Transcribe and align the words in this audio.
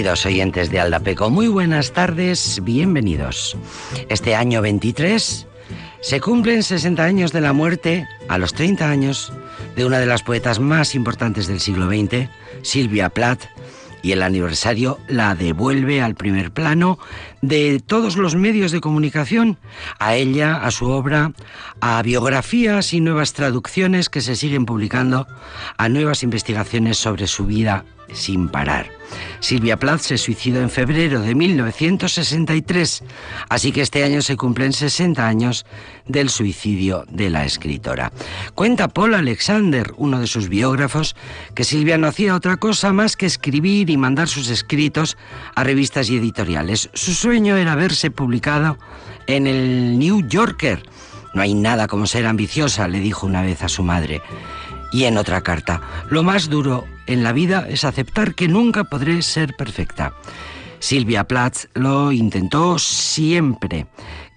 Queridos 0.00 0.24
oyentes 0.24 0.70
de 0.70 0.80
Aldapeco, 0.80 1.28
muy 1.28 1.46
buenas 1.48 1.92
tardes, 1.92 2.60
bienvenidos. 2.64 3.54
Este 4.08 4.34
año 4.34 4.62
23 4.62 5.46
se 6.00 6.20
cumplen 6.22 6.62
60 6.62 7.04
años 7.04 7.32
de 7.32 7.42
la 7.42 7.52
muerte, 7.52 8.08
a 8.26 8.38
los 8.38 8.54
30 8.54 8.88
años, 8.88 9.30
de 9.76 9.84
una 9.84 9.98
de 9.98 10.06
las 10.06 10.22
poetas 10.22 10.58
más 10.58 10.94
importantes 10.94 11.48
del 11.48 11.60
siglo 11.60 11.86
XX, 11.86 12.30
Silvia 12.62 13.10
Plath, 13.10 13.42
y 14.02 14.12
el 14.12 14.22
aniversario 14.22 14.98
la 15.06 15.34
devuelve 15.34 16.00
al 16.00 16.14
primer 16.14 16.50
plano 16.50 16.98
de 17.42 17.78
todos 17.84 18.16
los 18.16 18.34
medios 18.34 18.72
de 18.72 18.80
comunicación, 18.80 19.58
a 19.98 20.14
ella, 20.14 20.64
a 20.64 20.70
su 20.70 20.88
obra, 20.88 21.34
a 21.82 22.00
biografías 22.00 22.94
y 22.94 23.02
nuevas 23.02 23.34
traducciones 23.34 24.08
que 24.08 24.22
se 24.22 24.34
siguen 24.34 24.64
publicando, 24.64 25.26
a 25.76 25.90
nuevas 25.90 26.22
investigaciones 26.22 26.96
sobre 26.96 27.26
su 27.26 27.44
vida 27.44 27.84
sin 28.12 28.48
parar. 28.48 28.90
Silvia 29.40 29.78
Plath 29.78 30.00
se 30.00 30.18
suicidó 30.18 30.60
en 30.60 30.70
febrero 30.70 31.20
de 31.20 31.34
1963, 31.34 33.02
así 33.48 33.72
que 33.72 33.80
este 33.80 34.04
año 34.04 34.22
se 34.22 34.36
cumplen 34.36 34.72
60 34.72 35.26
años 35.26 35.66
del 36.06 36.28
suicidio 36.28 37.04
de 37.08 37.30
la 37.30 37.44
escritora. 37.44 38.12
Cuenta 38.54 38.88
Paul 38.88 39.14
Alexander, 39.14 39.92
uno 39.96 40.20
de 40.20 40.26
sus 40.26 40.48
biógrafos, 40.48 41.16
que 41.54 41.64
Silvia 41.64 41.98
no 41.98 42.06
hacía 42.06 42.34
otra 42.34 42.58
cosa 42.58 42.92
más 42.92 43.16
que 43.16 43.26
escribir 43.26 43.90
y 43.90 43.96
mandar 43.96 44.28
sus 44.28 44.48
escritos 44.48 45.16
a 45.54 45.64
revistas 45.64 46.10
y 46.10 46.16
editoriales. 46.16 46.90
Su 46.94 47.14
sueño 47.14 47.56
era 47.56 47.74
verse 47.74 48.10
publicado 48.10 48.78
en 49.26 49.46
el 49.46 49.98
New 49.98 50.26
Yorker. 50.28 50.82
No 51.32 51.42
hay 51.42 51.54
nada 51.54 51.86
como 51.86 52.06
ser 52.06 52.26
ambiciosa, 52.26 52.88
le 52.88 53.00
dijo 53.00 53.26
una 53.26 53.42
vez 53.42 53.62
a 53.62 53.68
su 53.68 53.82
madre. 53.82 54.20
Y 54.92 55.04
en 55.04 55.18
otra 55.18 55.40
carta, 55.42 55.80
lo 56.10 56.22
más 56.22 56.48
duro 56.48 56.84
en 57.06 57.22
la 57.22 57.32
vida 57.32 57.66
es 57.68 57.84
aceptar 57.84 58.34
que 58.34 58.48
nunca 58.48 58.84
podré 58.84 59.22
ser 59.22 59.54
perfecta. 59.56 60.14
Silvia 60.80 61.24
Plath 61.24 61.66
lo 61.74 62.10
intentó 62.10 62.78
siempre. 62.78 63.86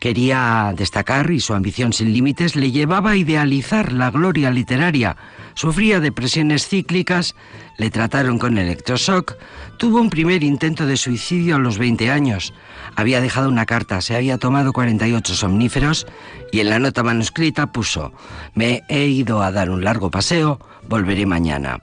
Quería 0.03 0.73
destacar 0.75 1.31
y 1.31 1.39
su 1.39 1.53
ambición 1.53 1.93
sin 1.93 2.11
límites 2.11 2.57
le 2.57 2.73
llevaba 2.73 3.11
a 3.11 3.15
idealizar 3.15 3.93
la 3.93 4.11
gloria 4.11 4.51
literaria. 4.51 5.15
Sufría 5.53 6.01
depresiones 6.01 6.67
cíclicas, 6.67 7.35
le 7.77 7.89
trataron 7.89 8.37
con 8.37 8.57
electroshock, 8.57 9.37
tuvo 9.77 10.01
un 10.01 10.09
primer 10.09 10.43
intento 10.43 10.85
de 10.85 10.97
suicidio 10.97 11.55
a 11.55 11.59
los 11.59 11.77
20 11.77 12.11
años. 12.11 12.53
Había 12.97 13.21
dejado 13.21 13.47
una 13.47 13.65
carta, 13.65 14.01
se 14.01 14.17
había 14.17 14.37
tomado 14.37 14.73
48 14.73 15.35
somníferos 15.35 16.05
y 16.51 16.59
en 16.59 16.69
la 16.69 16.79
nota 16.79 17.01
manuscrita 17.01 17.71
puso, 17.71 18.11
me 18.55 18.83
he 18.89 19.05
ido 19.05 19.41
a 19.41 19.53
dar 19.53 19.69
un 19.69 19.85
largo 19.85 20.11
paseo, 20.11 20.59
volveré 20.89 21.25
mañana. 21.25 21.79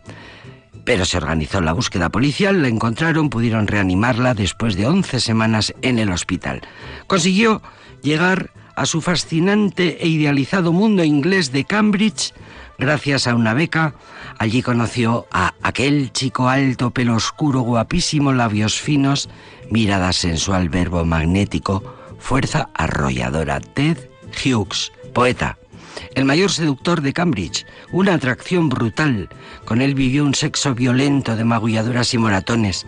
Pero 0.84 1.06
se 1.06 1.16
organizó 1.16 1.62
la 1.62 1.72
búsqueda 1.72 2.10
policial, 2.10 2.60
la 2.60 2.68
encontraron, 2.68 3.30
pudieron 3.30 3.66
reanimarla 3.66 4.34
después 4.34 4.76
de 4.76 4.86
11 4.86 5.20
semanas 5.20 5.72
en 5.80 5.98
el 5.98 6.12
hospital. 6.12 6.60
Consiguió 7.06 7.62
llegar 8.02 8.50
a 8.76 8.86
su 8.86 9.00
fascinante 9.00 9.98
e 10.02 10.08
idealizado 10.08 10.72
mundo 10.72 11.04
inglés 11.04 11.52
de 11.52 11.64
Cambridge 11.64 12.32
gracias 12.78 13.26
a 13.26 13.34
una 13.34 13.54
beca. 13.54 13.94
Allí 14.38 14.62
conoció 14.62 15.26
a 15.30 15.54
aquel 15.62 16.12
chico 16.12 16.48
alto, 16.48 16.90
pelo 16.90 17.14
oscuro, 17.14 17.60
guapísimo, 17.60 18.32
labios 18.32 18.80
finos, 18.80 19.28
mirada 19.70 20.12
sensual, 20.12 20.70
verbo 20.70 21.04
magnético, 21.04 21.82
fuerza 22.18 22.70
arrolladora. 22.74 23.60
Ted 23.60 23.98
Hughes, 24.32 24.92
poeta, 25.12 25.58
el 26.14 26.24
mayor 26.24 26.50
seductor 26.50 27.02
de 27.02 27.12
Cambridge, 27.12 27.66
una 27.92 28.14
atracción 28.14 28.68
brutal. 28.68 29.28
Con 29.64 29.82
él 29.82 29.94
vivió 29.94 30.24
un 30.24 30.34
sexo 30.34 30.74
violento 30.74 31.36
de 31.36 31.44
magulladuras 31.44 32.14
y 32.14 32.18
moratones. 32.18 32.86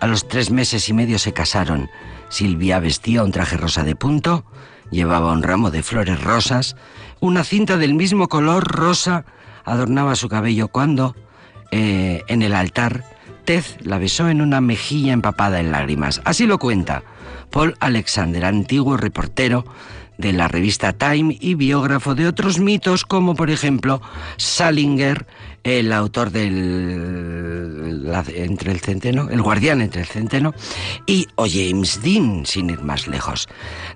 A 0.00 0.06
los 0.06 0.28
tres 0.28 0.50
meses 0.50 0.88
y 0.88 0.92
medio 0.92 1.18
se 1.18 1.32
casaron. 1.32 1.90
Silvia 2.32 2.80
vestía 2.80 3.22
un 3.22 3.30
traje 3.30 3.58
rosa 3.58 3.84
de 3.84 3.94
punto, 3.94 4.46
llevaba 4.90 5.32
un 5.32 5.42
ramo 5.42 5.70
de 5.70 5.82
flores 5.82 6.18
rosas, 6.24 6.76
una 7.20 7.44
cinta 7.44 7.76
del 7.76 7.92
mismo 7.92 8.30
color 8.30 8.64
rosa 8.64 9.26
adornaba 9.66 10.16
su 10.16 10.30
cabello 10.30 10.68
cuando, 10.68 11.14
eh, 11.72 12.22
en 12.28 12.40
el 12.40 12.54
altar, 12.54 13.04
Ted 13.44 13.64
la 13.82 13.98
besó 13.98 14.30
en 14.30 14.40
una 14.40 14.62
mejilla 14.62 15.12
empapada 15.12 15.60
en 15.60 15.72
lágrimas. 15.72 16.22
Así 16.24 16.46
lo 16.46 16.58
cuenta 16.58 17.02
Paul 17.50 17.76
Alexander, 17.80 18.46
antiguo 18.46 18.96
reportero 18.96 19.66
de 20.16 20.32
la 20.32 20.48
revista 20.48 20.94
Time 20.94 21.36
y 21.38 21.54
biógrafo 21.54 22.14
de 22.14 22.28
otros 22.28 22.58
mitos 22.58 23.04
como 23.04 23.34
por 23.34 23.50
ejemplo 23.50 24.00
Salinger, 24.38 25.26
el 25.64 25.92
autor 25.92 26.30
del 26.30 27.52
entre 28.34 28.72
el 28.72 28.80
centeno, 28.80 29.28
el 29.30 29.42
guardián 29.42 29.80
entre 29.80 30.02
el 30.02 30.06
centeno 30.06 30.54
y 31.06 31.28
o 31.36 31.46
James 31.48 32.00
Dean, 32.02 32.44
sin 32.46 32.70
ir 32.70 32.82
más 32.82 33.06
lejos. 33.06 33.48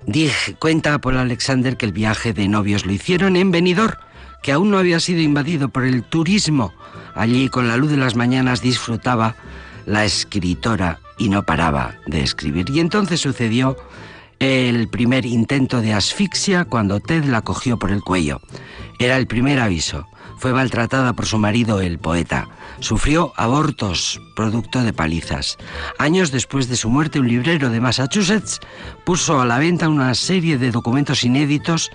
Dije, 0.07 0.55
cuenta 0.55 0.99
Paul 0.99 1.19
Alexander 1.19 1.77
que 1.77 1.87
el 1.87 1.93
viaje 1.93 2.33
de 2.33 2.49
novios 2.49 2.87
lo 2.87 2.93
hicieron 2.93 3.37
en 3.37 3.51
Benidorm, 3.51 3.97
que 4.43 4.53
aún 4.53 4.71
no 4.71 4.79
había 4.79 5.01
sido 5.01 5.21
invadido 5.21 5.69
por 5.69 5.85
el 5.85 6.03
turismo. 6.05 6.73
Allí 7.15 7.49
con 7.49 7.69
la 7.69 7.77
luz 7.77 7.91
de 7.91 7.97
las 7.97 8.15
mañanas 8.15 8.63
disfrutaba 8.63 9.37
la 9.87 10.05
escritora 10.05 11.01
y 11.19 11.29
no 11.29 11.45
paraba 11.45 11.97
de 12.07 12.23
escribir. 12.23 12.71
Y 12.71 12.81
entonces 12.81 13.21
sucedió 13.21 13.77
el 14.39 14.89
primer 14.89 15.25
intento 15.25 15.81
de 15.81 15.95
asfixia 15.95 16.65
cuando 16.65 17.01
Ted 17.01 17.25
la 17.25 17.43
cogió 17.43 17.79
por 17.79 17.91
el 17.91 18.03
cuello. 18.03 18.41
Era 18.99 19.17
el 19.17 19.27
primer 19.27 19.61
aviso. 19.61 20.07
Fue 20.37 20.53
maltratada 20.53 21.15
por 21.15 21.27
su 21.27 21.39
marido, 21.39 21.81
el 21.81 21.99
poeta. 21.99 22.49
Sufrió 22.81 23.33
abortos, 23.37 24.21
producto 24.35 24.83
de 24.83 24.93
palizas. 24.93 25.57
Años 25.99 26.31
después 26.31 26.69
de 26.69 26.77
su 26.77 26.91
muerte, 26.91 27.21
un 27.21 27.29
librero 27.29 27.71
de 27.71 27.81
Massachusetts 27.81 28.61
puso 29.05 29.41
a 29.41 29.47
la 29.47 29.59
venta 29.59 29.89
una 29.89 30.15
serie 30.15 30.59
de 30.59 30.71
documentos 30.71 31.25
inéditos 31.25 31.91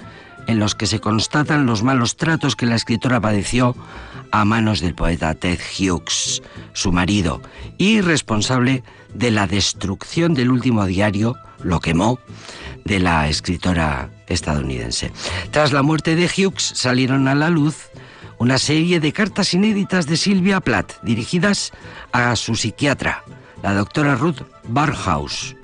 en 0.48 0.60
los 0.60 0.74
que 0.74 0.88
se 0.88 1.00
constatan 1.00 1.66
los 1.66 1.84
malos 1.84 2.18
tratos 2.18 2.56
que 2.56 2.66
la 2.66 2.76
escritora 2.76 3.22
padeció 3.22 3.76
a 4.32 4.46
manos 4.46 4.80
del 4.80 4.96
poeta 4.96 5.36
Ted 5.36 5.60
Hughes, 5.78 6.42
su 6.74 6.92
marido, 6.92 7.42
y 7.78 8.02
responsable 8.02 8.84
de 9.14 9.32
la 9.32 9.46
destrucción 9.46 10.34
del 10.34 10.52
último 10.52 10.86
diario 10.86 11.36
lo 11.62 11.80
quemó, 11.80 12.20
de 12.86 13.00
la 13.00 13.30
escritora 13.30 14.10
estadounidense. 14.28 15.12
Tras 15.52 15.72
la 15.72 15.84
muerte 15.84 16.16
de 16.16 16.26
Hughes 16.26 16.72
salieron 16.76 17.28
a 17.28 17.36
la 17.36 17.50
luz 17.50 17.90
una 18.42 18.58
serie 18.58 19.00
de 19.00 19.14
cartas 19.14 19.54
inéditas 19.54 20.08
de 20.08 20.18
Silvia 20.18 20.62
Plath 20.62 20.94
dirigidas 21.04 21.72
a 22.12 22.36
su 22.36 22.56
psiquiatra, 22.56 23.24
la 23.62 23.76
doctora 23.76 24.16
Ruth 24.16 24.42
Barhaus, 24.68 25.56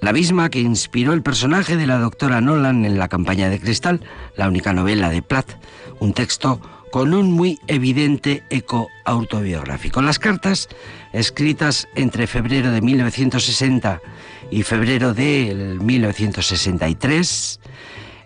la 0.00 0.12
misma 0.12 0.50
que 0.50 0.58
inspiró 0.58 1.12
el 1.12 1.22
personaje 1.22 1.76
de 1.76 1.86
la 1.86 2.00
doctora 2.00 2.40
Nolan 2.40 2.84
en 2.84 2.98
La 2.98 3.06
campaña 3.06 3.48
de 3.48 3.60
cristal, 3.60 4.00
la 4.36 4.48
única 4.48 4.72
novela 4.72 5.10
de 5.10 5.22
Plath, 5.22 5.60
un 6.00 6.12
texto 6.12 6.60
con 6.90 7.14
un 7.14 7.30
muy 7.30 7.60
evidente 7.68 8.42
eco 8.50 8.88
autobiográfico. 9.04 10.02
Las 10.02 10.18
cartas, 10.18 10.68
escritas 11.12 11.86
entre 11.94 12.26
febrero 12.26 12.72
de 12.72 12.80
1960 12.80 14.02
y 14.50 14.64
febrero 14.64 15.14
de 15.14 15.78
1963, 15.80 17.60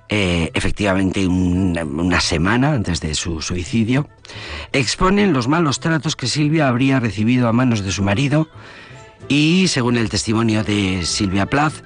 eh, 0.09 0.51
efectivamente 0.55 1.27
una 1.27 2.21
semana 2.21 2.73
antes 2.73 3.01
de 3.01 3.15
su 3.15 3.43
suicidio, 3.43 4.09
exponen 4.73 5.33
los 5.33 5.49
malos 5.49 5.81
tratos 5.81 6.17
que 6.17 6.27
Silvia 6.27 6.69
habría 6.69 7.01
recibido 7.01 7.49
a 7.49 7.53
manos 7.53 7.83
de 7.83 7.93
su 7.93 8.03
marido 8.03 8.49
y, 9.29 9.69
según 9.69 9.97
el 9.97 10.09
testimonio 10.09 10.65
de 10.65 11.05
Silvia 11.05 11.47
Plath, 11.47 11.85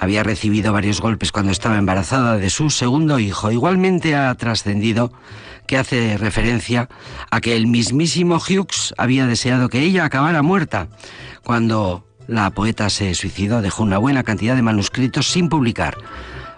había 0.00 0.22
recibido 0.22 0.72
varios 0.72 1.00
golpes 1.00 1.32
cuando 1.32 1.50
estaba 1.50 1.78
embarazada 1.78 2.36
de 2.36 2.50
su 2.50 2.70
segundo 2.70 3.18
hijo. 3.18 3.50
Igualmente 3.50 4.14
ha 4.14 4.34
trascendido 4.34 5.12
que 5.66 5.76
hace 5.76 6.16
referencia 6.18 6.88
a 7.30 7.40
que 7.40 7.56
el 7.56 7.66
mismísimo 7.66 8.36
Hughes 8.36 8.94
había 8.96 9.26
deseado 9.26 9.68
que 9.68 9.80
ella 9.80 10.04
acabara 10.04 10.42
muerta 10.42 10.88
cuando 11.42 12.04
la 12.26 12.50
poeta 12.50 12.90
se 12.90 13.14
suicidó, 13.14 13.62
dejó 13.62 13.82
una 13.82 13.98
buena 13.98 14.22
cantidad 14.22 14.54
de 14.54 14.62
manuscritos 14.62 15.30
sin 15.30 15.48
publicar. 15.48 15.96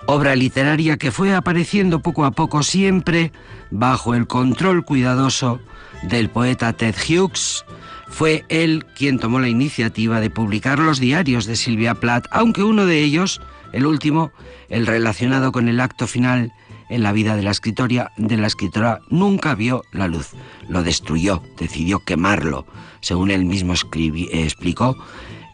Obra 0.06 0.34
literaria 0.34 0.96
que 0.96 1.10
fue 1.10 1.34
apareciendo 1.34 2.00
poco 2.00 2.24
a 2.24 2.32
poco 2.32 2.62
siempre 2.62 3.32
bajo 3.70 4.14
el 4.14 4.26
control 4.26 4.84
cuidadoso 4.84 5.60
del 6.02 6.30
poeta 6.30 6.72
Ted 6.72 6.94
Hughes. 6.96 7.64
Fue 8.08 8.44
él 8.48 8.86
quien 8.96 9.18
tomó 9.18 9.38
la 9.38 9.48
iniciativa 9.48 10.20
de 10.20 10.30
publicar 10.30 10.78
los 10.78 10.98
diarios 10.98 11.46
de 11.46 11.54
Silvia 11.56 11.94
Plath, 11.94 12.26
aunque 12.32 12.64
uno 12.64 12.86
de 12.86 13.02
ellos, 13.02 13.40
el 13.72 13.86
último, 13.86 14.32
el 14.68 14.86
relacionado 14.86 15.52
con 15.52 15.68
el 15.68 15.80
acto 15.80 16.06
final 16.06 16.52
en 16.88 17.04
la 17.04 17.12
vida 17.12 17.36
de 17.36 17.42
la 17.42 17.52
escritora, 17.52 18.10
de 18.16 18.36
la 18.36 18.48
escritora 18.48 19.00
nunca 19.08 19.54
vio 19.54 19.84
la 19.92 20.08
luz. 20.08 20.30
Lo 20.68 20.82
destruyó, 20.82 21.42
decidió 21.56 22.00
quemarlo. 22.00 22.66
Según 23.00 23.30
él 23.30 23.44
mismo 23.44 23.74
explicó, 23.74 24.96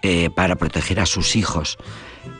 eh, 0.03 0.31
para 0.35 0.57
proteger 0.57 1.01
a 1.01 1.07
sus 1.07 1.37
hijos. 1.37 1.79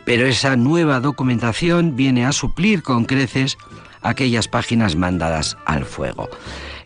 Pero 0.05 0.27
esa 0.27 0.57
nueva 0.57 1.01
documentación 1.01 1.97
viene 1.97 2.25
a 2.27 2.33
suplir 2.33 2.83
con 2.83 3.05
creces 3.05 3.59
aquellas 4.03 4.49
páginas 4.49 4.97
mandadas 4.97 5.57
al 5.67 5.85
fuego. 5.85 6.29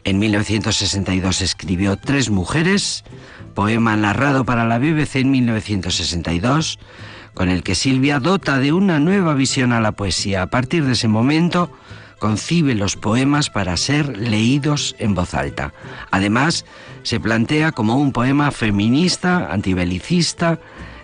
En 0.04 0.18
1962 0.18 1.42
escribió 1.42 1.96
Tres 1.96 2.30
Mujeres, 2.30 3.04
poema 3.54 3.96
narrado 3.96 4.44
para 4.44 4.64
la 4.64 4.78
BBC 4.78 5.16
en 5.16 5.30
1962, 5.30 6.78
con 7.34 7.48
el 7.50 7.62
que 7.62 7.74
Silvia 7.74 8.18
dota 8.18 8.58
de 8.58 8.72
una 8.72 8.98
nueva 8.98 9.34
visión 9.34 9.72
a 9.72 9.80
la 9.80 9.92
poesía. 9.92 10.42
A 10.42 10.46
partir 10.46 10.84
de 10.84 10.92
ese 10.92 11.08
momento, 11.08 11.70
concibe 12.18 12.74
los 12.74 12.96
poemas 12.96 13.50
para 13.50 13.76
ser 13.76 14.16
leídos 14.16 14.94
en 14.98 15.14
voz 15.14 15.34
alta. 15.34 15.72
Además, 16.10 16.64
se 17.02 17.20
plantea 17.20 17.72
como 17.72 17.96
un 17.96 18.12
poema 18.12 18.50
feminista, 18.50 19.52
antibelicista, 19.52 20.58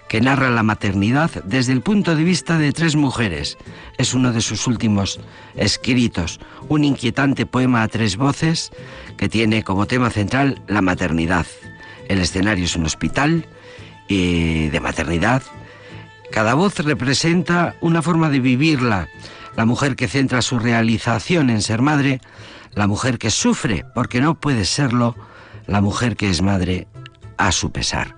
que 0.09 0.21
narra 0.21 0.51
la 0.51 0.63
maternidad 0.63 1.31
desde 1.45 1.73
el 1.73 1.83
punto 1.83 2.15
de 2.15 2.25
vista 2.25 2.59
de 2.59 2.73
tres 2.73 2.97
mujeres. 2.97 3.59
Es 3.99 4.15
uno 4.15 4.33
de 4.33 4.41
sus 4.41 4.67
últimos 4.67 5.21
escritos, 5.57 6.41
un 6.69 6.85
inquietante 6.85 7.47
poema 7.47 7.83
a 7.83 7.89
tres 7.89 8.17
voces 8.17 8.71
que 9.17 9.29
tiene 9.29 9.63
como 9.63 9.87
tema 9.87 10.11
central 10.11 10.63
la 10.69 10.83
maternidad. 10.83 11.47
El 12.09 12.21
escenario 12.21 12.65
es 12.65 12.77
un 12.77 12.87
hospital 12.87 13.47
de 14.09 14.79
maternidad. 14.81 15.43
Cada 16.31 16.55
voz 16.55 16.79
representa 16.79 17.75
una 17.81 18.03
forma 18.03 18.29
de 18.29 18.41
vivirla. 18.41 19.09
La 19.57 19.65
mujer 19.65 19.97
que 19.97 20.07
centra 20.07 20.43
su 20.43 20.59
realización 20.59 21.51
en 21.51 21.63
ser 21.63 21.83
madre, 21.83 22.21
la 22.73 22.87
mujer 22.87 23.19
que 23.19 23.31
sufre 23.31 23.85
porque 23.95 24.21
no 24.21 24.35
puede 24.35 24.65
serlo, 24.65 25.17
la 25.67 25.81
mujer 25.81 26.17
que 26.17 26.29
es 26.29 26.43
madre 26.43 26.87
a 27.39 27.53
su 27.53 27.73
pesar. 27.73 28.15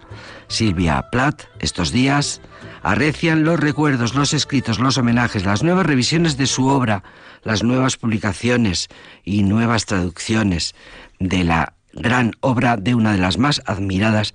Silvia 0.49 1.07
Plath, 1.11 1.43
estos 1.61 1.93
días, 1.93 2.41
arrecian 2.83 3.45
los 3.45 3.61
recuerdos, 3.61 4.15
los 4.15 4.35
escritos, 4.35 4.79
los 4.79 4.99
homenajes, 4.99 5.45
las 5.45 5.63
nuevas 5.63 5.87
revisiones 5.87 6.37
de 6.37 6.47
su 6.47 6.67
obra, 6.67 7.03
las 7.43 7.63
nuevas 7.63 7.97
publicaciones 7.97 8.89
y 9.25 9.43
nuevas 9.43 9.87
traducciones 9.87 10.75
de 11.21 11.45
la 11.45 11.75
gran 11.93 12.33
obra 12.41 12.77
de 12.77 12.95
una 12.95 13.13
de 13.13 13.19
las 13.19 13.39
más 13.39 13.63
admiradas 13.67 14.35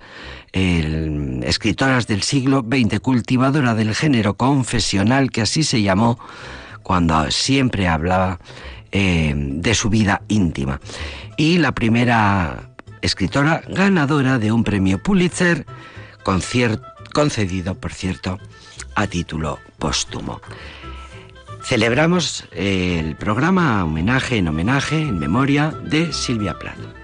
escritoras 0.52 2.06
del 2.06 2.22
siglo 2.22 2.60
XX, 2.60 3.00
cultivadora 3.00 3.74
del 3.74 3.94
género 3.94 4.34
confesional, 4.34 5.30
que 5.30 5.42
así 5.42 5.64
se 5.64 5.82
llamó 5.82 6.18
cuando 6.82 7.30
siempre 7.30 7.88
hablaba 7.88 8.38
eh, 8.92 9.34
de 9.36 9.74
su 9.74 9.90
vida 9.90 10.22
íntima. 10.28 10.80
Y 11.36 11.58
la 11.58 11.72
primera 11.72 12.70
escritora 13.02 13.62
ganadora 13.68 14.38
de 14.38 14.52
un 14.52 14.62
premio 14.62 15.02
Pulitzer, 15.02 15.66
concedido, 16.24 17.74
por 17.74 17.92
cierto, 17.92 18.40
a 18.96 19.06
título 19.06 19.60
póstumo. 19.78 20.40
Celebramos 21.62 22.44
el 22.52 23.16
programa 23.16 23.84
homenaje 23.84 24.36
en 24.38 24.48
homenaje, 24.48 25.00
en 25.00 25.18
memoria 25.18 25.70
de 25.70 26.12
Silvia 26.12 26.58
Plath. 26.58 27.03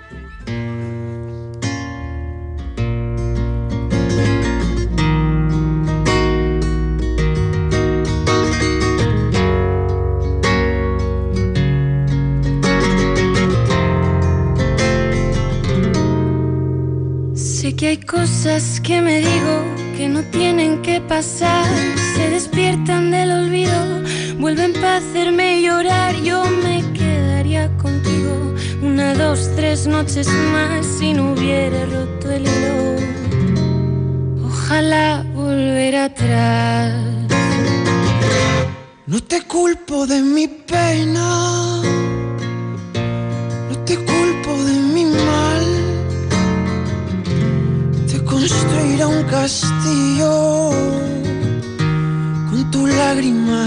Que 17.81 17.89
hay 17.89 17.97
cosas 17.97 18.79
que 18.79 19.01
me 19.01 19.21
digo 19.21 19.65
que 19.97 20.07
no 20.07 20.23
tienen 20.25 20.83
que 20.83 21.01
pasar, 21.01 21.65
se 22.15 22.29
despiertan 22.29 23.11
del 23.11 23.33
olvido, 23.33 24.03
vuelven 24.39 24.75
para 24.75 24.99
hacerme 24.99 25.63
llorar, 25.63 26.15
yo 26.17 26.45
me 26.45 26.85
quedaría 26.93 27.75
contigo 27.79 28.55
una, 28.83 29.15
dos, 29.15 29.51
tres 29.57 29.87
noches 29.87 30.29
más 30.53 30.85
si 30.85 31.15
no 31.15 31.33
hubiera 31.33 31.87
roto 31.87 32.31
el 32.31 32.43
hilo. 32.43 34.45
Ojalá 34.45 35.25
volver 35.35 35.97
atrás. 35.97 36.93
No 39.07 39.23
te 39.23 39.41
culpo 39.41 40.07
de 40.07 40.21
mi 40.21 40.49
pena, 40.49 41.60
construirá 48.41 49.07
un 49.07 49.23
castillo 49.25 50.71
con 52.49 52.71
tu 52.71 52.87
lágrima 52.87 53.65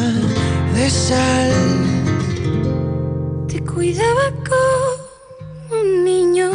de 0.74 0.89
sal. 0.89 1.51
Te 3.48 3.63
cuidaba 3.63 4.25
como 4.50 5.79
un 5.79 6.03
niño 6.03 6.50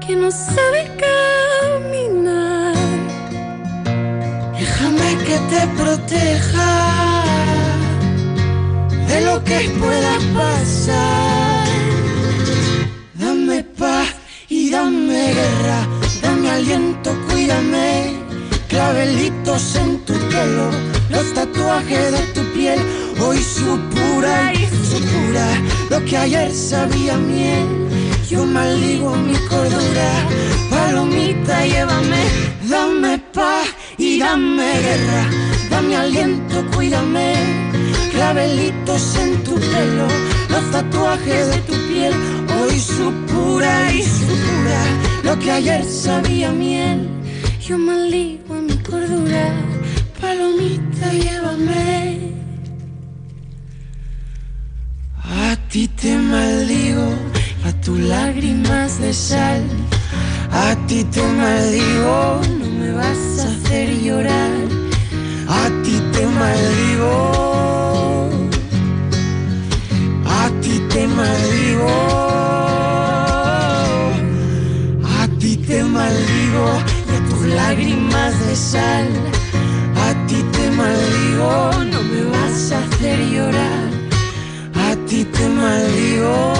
que 0.00 0.14
no 0.14 0.30
sabe 0.30 0.80
caminar. 1.04 2.76
Déjame 4.60 5.08
que 5.26 5.36
te 5.50 5.62
proteja 5.80 7.24
de 9.08 9.20
lo 9.22 9.42
que 9.42 9.58
pueda 9.80 10.14
pasar. 10.34 11.27
Cuídame. 17.48 18.18
Clavelitos 18.68 19.74
en 19.76 19.98
tu 20.04 20.12
pelo, 20.12 20.70
los 21.08 21.32
tatuajes 21.32 22.12
de 22.12 22.18
tu 22.34 22.42
piel. 22.52 22.78
Hoy 23.20 23.38
su 23.38 23.78
pura 23.88 24.52
y 24.52 24.66
su 24.86 25.00
pura, 25.00 25.46
lo 25.90 26.04
que 26.04 26.18
ayer 26.18 26.52
sabía 26.52 27.16
miel. 27.16 27.66
Yo 28.28 28.44
maldigo 28.44 29.16
mi 29.16 29.34
cordura, 29.48 30.10
palomita, 30.68 31.64
llévame. 31.64 32.24
Dame 32.68 33.18
paz 33.32 33.68
y 33.96 34.18
dame 34.18 34.70
guerra. 34.80 35.30
Dame 35.70 35.96
aliento, 35.96 36.66
cuídame. 36.74 37.32
Clavelitos 38.12 39.16
en 39.16 39.42
tu 39.44 39.54
pelo, 39.54 40.08
los 40.50 40.70
tatuajes 40.70 41.48
de 41.48 41.58
tu 41.62 41.74
piel. 41.88 42.12
Hoy 42.60 42.78
su 42.78 43.10
pura 43.32 43.90
y 43.92 44.02
su 44.02 44.26
pura 44.26 44.82
lo 45.22 45.38
que 45.38 45.50
ayer 45.50 45.84
sabía 45.84 46.50
miel. 46.52 47.17
Yo 47.68 47.76
maldigo 47.76 48.54
a 48.54 48.62
mi 48.62 48.78
cordura, 48.78 49.52
palomita, 50.18 51.12
llévame. 51.12 52.32
A 55.22 55.54
ti 55.68 55.86
te 55.86 56.16
maldigo, 56.16 57.12
a 57.66 57.72
tus 57.82 58.00
lágrimas 58.00 58.98
de 59.02 59.12
sal. 59.12 59.62
A 60.50 60.74
ti 60.86 61.04
te 61.04 61.22
maldigo, 61.22 62.40
no 62.58 62.66
me 62.80 62.92
vas 62.92 63.38
a 63.40 63.48
hacer 63.50 63.90
llorar. 64.00 64.57
A 78.60 80.26
ti 80.26 80.42
te 80.52 80.70
maldigo, 80.72 81.70
no 81.92 82.02
me 82.02 82.22
vas 82.24 82.72
a 82.72 82.78
hacer 82.80 83.18
llorar. 83.30 83.88
A 84.74 84.96
ti 85.06 85.24
te 85.24 85.48
maldigo. 85.48 86.54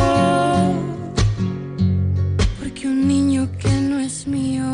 Porque 2.57 2.87
un 2.87 3.09
niño 3.09 3.49
que 3.59 3.73
no 3.73 3.99
es 3.99 4.29
mío, 4.29 4.65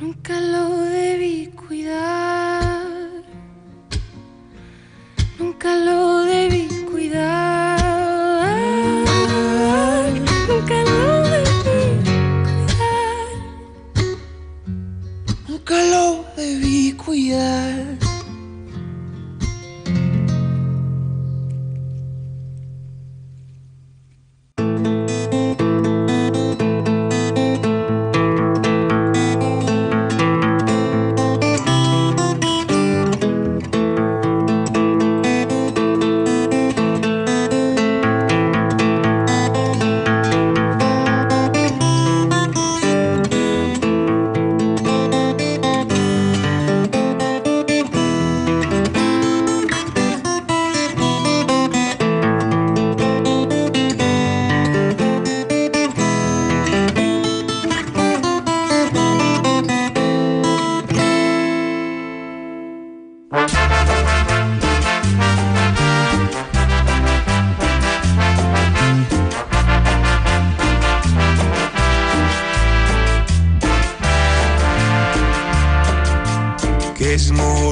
nunca 0.00 0.40
lo 0.40 0.80
debí 0.80 1.46
cuidar. 1.54 2.29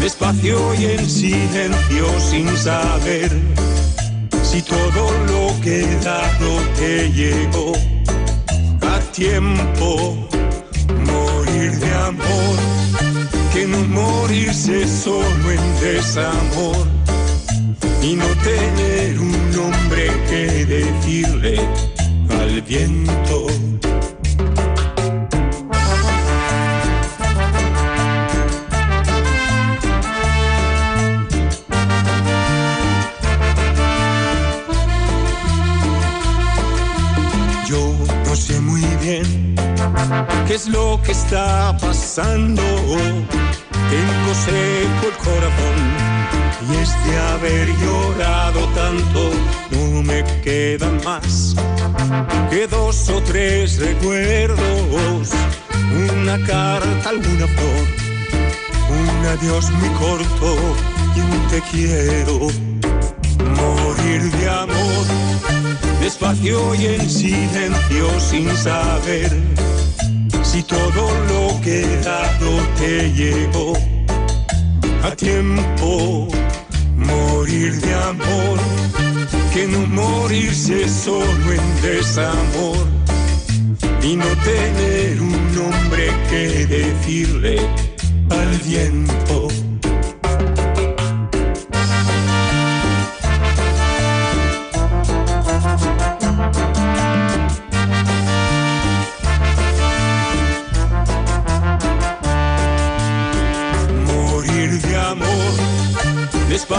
despacio 0.00 0.74
y 0.74 0.86
en 0.86 1.08
silencio 1.08 2.20
sin 2.20 2.48
saber 2.56 3.30
si 4.42 4.62
todo 4.62 5.10
lo 5.28 5.60
que 5.60 5.86
dado 6.02 6.50
te 6.76 7.10
llegó 7.12 7.72
a 8.82 8.98
tiempo. 9.12 10.28
Morir 11.06 11.72
de 11.78 11.94
amor, 11.94 12.58
que 13.52 13.66
no 13.66 13.78
morirse 13.88 14.88
solo 14.88 15.50
en 15.50 15.80
desamor 15.80 16.86
y 18.02 18.14
no 18.14 18.26
tener 18.42 19.18
un 19.18 19.50
nombre 19.54 20.10
que 20.28 20.64
decirle 20.64 21.60
al 22.40 22.62
viento. 22.62 23.46
Qué 40.50 40.56
es 40.56 40.66
lo 40.66 41.00
que 41.04 41.12
está 41.12 41.76
pasando. 41.80 42.62
Tengo 43.94 44.30
seco 44.34 45.04
el 45.06 45.16
corazón 45.26 45.78
y 46.68 46.76
es 46.82 46.90
de 47.04 47.18
haber 47.32 47.68
llorado 47.78 48.60
tanto, 48.74 49.30
no 49.70 50.02
me 50.02 50.24
quedan 50.42 51.00
más 51.04 51.54
que 52.50 52.66
dos 52.66 53.08
o 53.10 53.22
tres 53.22 53.78
recuerdos, 53.78 55.30
una 56.12 56.36
carta, 56.44 57.10
alguna 57.10 57.46
flor, 57.46 57.86
un 58.90 59.26
adiós 59.26 59.70
muy 59.70 59.88
corto 59.90 60.56
y 61.14 61.20
un 61.20 61.48
te 61.48 61.60
quiero, 61.70 62.38
morir 63.56 64.22
de 64.32 64.48
amor, 64.48 65.06
despacio 66.00 66.74
y 66.74 66.86
en 66.86 67.08
silencio 67.08 68.20
sin 68.20 68.56
saber 68.56 69.30
si 70.50 70.64
todo 70.64 71.04
lo 71.28 71.60
que 71.60 71.86
te 72.76 73.12
llegó 73.12 73.72
a 75.04 75.10
tiempo, 75.14 76.26
morir 76.96 77.80
de 77.80 77.94
amor, 77.94 78.58
que 79.54 79.68
no 79.68 79.86
morirse 79.86 80.88
solo 80.88 81.52
en 81.52 81.82
desamor 81.82 82.84
y 84.02 84.16
no 84.16 84.26
tener 84.42 85.20
un 85.20 85.54
nombre 85.54 86.10
que 86.28 86.66
decirle 86.66 87.60
al 88.30 88.58
viento. 88.66 89.59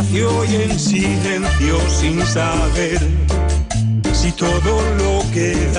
Y 0.09 0.55
en 0.55 0.79
silencio 0.79 1.79
sin 1.89 2.25
saber 2.25 2.99
si 4.13 4.31
todo 4.31 4.81
lo 4.97 5.31
que 5.31 5.51
he 5.51 5.71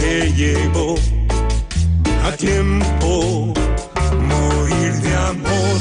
te 0.00 0.32
llevó 0.32 0.94
a 2.24 2.32
tiempo. 2.32 3.52
Morir 4.20 4.92
de 5.02 5.14
amor, 5.14 5.80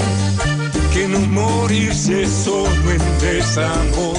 que 0.94 1.08
no 1.08 1.20
morirse 1.20 2.28
solo 2.28 2.92
en 2.92 3.20
desamor 3.20 4.18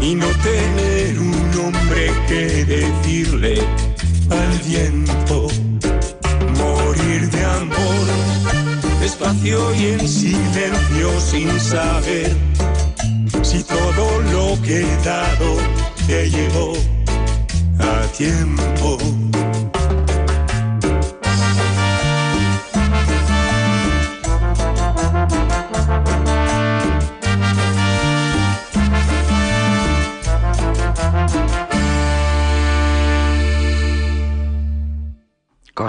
y 0.00 0.14
no 0.14 0.26
tener 0.42 1.18
un 1.18 1.50
nombre 1.50 2.12
que 2.28 2.64
decirle 2.64 3.60
al 4.30 4.58
viento. 4.66 5.69
Despacio 9.10 9.74
y 9.74 9.86
en 9.86 10.08
silencio 10.08 11.20
sin 11.20 11.60
saber 11.60 12.30
si 13.42 13.62
todo 13.64 14.20
lo 14.32 14.62
que 14.62 14.82
he 14.82 14.96
dado 15.04 15.56
te 16.06 16.30
llegó 16.30 16.72
a 17.80 18.06
tiempo. 18.16 19.29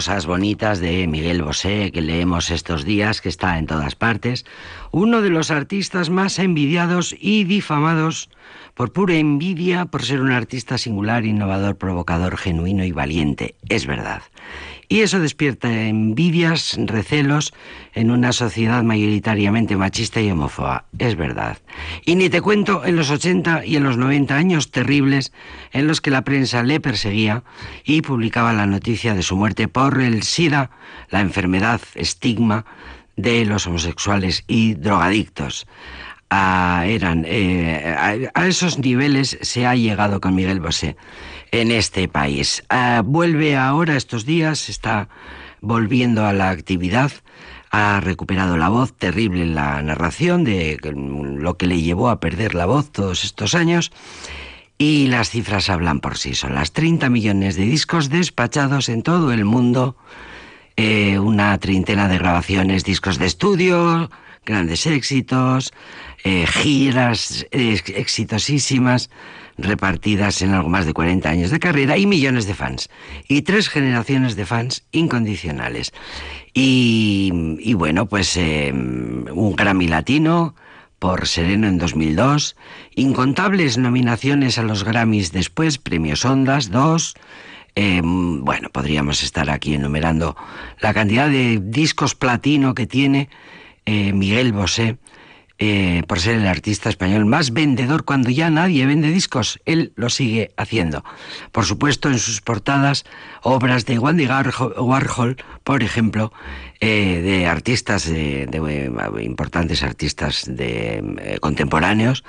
Cosas 0.01 0.25
bonitas 0.25 0.79
de 0.79 1.05
Miguel 1.05 1.43
Bosé 1.43 1.91
que 1.91 2.01
leemos 2.01 2.49
estos 2.49 2.85
días, 2.85 3.21
que 3.21 3.29
está 3.29 3.59
en 3.59 3.67
todas 3.67 3.93
partes, 3.93 4.47
uno 4.89 5.21
de 5.21 5.29
los 5.29 5.51
artistas 5.51 6.09
más 6.09 6.39
envidiados 6.39 7.15
y 7.19 7.43
difamados 7.43 8.31
por 8.73 8.93
pura 8.93 9.13
envidia 9.13 9.85
por 9.85 10.01
ser 10.01 10.21
un 10.21 10.31
artista 10.31 10.79
singular, 10.79 11.23
innovador, 11.23 11.77
provocador, 11.77 12.37
genuino 12.37 12.83
y 12.83 12.91
valiente. 12.91 13.53
Es 13.69 13.85
verdad. 13.85 14.23
Y 14.91 14.99
eso 15.03 15.21
despierta 15.21 15.71
envidias, 15.87 16.77
recelos 16.77 17.53
en 17.93 18.11
una 18.11 18.33
sociedad 18.33 18.83
mayoritariamente 18.83 19.77
machista 19.77 20.19
y 20.19 20.29
homófoba. 20.29 20.83
Es 20.99 21.15
verdad. 21.15 21.59
Y 22.05 22.15
ni 22.15 22.29
te 22.29 22.41
cuento 22.41 22.83
en 22.83 22.97
los 22.97 23.09
80 23.09 23.63
y 23.65 23.77
en 23.77 23.83
los 23.83 23.95
90 23.95 24.35
años 24.35 24.69
terribles 24.69 25.31
en 25.71 25.87
los 25.87 26.01
que 26.01 26.11
la 26.11 26.23
prensa 26.23 26.61
le 26.63 26.81
perseguía 26.81 27.43
y 27.85 28.01
publicaba 28.01 28.51
la 28.51 28.65
noticia 28.65 29.13
de 29.13 29.23
su 29.23 29.37
muerte 29.37 29.69
por 29.69 30.01
el 30.01 30.23
SIDA, 30.23 30.71
la 31.09 31.21
enfermedad 31.21 31.79
estigma 31.95 32.65
de 33.15 33.45
los 33.45 33.67
homosexuales 33.67 34.43
y 34.45 34.73
drogadictos. 34.73 35.67
A, 36.29 36.83
eran, 36.85 37.23
eh, 37.25 37.95
a, 38.33 38.45
esos 38.45 38.77
niveles 38.77 39.37
se 39.41 39.65
ha 39.65 39.73
llegado 39.73 40.19
con 40.19 40.35
Miguel 40.35 40.59
Bosé 40.59 40.97
en 41.51 41.71
este 41.71 42.07
país. 42.07 42.63
Ah, 42.69 43.03
vuelve 43.05 43.57
ahora 43.57 43.97
estos 43.97 44.25
días, 44.25 44.69
está 44.69 45.09
volviendo 45.59 46.25
a 46.25 46.33
la 46.33 46.49
actividad, 46.49 47.11
ha 47.69 47.99
recuperado 47.99 48.57
la 48.57 48.69
voz, 48.69 48.93
terrible 48.93 49.45
la 49.45 49.81
narración 49.81 50.43
de 50.43 50.79
lo 50.83 51.57
que 51.57 51.67
le 51.67 51.81
llevó 51.81 52.09
a 52.09 52.19
perder 52.19 52.55
la 52.55 52.65
voz 52.65 52.91
todos 52.91 53.23
estos 53.23 53.53
años. 53.53 53.91
Y 54.77 55.07
las 55.07 55.29
cifras 55.29 55.69
hablan 55.69 55.99
por 55.99 56.17
sí 56.17 56.33
solas. 56.33 56.71
30 56.71 57.09
millones 57.09 57.55
de 57.55 57.65
discos 57.65 58.09
despachados 58.09 58.89
en 58.89 59.03
todo 59.03 59.31
el 59.31 59.45
mundo, 59.45 59.95
eh, 60.75 61.19
una 61.19 61.55
treintena 61.59 62.07
de 62.07 62.17
grabaciones, 62.17 62.83
discos 62.83 63.19
de 63.19 63.27
estudio, 63.27 64.09
grandes 64.43 64.87
éxitos, 64.87 65.71
eh, 66.23 66.47
giras 66.47 67.45
exitosísimas 67.51 69.11
repartidas 69.61 70.41
en 70.41 70.53
algo 70.53 70.69
más 70.69 70.85
de 70.85 70.93
40 70.93 71.29
años 71.29 71.51
de 71.51 71.59
carrera 71.59 71.97
y 71.97 72.05
millones 72.05 72.47
de 72.47 72.53
fans. 72.53 72.89
Y 73.27 73.41
tres 73.41 73.69
generaciones 73.69 74.35
de 74.35 74.45
fans 74.45 74.83
incondicionales. 74.91 75.93
Y, 76.53 77.73
bueno, 77.75 78.07
pues 78.07 78.35
eh, 78.37 78.71
un 78.73 79.55
Grammy 79.55 79.87
Latino 79.87 80.55
por 80.99 81.27
Sereno 81.27 81.67
en 81.67 81.79
2002, 81.79 82.55
incontables 82.93 83.79
nominaciones 83.79 84.59
a 84.59 84.63
los 84.63 84.83
Grammys 84.83 85.31
después, 85.31 85.79
premios 85.79 86.25
Ondas, 86.25 86.69
dos. 86.69 87.15
Eh, 87.75 88.01
bueno, 88.03 88.69
podríamos 88.69 89.23
estar 89.23 89.49
aquí 89.49 89.73
enumerando 89.73 90.35
la 90.79 90.93
cantidad 90.93 91.27
de 91.27 91.59
discos 91.59 92.13
platino 92.13 92.75
que 92.75 92.85
tiene 92.85 93.29
eh, 93.85 94.13
Miguel 94.13 94.53
Bosé 94.53 94.97
eh, 95.63 96.01
por 96.07 96.19
ser 96.19 96.37
el 96.37 96.47
artista 96.47 96.89
español 96.89 97.27
más 97.27 97.53
vendedor 97.53 98.03
cuando 98.03 98.31
ya 98.31 98.49
nadie 98.49 98.83
vende 98.87 99.11
discos. 99.11 99.59
Él 99.65 99.93
lo 99.95 100.09
sigue 100.09 100.49
haciendo. 100.57 101.03
Por 101.51 101.65
supuesto, 101.65 102.09
en 102.09 102.17
sus 102.17 102.41
portadas, 102.41 103.05
obras 103.43 103.85
de 103.85 103.99
Wandy 103.99 104.25
Warhol, 104.25 105.37
por 105.63 105.83
ejemplo, 105.83 106.33
eh, 106.79 107.21
de 107.21 107.45
artistas, 107.45 108.09
de, 108.09 108.49
importantes 109.21 109.83
artistas 109.83 110.49
contemporáneos, 111.41 112.23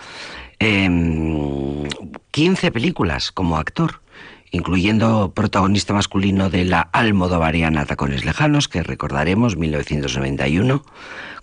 15 0.59 2.67
em, 2.67 2.71
películas 2.71 3.33
como 3.33 3.57
actor 3.57 4.03
incluyendo 4.53 5.33
protagonista 5.35 5.95
masculino 5.95 6.51
de 6.51 6.67
la 6.67 6.81
almodovariana 6.81 7.87
Tacones 7.87 8.25
Lejanos, 8.25 8.69
que 8.69 8.83
recordaremos, 8.83 9.57
1991, 9.57 10.85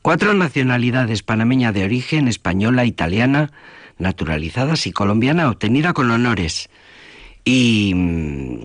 cuatro 0.04 0.34
nacionalidades 0.36 1.24
panameña 1.24 1.72
de 1.72 1.84
origen, 1.84 2.28
española, 2.28 2.86
italiana, 2.86 3.52
naturalizadas 3.98 4.86
y 4.86 4.92
colombiana, 4.92 5.50
obtenida 5.50 5.94
con 5.94 6.12
honores, 6.12 6.70
y 7.44 7.94
mm, 7.96 8.60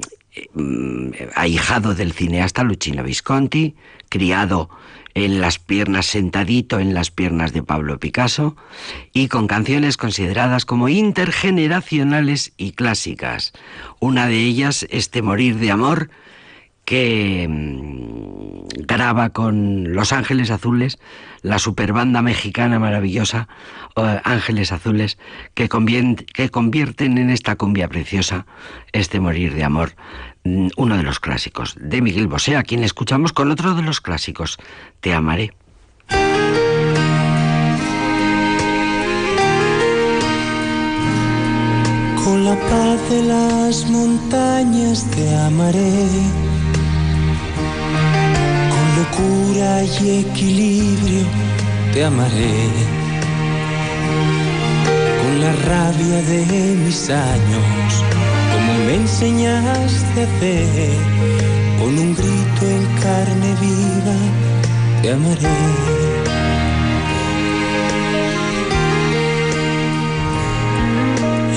mm, 0.52 1.10
ahijado 1.34 1.94
del 1.94 2.12
cineasta 2.12 2.62
Luchino 2.62 3.02
Visconti, 3.02 3.74
criado 4.10 4.68
en 5.14 5.40
las 5.40 5.58
piernas, 5.58 6.06
sentadito 6.06 6.80
en 6.80 6.92
las 6.92 7.10
piernas 7.10 7.52
de 7.52 7.62
Pablo 7.62 7.98
Picasso, 7.98 8.56
y 9.12 9.28
con 9.28 9.46
canciones 9.46 9.96
consideradas 9.96 10.64
como 10.64 10.88
intergeneracionales 10.88 12.52
y 12.56 12.72
clásicas. 12.72 13.52
Una 14.00 14.26
de 14.26 14.38
ellas, 14.38 14.86
Este 14.90 15.22
Morir 15.22 15.58
de 15.58 15.70
Amor, 15.70 16.10
que 16.84 17.46
mm, 17.48 18.84
graba 18.86 19.30
con 19.30 19.94
Los 19.94 20.12
Ángeles 20.12 20.50
Azules, 20.50 20.98
la 21.42 21.58
superbanda 21.58 22.22
mexicana 22.22 22.78
maravillosa 22.78 23.48
eh, 23.96 24.20
Ángeles 24.24 24.72
Azules, 24.72 25.18
que, 25.54 25.68
que 26.32 26.50
convierten 26.50 27.18
en 27.18 27.30
esta 27.30 27.56
cumbia 27.56 27.88
preciosa 27.88 28.46
este 28.92 29.20
Morir 29.20 29.54
de 29.54 29.64
Amor, 29.64 29.94
uno 30.44 30.96
de 30.96 31.02
los 31.02 31.20
clásicos, 31.20 31.74
de 31.80 32.02
Miguel 32.02 32.28
Bosé, 32.28 32.56
a 32.56 32.62
quien 32.62 32.84
escuchamos 32.84 33.32
con 33.32 33.50
otro 33.50 33.74
de 33.74 33.82
los 33.82 34.00
clásicos, 34.00 34.58
Te 35.00 35.12
amaré. 35.12 35.52
Con 42.24 42.44
la 42.44 42.54
paz 42.54 43.10
de 43.10 43.22
las 43.22 43.90
montañas 43.90 45.10
te 45.10 45.36
amaré 45.36 46.54
locura 48.96 49.82
y 49.84 50.20
equilibrio 50.20 51.26
te 51.92 52.04
amaré. 52.04 52.68
Con 55.22 55.40
la 55.40 55.52
rabia 55.70 56.22
de 56.22 56.76
mis 56.84 57.10
años, 57.10 57.83
como 58.66 58.84
me 58.86 58.94
enseñaste 58.94 60.20
a 60.20 60.24
hacer, 60.24 60.96
con 61.78 61.98
un 61.98 62.14
grito 62.14 62.62
en 62.62 62.84
carne 63.02 63.54
viva, 63.60 64.16
te 65.02 65.12
amaré. 65.12 65.56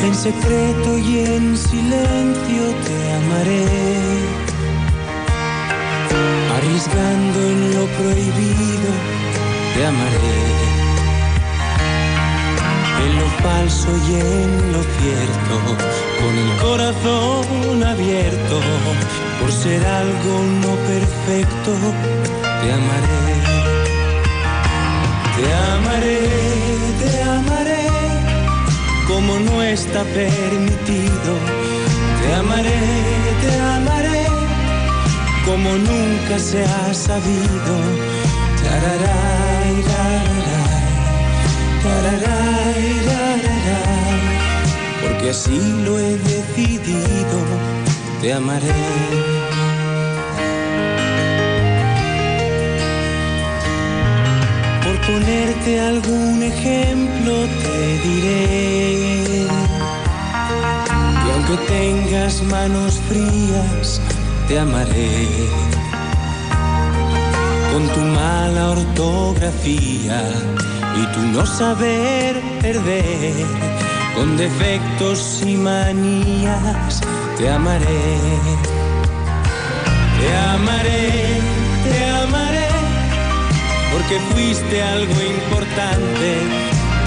En 0.06 0.16
secreto 0.16 0.98
y 0.98 1.20
en 1.20 1.58
silencio 1.58 2.64
te 2.86 3.14
amaré 3.20 3.66
arriesgando 6.56 7.40
en 7.42 7.74
lo 7.76 7.86
prohibido, 7.98 8.92
te 9.76 9.86
amaré. 9.86 10.87
En 13.04 13.20
lo 13.20 13.28
falso 13.44 13.90
y 14.10 14.16
en 14.16 14.74
lo 14.74 14.82
cierto, 14.98 15.54
con 16.20 16.34
el 16.44 16.52
corazón 16.62 17.84
abierto, 17.84 18.60
por 19.40 19.52
ser 19.52 19.86
algo 19.86 20.44
no 20.62 20.74
perfecto, 20.92 21.72
te 22.62 22.74
amaré. 22.80 23.38
Te 25.38 25.54
amaré, 25.76 26.20
te 27.02 27.24
amaré, 27.24 27.88
como 29.08 29.40
no 29.40 29.62
está 29.62 30.04
permitido. 30.04 31.32
Te 32.22 32.34
amaré, 32.34 32.80
te 33.42 33.60
amaré 33.60 34.28
como 35.48 35.70
nunca 35.78 36.38
se 36.40 36.64
ha 36.64 36.94
sabido. 36.94 38.18
Porque 45.18 45.30
así 45.32 45.60
lo 45.84 45.98
he 46.00 46.18
decidido, 46.18 47.38
te 48.22 48.34
amaré. 48.34 48.68
Por 54.84 55.14
ponerte 55.14 55.80
algún 55.80 56.44
ejemplo 56.44 57.34
te 57.64 58.08
diré 58.08 59.48
que 61.24 61.32
aunque 61.34 61.58
tengas 61.68 62.44
manos 62.44 63.00
frías, 63.10 64.02
te 64.48 64.60
amaré. 64.60 65.28
Con 67.72 67.88
tu 67.90 68.00
mala 68.00 68.70
ortografía 68.72 70.22
y 70.96 71.06
tu 71.14 71.22
no 71.34 71.46
saber 71.46 72.42
perder, 72.62 73.87
con 74.18 74.36
defectos 74.36 75.44
y 75.46 75.56
manías, 75.56 77.02
te 77.38 77.50
amaré. 77.50 77.86
Te 80.20 80.36
amaré, 80.56 81.40
te 81.86 82.06
amaré, 82.24 82.70
porque 83.94 84.20
fuiste 84.32 84.82
algo 84.82 85.14
importante. 85.36 86.30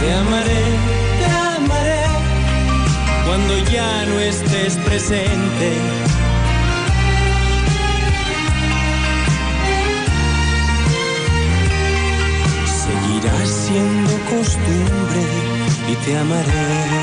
Te 0.00 0.12
amaré, 0.14 0.64
te 1.18 1.26
amaré, 1.56 2.02
cuando 3.26 3.58
ya 3.70 4.06
no 4.06 4.20
estés 4.20 4.76
presente 4.76 6.00
siendo 13.70 14.12
costumbre 14.28 15.22
y 15.88 15.94
te 16.04 16.16
amaré. 16.16 16.99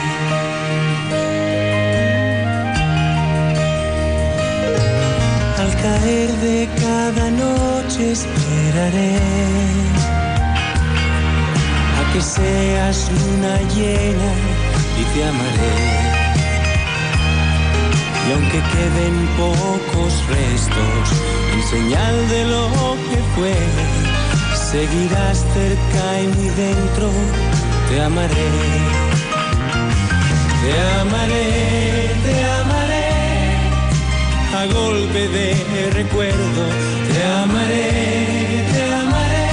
De 6.42 6.70
cada 6.82 7.30
noche 7.32 8.12
esperaré 8.12 9.16
a 12.00 12.14
que 12.14 12.22
seas 12.22 13.10
luna 13.12 13.56
llena 13.74 14.32
y 15.00 15.04
te 15.14 15.24
amaré. 15.24 15.78
Y 18.28 18.32
aunque 18.34 18.60
queden 18.74 19.16
pocos 19.38 20.14
restos 20.28 21.08
en 21.54 21.64
señal 21.70 22.30
de 22.30 22.44
lo 22.46 22.70
que 23.10 23.20
fue, 23.36 23.56
Seguirás 24.72 25.46
cerca 25.54 26.22
y 26.22 26.28
muy 26.28 26.50
dentro, 26.50 27.10
te 27.88 28.02
amaré. 28.02 28.50
Te 30.62 31.00
amaré, 31.00 32.10
te 32.26 32.44
amaré, 32.44 32.57
golpe 34.74 35.28
de 35.28 35.90
recuerdo. 35.92 36.64
Te 37.14 37.24
amaré, 37.44 38.66
te 38.72 38.84
amaré, 38.94 39.50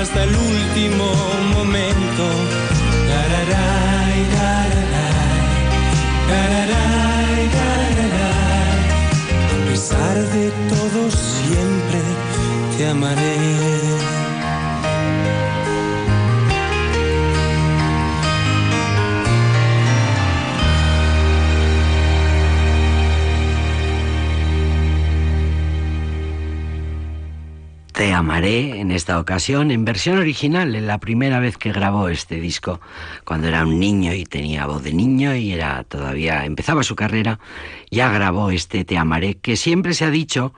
hasta 0.00 0.24
el 0.24 0.34
último 0.34 1.12
momento. 1.54 2.24
A 9.54 9.68
pesar 9.68 10.16
de 10.32 10.50
todo 10.68 11.10
siempre 11.10 12.00
te 12.76 12.88
amaré. 12.88 13.81
Te 28.02 28.12
amaré 28.12 28.80
en 28.80 28.90
esta 28.90 29.20
ocasión 29.20 29.70
en 29.70 29.84
versión 29.84 30.18
original, 30.18 30.74
en 30.74 30.88
la 30.88 30.98
primera 30.98 31.38
vez 31.38 31.56
que 31.56 31.70
grabó 31.70 32.08
este 32.08 32.40
disco, 32.40 32.80
cuando 33.24 33.46
era 33.46 33.64
un 33.64 33.78
niño 33.78 34.12
y 34.12 34.24
tenía 34.24 34.66
voz 34.66 34.82
de 34.82 34.92
niño 34.92 35.36
y 35.36 35.52
era 35.52 35.84
todavía 35.84 36.44
empezaba 36.44 36.82
su 36.82 36.96
carrera, 36.96 37.38
ya 37.92 38.10
grabó 38.10 38.50
este 38.50 38.84
Te 38.84 38.98
amaré, 38.98 39.36
que 39.36 39.54
siempre 39.54 39.94
se 39.94 40.04
ha 40.04 40.10
dicho 40.10 40.52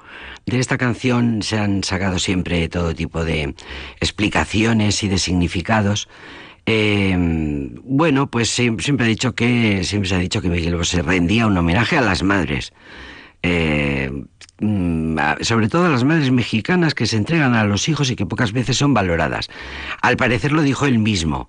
de 0.46 0.59
esta 0.59 0.78
canción 0.78 1.42
se 1.42 1.59
han 1.59 1.85
sacado 1.85 2.18
siempre 2.18 2.66
todo 2.70 2.94
tipo 2.94 3.26
de 3.26 3.54
explicaciones 4.00 5.02
y 5.02 5.09
de 5.09 5.18
significados. 5.18 6.09
Eh, 6.64 7.14
bueno, 7.85 8.30
pues 8.30 8.48
siempre 8.48 9.04
ha 9.04 9.07
dicho 9.07 9.35
que 9.35 9.85
siempre 9.85 10.09
se 10.09 10.14
ha 10.14 10.18
dicho 10.18 10.40
que 10.40 10.48
Miguel 10.48 10.76
Bosé 10.76 11.02
rendía 11.02 11.46
un 11.46 11.59
homenaje 11.59 11.98
a 11.98 12.00
las 12.00 12.22
madres. 12.22 12.72
Eh, 13.46 14.11
Mm, 14.61 15.18
sobre 15.40 15.68
todo 15.68 15.87
a 15.87 15.88
las 15.88 16.04
madres 16.04 16.30
mexicanas 16.30 16.94
que 16.94 17.07
se 17.07 17.16
entregan 17.16 17.54
a 17.54 17.64
los 17.64 17.88
hijos 17.88 18.11
y 18.11 18.16
que 18.16 18.24
pocas 18.24 18.52
veces 18.52 18.76
son 18.76 18.94
valoradas. 18.94 19.48
Al 20.00 20.16
parecer 20.16 20.52
lo 20.52 20.62
dijo 20.62 20.87
él 20.87 20.98
mismo. 20.98 21.48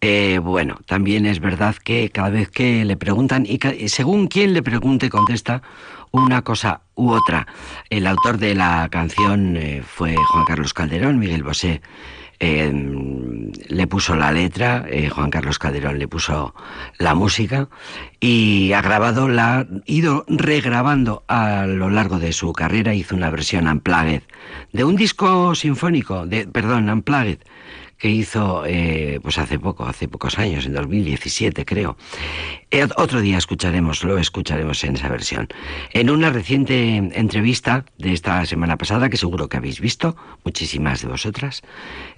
Eh, 0.00 0.38
bueno, 0.42 0.78
también 0.86 1.26
es 1.26 1.40
verdad 1.40 1.74
que 1.76 2.10
cada 2.10 2.30
vez 2.30 2.50
que 2.50 2.84
le 2.84 2.96
preguntan, 2.96 3.46
y 3.46 3.58
según 3.88 4.28
quien 4.28 4.52
le 4.54 4.62
pregunte, 4.62 5.10
contesta 5.10 5.62
una 6.12 6.42
cosa 6.42 6.82
u 6.94 7.10
otra. 7.10 7.46
El 7.90 8.06
autor 8.06 8.38
de 8.38 8.54
la 8.54 8.88
canción 8.90 9.56
eh, 9.56 9.82
fue 9.84 10.14
Juan 10.14 10.44
Carlos 10.44 10.72
Calderón, 10.72 11.18
Miguel 11.18 11.42
Bosé 11.42 11.80
le 12.40 13.86
puso 13.86 14.14
la 14.14 14.32
letra, 14.32 14.86
eh, 14.88 15.08
Juan 15.08 15.30
Carlos 15.30 15.58
Calderón 15.58 15.98
le 15.98 16.08
puso 16.08 16.54
la 16.98 17.14
música 17.14 17.68
y 18.20 18.72
ha 18.72 18.82
grabado, 18.82 19.28
la 19.28 19.60
ha 19.60 19.66
ido 19.86 20.24
regrabando 20.28 21.24
a 21.28 21.66
lo 21.66 21.90
largo 21.90 22.18
de 22.18 22.32
su 22.32 22.52
carrera, 22.52 22.94
hizo 22.94 23.14
una 23.14 23.30
versión 23.30 23.68
unplugged 23.68 24.22
de 24.72 24.84
un 24.84 24.96
disco 24.96 25.54
sinfónico, 25.54 26.26
de, 26.26 26.46
perdón, 26.46 26.90
unplugged 26.90 27.38
que 27.98 28.08
hizo 28.08 28.64
eh, 28.66 29.20
pues 29.22 29.38
hace 29.38 29.58
poco, 29.58 29.86
hace 29.86 30.08
pocos 30.08 30.38
años, 30.38 30.66
en 30.66 30.74
2017 30.74 31.64
creo. 31.64 31.96
Eh, 32.70 32.86
otro 32.96 33.20
día 33.20 33.38
escucharemos, 33.38 34.04
lo 34.04 34.18
escucharemos 34.18 34.82
en 34.84 34.96
esa 34.96 35.08
versión. 35.08 35.48
En 35.92 36.10
una 36.10 36.30
reciente 36.30 36.96
entrevista 36.96 37.84
de 37.98 38.12
esta 38.12 38.44
semana 38.44 38.76
pasada, 38.76 39.08
que 39.08 39.16
seguro 39.16 39.48
que 39.48 39.56
habéis 39.56 39.80
visto, 39.80 40.16
muchísimas 40.44 41.02
de 41.02 41.08
vosotras, 41.08 41.62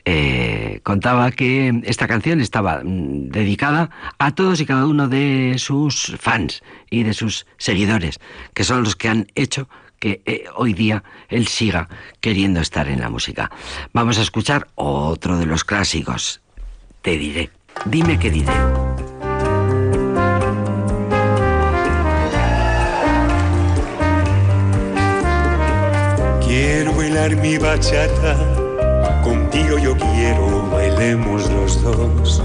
eh, 0.04 0.80
contaba 0.82 1.30
que 1.30 1.82
esta 1.84 2.08
canción 2.08 2.40
estaba 2.40 2.82
mm, 2.82 3.28
dedicada 3.28 3.90
a 4.18 4.34
todos 4.34 4.60
y 4.60 4.66
cada 4.66 4.86
uno 4.86 5.08
de 5.08 5.56
sus 5.58 6.16
fans 6.18 6.62
y 6.90 7.02
de 7.02 7.14
sus 7.14 7.46
seguidores, 7.56 8.18
que 8.54 8.64
son 8.64 8.82
los 8.82 8.96
que 8.96 9.08
han 9.08 9.26
hecho 9.34 9.68
que 9.98 10.22
eh, 10.26 10.44
hoy 10.56 10.74
día 10.74 11.02
él 11.28 11.46
siga 11.48 11.88
queriendo 12.20 12.60
estar 12.60 12.88
en 12.88 13.00
la 13.00 13.10
música. 13.10 13.50
Vamos 13.92 14.18
a 14.18 14.22
escuchar 14.22 14.68
otro 14.74 15.38
de 15.38 15.46
los 15.46 15.64
clásicos. 15.64 16.40
Te 17.02 17.16
diré. 17.16 17.50
Dime 17.84 18.18
qué 18.18 18.30
diré. 18.30 18.52
Quiero 26.44 26.94
bailar 26.94 27.36
mi 27.36 27.58
bachata, 27.58 28.34
contigo 29.22 29.78
yo 29.78 29.96
quiero, 29.96 30.68
bailemos 30.70 31.50
los 31.50 31.82
dos. 31.82 32.42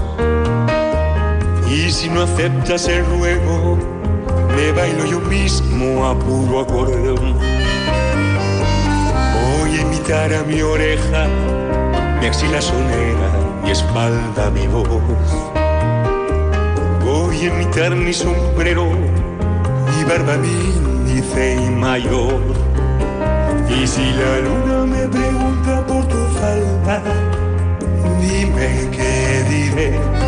Y 1.68 1.90
si 1.90 2.08
no 2.10 2.22
aceptas 2.22 2.86
el 2.86 3.04
ruego, 3.06 3.93
me 4.56 4.72
bailo 4.72 5.04
yo 5.04 5.20
mismo 5.20 6.06
a 6.06 6.18
puro 6.18 6.60
acordeón. 6.60 7.34
Voy 9.42 9.70
a 9.78 9.80
imitar 9.82 10.32
a 10.32 10.42
mi 10.44 10.62
oreja, 10.62 11.26
mi 12.20 12.26
axila 12.26 12.60
sonera, 12.60 13.30
mi 13.62 13.70
espalda, 13.70 14.50
mi 14.50 14.66
voz. 14.66 14.88
Voy 17.04 17.36
a 17.40 17.46
imitar 17.46 17.94
mi 17.94 18.12
sombrero, 18.12 18.90
mi 18.90 20.04
barba, 20.08 20.36
mi 20.36 20.48
índice 20.48 21.56
y 21.56 21.70
mayor. 21.70 22.40
Y 23.68 23.86
si 23.86 24.12
la 24.12 24.40
luna 24.40 24.86
me 24.86 25.08
pregunta 25.08 25.84
por 25.86 26.06
tu 26.06 26.20
falta, 26.38 27.02
dime 28.20 28.88
qué 28.92 29.44
diré 29.48 30.23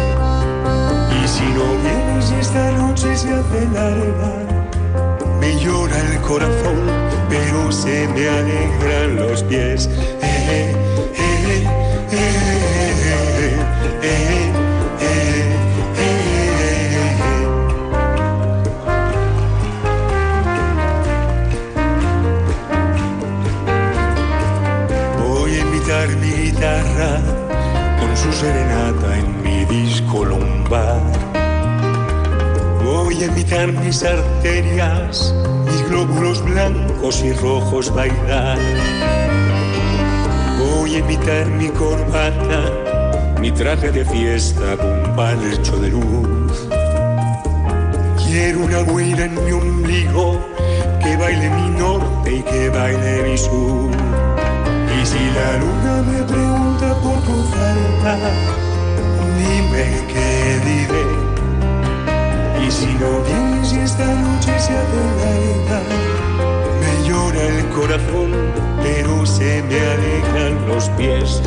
si 1.36 1.44
no 1.52 1.66
vienes 1.82 2.30
esta 2.30 2.70
noche 2.72 3.14
se 3.14 3.28
hace 3.28 3.66
larga, 3.74 4.32
me 5.38 5.58
llora 5.60 5.98
el 6.12 6.20
corazón, 6.22 6.78
pero 7.28 7.70
se 7.70 8.08
me 8.08 8.26
alegran 8.26 9.16
los 9.16 9.42
pies. 9.42 9.90
Imitar 33.36 33.70
mis 33.70 34.02
arterias, 34.02 35.34
mis 35.66 35.88
glóbulos 35.90 36.42
blancos 36.42 37.22
y 37.22 37.34
rojos 37.34 37.94
bailar. 37.94 38.56
Voy 40.58 40.94
a 40.94 40.98
imitar 41.00 41.46
mi 41.48 41.68
corbata, 41.68 42.72
mi 43.38 43.52
traje 43.52 43.92
de 43.92 44.06
fiesta 44.06 44.78
con 44.78 45.14
palcho 45.14 45.76
de 45.76 45.90
luz. 45.90 46.66
Quiero 48.24 48.60
una 48.60 48.80
huida 48.90 49.26
en 49.26 49.44
mi 49.44 49.52
ombligo 49.52 50.40
que 51.02 51.14
baile 51.18 51.50
mi 51.50 51.78
norte 51.78 52.36
y 52.36 52.42
que 52.42 52.70
baile 52.70 53.22
mi 53.22 53.36
sur. 53.36 53.90
Y 54.98 55.04
si 55.04 55.22
la 55.36 55.58
luna 55.58 56.02
me 56.10 56.22
pregunta 56.22 56.94
por 57.02 57.20
tu 57.26 57.36
falta, 57.52 58.16
dime 59.36 60.06
qué 60.08 60.58
diré 60.64 61.25
si 62.76 62.92
no 63.00 63.22
vienes 63.22 63.72
y 63.72 63.78
esta 63.78 64.06
noche 64.06 64.52
se 64.58 64.72
hace 64.76 64.96
me 66.80 67.08
llora 67.08 67.42
el 67.42 67.68
corazón, 67.70 68.30
pero 68.82 69.24
se 69.24 69.62
me 69.62 69.80
alegran 69.80 70.68
los 70.68 70.88
pies. 70.90 71.40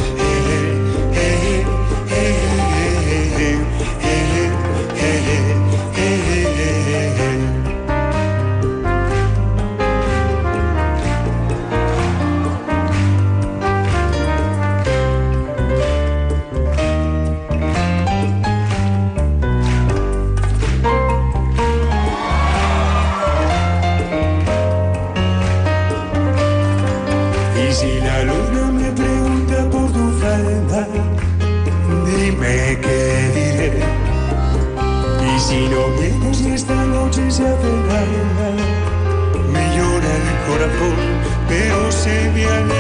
se 42.00 42.30
me. 42.30 42.79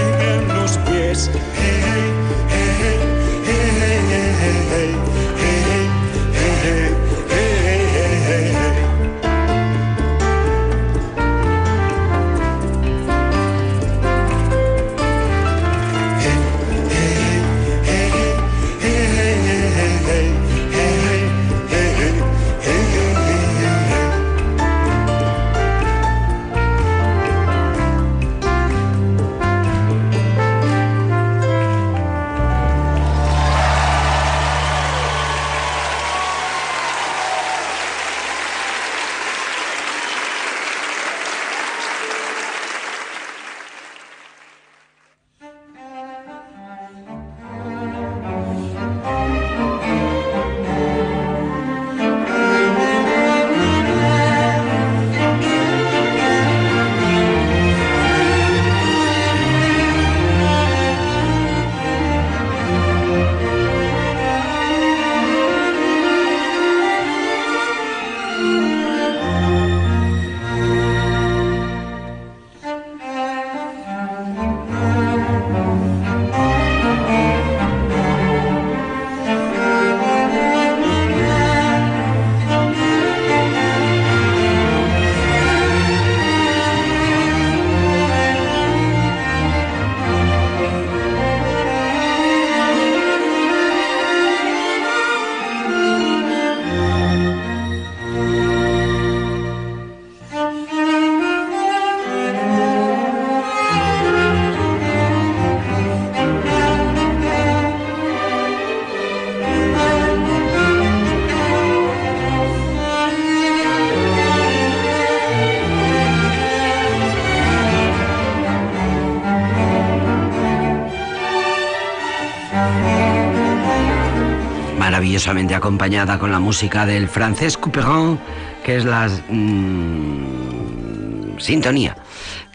Maravillosamente 125.29 125.53
acompañada 125.55 126.17
con 126.17 126.31
la 126.31 126.39
música 126.39 126.85
del 126.87 127.07
francés 127.07 127.55
Couperin, 127.57 128.17
que 128.63 128.77
es 128.77 128.85
la 128.85 129.07
mm, 129.29 131.37
sintonía. 131.39 131.95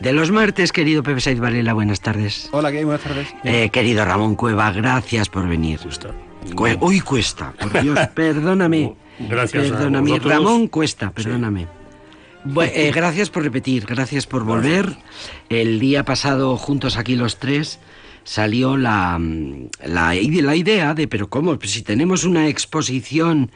De 0.01 0.13
los 0.13 0.33
martes, 0.33 0.73
querido 0.73 1.03
Pepe 1.05 1.21
Saiz 1.21 1.39
Varela, 1.39 1.73
buenas 1.73 2.01
tardes. 2.01 2.49
Hola, 2.51 2.73
¿qué 2.73 2.79
hay? 2.79 2.85
Buenas 2.85 3.03
tardes. 3.05 3.29
Eh, 3.45 3.71
querido 3.71 4.05
Ramón 4.05 4.35
Cueva, 4.35 4.73
gracias 4.73 5.29
por 5.29 5.47
venir. 5.49 5.79
Cue- 6.55 6.77
Uy, 6.81 7.01
cuesta, 7.01 7.53
por 7.53 7.81
Dios, 7.81 7.99
perdóname. 8.15 8.95
Gracias 9.21 9.71
a 9.71 9.77
Perdóname, 9.77 10.11
vosotros. 10.11 10.33
Ramón 10.33 10.67
Cuesta, 10.69 11.11
perdóname. 11.13 11.69
Bu- 12.45 12.69
eh, 12.75 12.91
gracias 12.93 13.31
por 13.31 13.45
repetir, 13.45 13.87
gracias 13.87 14.27
por 14.27 14.43
volver. 14.45 14.97
El 15.49 15.79
día 15.79 16.05
pasado, 16.05 16.57
juntos 16.57 16.97
aquí 16.97 17.15
los 17.15 17.39
tres, 17.39 17.79
salió 18.25 18.77
la, 18.77 19.19
mm, 19.19 19.69
la, 19.87 20.15
la 20.15 20.57
idea 20.57 20.95
de, 20.95 21.07
pero 21.09 21.29
¿cómo? 21.29 21.57
Pues 21.59 21.71
si 21.73 21.83
tenemos 21.83 22.25
una 22.25 22.49
exposición 22.49 23.51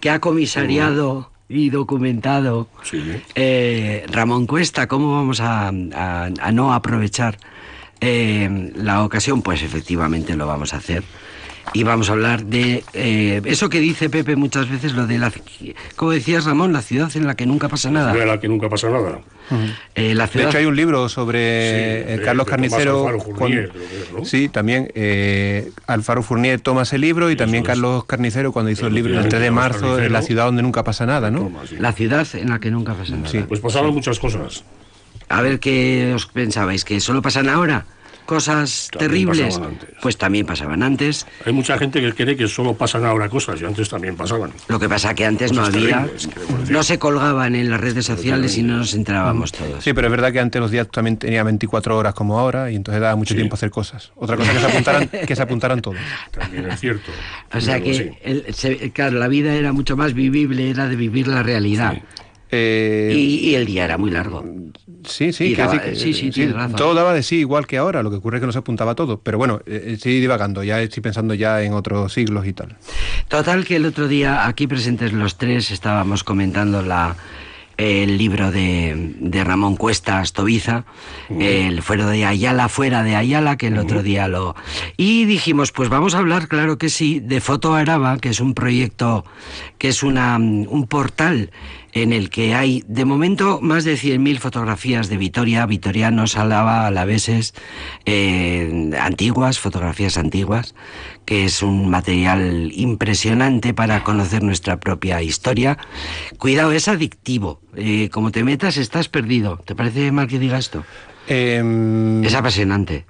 que 0.00 0.10
ha 0.10 0.20
comisariado 0.20 1.30
y 1.48 1.70
documentado 1.70 2.68
Sí. 2.82 3.02
eh, 3.34 4.04
Ramón 4.10 4.46
Cuesta, 4.46 4.86
¿cómo 4.86 5.14
vamos 5.14 5.40
a, 5.40 5.68
a- 5.68 6.30
a 6.40 6.52
no 6.52 6.74
aprovechar 6.74 7.38
eh, 8.00 8.72
la 8.76 9.02
ocasión? 9.02 9.42
Pues 9.42 9.62
efectivamente 9.62 10.36
lo 10.36 10.46
vamos 10.46 10.74
a 10.74 10.76
hacer. 10.78 11.02
Y 11.74 11.82
vamos 11.82 12.08
a 12.08 12.12
hablar 12.12 12.44
de 12.46 12.82
eh, 12.94 13.42
eso 13.44 13.68
que 13.68 13.78
dice 13.78 14.08
Pepe 14.08 14.36
muchas 14.36 14.70
veces, 14.70 14.94
lo 14.94 15.06
de 15.06 15.18
la... 15.18 15.30
Como 15.96 16.12
decías 16.12 16.44
Ramón, 16.46 16.72
la 16.72 16.80
ciudad 16.80 17.14
en 17.14 17.26
la 17.26 17.34
que 17.36 17.44
nunca 17.44 17.68
pasa 17.68 17.90
nada. 17.90 18.14
De 18.14 18.24
la 18.24 18.40
que 18.40 18.48
nunca 18.48 18.68
pasa 18.70 18.88
nada. 18.88 19.20
Eh, 19.94 20.14
la 20.14 20.26
De 20.26 20.44
hecho, 20.44 20.58
hay 20.58 20.66
un 20.66 20.76
libro 20.76 21.08
sobre 21.08 21.38
Sí, 21.38 22.12
eh, 22.14 22.20
Carlos 22.24 22.46
Carnicero. 22.46 23.06
Alfaro 23.08 23.20
Fournier, 23.20 23.68
cuando- 23.68 23.72
creo 23.86 23.88
que 23.88 24.02
es, 24.02 24.12
¿no? 24.12 24.24
Sí, 24.24 24.48
también 24.48 24.90
eh, 24.94 25.70
Alfaro 25.86 26.22
Fournier 26.22 26.60
toma 26.60 26.82
ese 26.82 26.98
libro 26.98 27.30
y 27.30 27.36
también 27.36 27.62
es. 27.62 27.66
Carlos 27.66 28.04
Carnicero 28.04 28.52
cuando 28.52 28.70
hizo 28.70 28.86
el 28.86 28.94
libro 28.94 29.18
el 29.18 29.28
3 29.28 29.40
de 29.42 29.50
marzo, 29.50 29.80
Carnicero. 29.80 30.04
en 30.06 30.12
la 30.12 30.22
ciudad 30.22 30.44
donde 30.46 30.62
nunca 30.62 30.84
pasa 30.84 31.06
nada, 31.06 31.30
¿no? 31.30 31.40
Toma, 31.44 31.60
sí. 31.68 31.76
La 31.78 31.92
ciudad 31.92 32.26
en 32.34 32.50
la 32.50 32.58
que 32.58 32.70
nunca 32.70 32.94
pasa 32.94 33.16
nada. 33.16 33.28
Sí. 33.28 33.44
Pues 33.48 33.60
pasaron 33.60 33.94
muchas 33.94 34.18
cosas. 34.18 34.64
A 35.30 35.42
ver 35.42 35.60
qué 35.60 36.12
os 36.14 36.26
pensabais, 36.26 36.84
que 36.84 37.00
solo 37.00 37.20
pasan 37.22 37.48
ahora 37.48 37.84
cosas 38.28 38.88
También 38.92 39.10
terribles. 39.26 39.58
Pues 40.02 40.18
también 40.18 40.44
pasaban 40.44 40.82
antes. 40.82 41.26
Hay 41.46 41.52
mucha 41.54 41.78
gente 41.78 41.98
que 42.02 42.12
cree 42.12 42.36
que 42.36 42.46
solo 42.46 42.74
pasan 42.74 43.06
ahora 43.06 43.30
cosas 43.30 43.58
y 43.60 43.64
antes 43.64 43.88
también 43.88 44.16
pasaban. 44.16 44.52
Lo 44.68 44.78
que 44.78 44.86
pasa 44.86 45.14
que 45.14 45.24
antes 45.24 45.50
no 45.54 45.64
había, 45.64 46.06
no 46.68 46.82
se 46.82 46.98
colgaban 46.98 47.54
en 47.54 47.70
las 47.70 47.80
redes 47.80 48.04
sociales 48.04 48.58
y 48.58 48.62
no 48.62 48.76
nos 48.76 48.92
enterábamos 48.92 49.52
todos. 49.52 49.82
Sí, 49.82 49.94
pero 49.94 50.08
es 50.08 50.10
verdad 50.10 50.30
que 50.30 50.40
antes 50.40 50.60
los 50.60 50.70
días 50.70 50.88
también 50.90 51.16
tenía 51.16 51.42
24 51.42 51.96
horas 51.96 52.12
como 52.12 52.38
ahora 52.38 52.70
y 52.70 52.76
entonces 52.76 53.00
daba 53.00 53.16
mucho 53.16 53.30
Sí. 53.32 53.36
tiempo 53.36 53.54
a 53.54 53.56
hacer 53.56 53.70
cosas. 53.70 54.12
Otra 54.16 54.36
cosa 54.36 54.52
que 54.52 54.58
se 54.60 54.66
apuntaran, 54.66 55.08
que 55.26 55.34
se 55.36 55.42
apuntaran 55.42 55.80
todos. 55.80 55.96
También 56.30 56.70
es 56.70 56.80
cierto. 56.80 57.10
O 57.54 57.60
sea 57.62 57.80
que, 57.80 58.18
el- 58.22 58.54
se- 58.54 58.90
claro, 58.92 59.18
la 59.18 59.28
vida 59.28 59.54
era 59.54 59.72
mucho 59.72 59.96
más 59.96 60.12
vivible, 60.12 60.68
era 60.68 60.86
de 60.86 60.96
vivir 60.96 61.28
la 61.28 61.42
realidad. 61.42 61.94
Sí. 61.94 62.02
Eh, 62.50 63.12
Y, 63.14 63.50
y 63.50 63.54
el 63.54 63.66
día 63.66 63.84
era 63.84 63.98
muy 63.98 64.10
largo. 64.10 64.44
Sí, 65.04 65.32
sí, 65.32 65.54
daba- 65.54 65.74
decir 65.78 66.14
sí, 66.14 66.32
sí, 66.32 66.46
razón. 66.48 66.76
todo 66.76 66.94
daba 66.94 67.14
de 67.14 67.22
sí 67.22 67.36
igual 67.36 67.66
que 67.66 67.78
ahora, 67.78 68.02
lo 68.02 68.10
que 68.10 68.16
ocurre 68.16 68.38
es 68.38 68.40
que 68.40 68.46
no 68.46 68.52
se 68.52 68.58
apuntaba 68.58 68.94
todo. 68.94 69.20
Pero 69.20 69.38
bueno, 69.38 69.60
eh, 69.66 69.84
estoy 69.94 70.20
divagando, 70.20 70.62
ya 70.62 70.80
estoy 70.82 71.02
pensando 71.02 71.34
ya 71.34 71.62
en 71.62 71.72
otros 71.72 72.12
siglos 72.12 72.46
y 72.46 72.52
tal. 72.52 72.76
Total 73.28 73.64
que 73.64 73.76
el 73.76 73.86
otro 73.86 74.08
día, 74.08 74.46
aquí 74.46 74.66
presentes 74.66 75.12
los 75.12 75.36
tres, 75.38 75.70
estábamos 75.70 76.24
comentando 76.24 76.82
la, 76.82 77.16
el 77.78 78.18
libro 78.18 78.50
de, 78.50 79.14
de 79.20 79.44
Ramón 79.44 79.76
Cuesta 79.76 80.18
Astoviza, 80.18 80.84
el 81.38 81.80
fuera 81.82 82.06
de 82.08 82.24
Ayala, 82.26 82.68
fuera 82.68 83.02
de 83.04 83.14
Ayala, 83.16 83.56
que 83.56 83.68
el 83.68 83.78
otro 83.78 84.02
día 84.02 84.26
lo... 84.28 84.56
Y 84.96 85.24
dijimos, 85.26 85.70
pues 85.72 85.88
vamos 85.88 86.14
a 86.14 86.18
hablar, 86.18 86.48
claro 86.48 86.76
que 86.76 86.88
sí, 86.88 87.20
de 87.20 87.40
Foto 87.40 87.74
Araba, 87.74 88.18
que 88.18 88.30
es 88.30 88.40
un 88.40 88.52
proyecto, 88.54 89.24
que 89.78 89.88
es 89.88 90.02
una, 90.02 90.36
un 90.36 90.86
portal 90.88 91.50
en 91.92 92.12
el 92.12 92.30
que 92.30 92.54
hay, 92.54 92.84
de 92.86 93.04
momento, 93.04 93.60
más 93.62 93.84
de 93.84 93.94
100.000 93.94 94.38
fotografías 94.38 95.08
de 95.08 95.16
Vitoria, 95.16 95.64
vitorianos, 95.66 96.36
Álava, 96.36 96.86
alaveses, 96.86 97.54
eh, 98.04 98.90
antiguas, 99.00 99.58
fotografías 99.58 100.18
antiguas, 100.18 100.74
que 101.24 101.44
es 101.44 101.62
un 101.62 101.88
material 101.88 102.70
impresionante 102.74 103.74
para 103.74 104.04
conocer 104.04 104.42
nuestra 104.42 104.78
propia 104.78 105.22
historia. 105.22 105.78
Cuidado, 106.38 106.72
es 106.72 106.88
adictivo. 106.88 107.60
Eh, 107.76 108.10
como 108.10 108.30
te 108.32 108.44
metas, 108.44 108.76
estás 108.76 109.08
perdido. 109.08 109.58
¿Te 109.64 109.74
parece 109.74 110.12
mal 110.12 110.28
que 110.28 110.38
diga 110.38 110.58
esto? 110.58 110.84
Em, 111.26 112.24
Es 112.24 112.34
apasionante. 112.34 113.04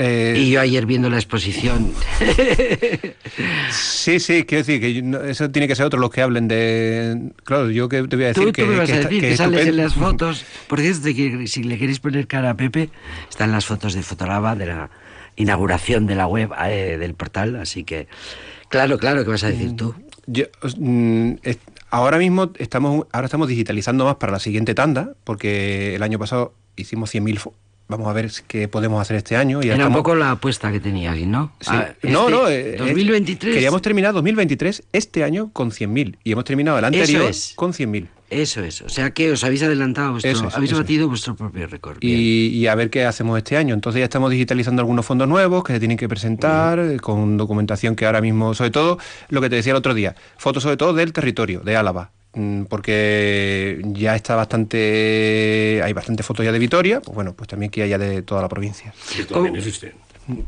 Eh, 0.00 0.34
Y 0.36 0.50
yo 0.50 0.60
ayer 0.60 0.86
viendo 0.86 1.08
la 1.10 1.16
exposición... 1.16 1.92
Sí, 3.70 4.18
sí, 4.18 4.44
quiero 4.44 4.64
decir 4.64 4.80
que 4.80 5.30
eso 5.30 5.50
tiene 5.50 5.68
que 5.68 5.76
ser 5.76 5.86
otros 5.86 6.00
los 6.00 6.10
que 6.10 6.22
hablen 6.22 6.48
de... 6.48 7.30
Claro, 7.44 7.70
yo 7.70 7.88
que 7.88 8.02
te 8.04 8.16
voy 8.16 8.24
a 8.24 8.28
decir 8.28 8.44
Tú, 8.46 8.52
que, 8.52 8.62
tú 8.62 8.68
me 8.68 8.76
vas 8.78 8.88
que 8.90 8.96
a 8.96 9.00
decir 9.00 9.20
que, 9.20 9.32
es 9.32 9.36
sales 9.38 9.66
en 9.66 9.76
las 9.76 9.94
fotos. 9.94 10.44
Por 10.68 10.80
cierto, 10.80 11.02
si 11.46 11.62
le 11.62 11.78
queréis 11.78 12.00
poner 12.00 12.26
cara 12.26 12.50
a 12.50 12.54
Pepe, 12.56 12.90
están 13.28 13.52
las 13.52 13.66
fotos 13.66 13.94
de 13.94 14.02
Fotolaba, 14.02 14.56
de 14.56 14.66
la 14.66 14.90
inauguración 15.36 16.06
de 16.06 16.14
la 16.14 16.26
web, 16.26 16.50
eh, 16.66 16.96
del 16.98 17.14
portal. 17.14 17.56
Así 17.56 17.84
que, 17.84 18.08
claro, 18.68 18.98
claro, 18.98 19.22
¿qué 19.24 19.30
vas 19.30 19.44
a 19.44 19.50
decir 19.50 19.76
tú? 19.76 19.94
Yo, 20.26 20.44
mm, 20.78 21.32
es- 21.42 21.58
ahora 21.90 22.18
mismo 22.18 22.50
estamos, 22.58 23.06
ahora 23.12 23.26
estamos 23.26 23.48
digitalizando 23.48 24.04
más 24.04 24.16
para 24.16 24.32
la 24.32 24.38
siguiente 24.40 24.74
tanda, 24.74 25.14
porque 25.24 25.94
el 25.94 26.02
año 26.02 26.18
pasado 26.18 26.54
hicimos 26.76 27.14
100.000... 27.14 27.52
Vamos 27.90 28.08
a 28.08 28.12
ver 28.12 28.30
qué 28.46 28.68
podemos 28.68 29.00
hacer 29.02 29.16
este 29.16 29.36
año. 29.36 29.60
y 29.62 29.66
Era 29.66 29.74
un 29.74 29.80
estamos- 29.82 29.98
poco 29.98 30.14
la 30.14 30.30
apuesta 30.30 30.70
que 30.72 30.80
tenías, 30.80 31.16
¿no? 31.26 31.52
Sí. 31.60 31.70
Ah, 31.72 31.88
no, 32.04 32.28
este 32.28 32.30
no. 32.30 32.48
eh, 32.48 32.74
eh, 32.74 32.76
2023. 32.78 33.54
Queríamos 33.54 33.82
terminar 33.82 34.14
2023 34.14 34.84
este 34.92 35.24
año 35.24 35.50
con 35.52 35.70
100.000 35.72 36.16
y 36.24 36.32
hemos 36.32 36.44
terminado 36.44 36.78
el 36.78 36.84
anterior 36.84 37.22
es. 37.22 37.52
con 37.56 37.72
100.000. 37.72 38.08
Eso 38.30 38.62
es. 38.62 38.80
O 38.82 38.88
sea 38.88 39.10
que 39.10 39.32
os 39.32 39.42
habéis 39.42 39.64
adelantado, 39.64 40.12
vuestro- 40.12 40.30
Eso 40.30 40.46
es, 40.46 40.54
habéis 40.54 40.70
es. 40.70 40.78
batido 40.78 41.08
vuestro 41.08 41.34
propio 41.34 41.66
récord. 41.66 41.98
Y 42.00 42.64
a 42.68 42.74
ver 42.76 42.88
qué 42.88 43.04
hacemos 43.04 43.36
este 43.36 43.56
año. 43.56 43.74
Entonces 43.74 43.98
ya 43.98 44.04
estamos 44.04 44.30
digitalizando 44.30 44.80
algunos 44.82 45.04
fondos 45.04 45.26
nuevos 45.26 45.64
que 45.64 45.72
se 45.72 45.80
tienen 45.80 45.98
que 45.98 46.08
presentar 46.08 46.78
eh, 46.78 46.98
con 47.00 47.36
documentación 47.36 47.96
que 47.96 48.06
ahora 48.06 48.20
mismo, 48.20 48.54
sobre 48.54 48.70
todo 48.70 48.98
lo 49.30 49.40
que 49.40 49.50
te 49.50 49.56
decía 49.56 49.72
el 49.72 49.76
otro 49.78 49.94
día, 49.94 50.14
fotos 50.38 50.62
sobre 50.62 50.76
todo 50.76 50.94
del 50.94 51.12
territorio, 51.12 51.58
de 51.60 51.74
Álava. 51.76 52.12
Mm, 52.34 52.64
Porque 52.64 53.80
ya 53.92 54.14
está 54.14 54.36
bastante, 54.36 55.80
hay 55.82 55.92
bastante 55.92 56.22
fotos 56.22 56.44
ya 56.44 56.52
de 56.52 56.58
Vitoria, 56.58 57.00
pues 57.00 57.14
bueno, 57.14 57.32
pues 57.34 57.48
también 57.48 57.70
que 57.70 57.82
haya 57.82 57.98
de 57.98 58.22
toda 58.22 58.42
la 58.42 58.48
provincia. 58.48 58.92
Que 59.16 59.24
también 59.24 59.54
¿Cómo? 59.54 59.56
existen. 59.58 59.92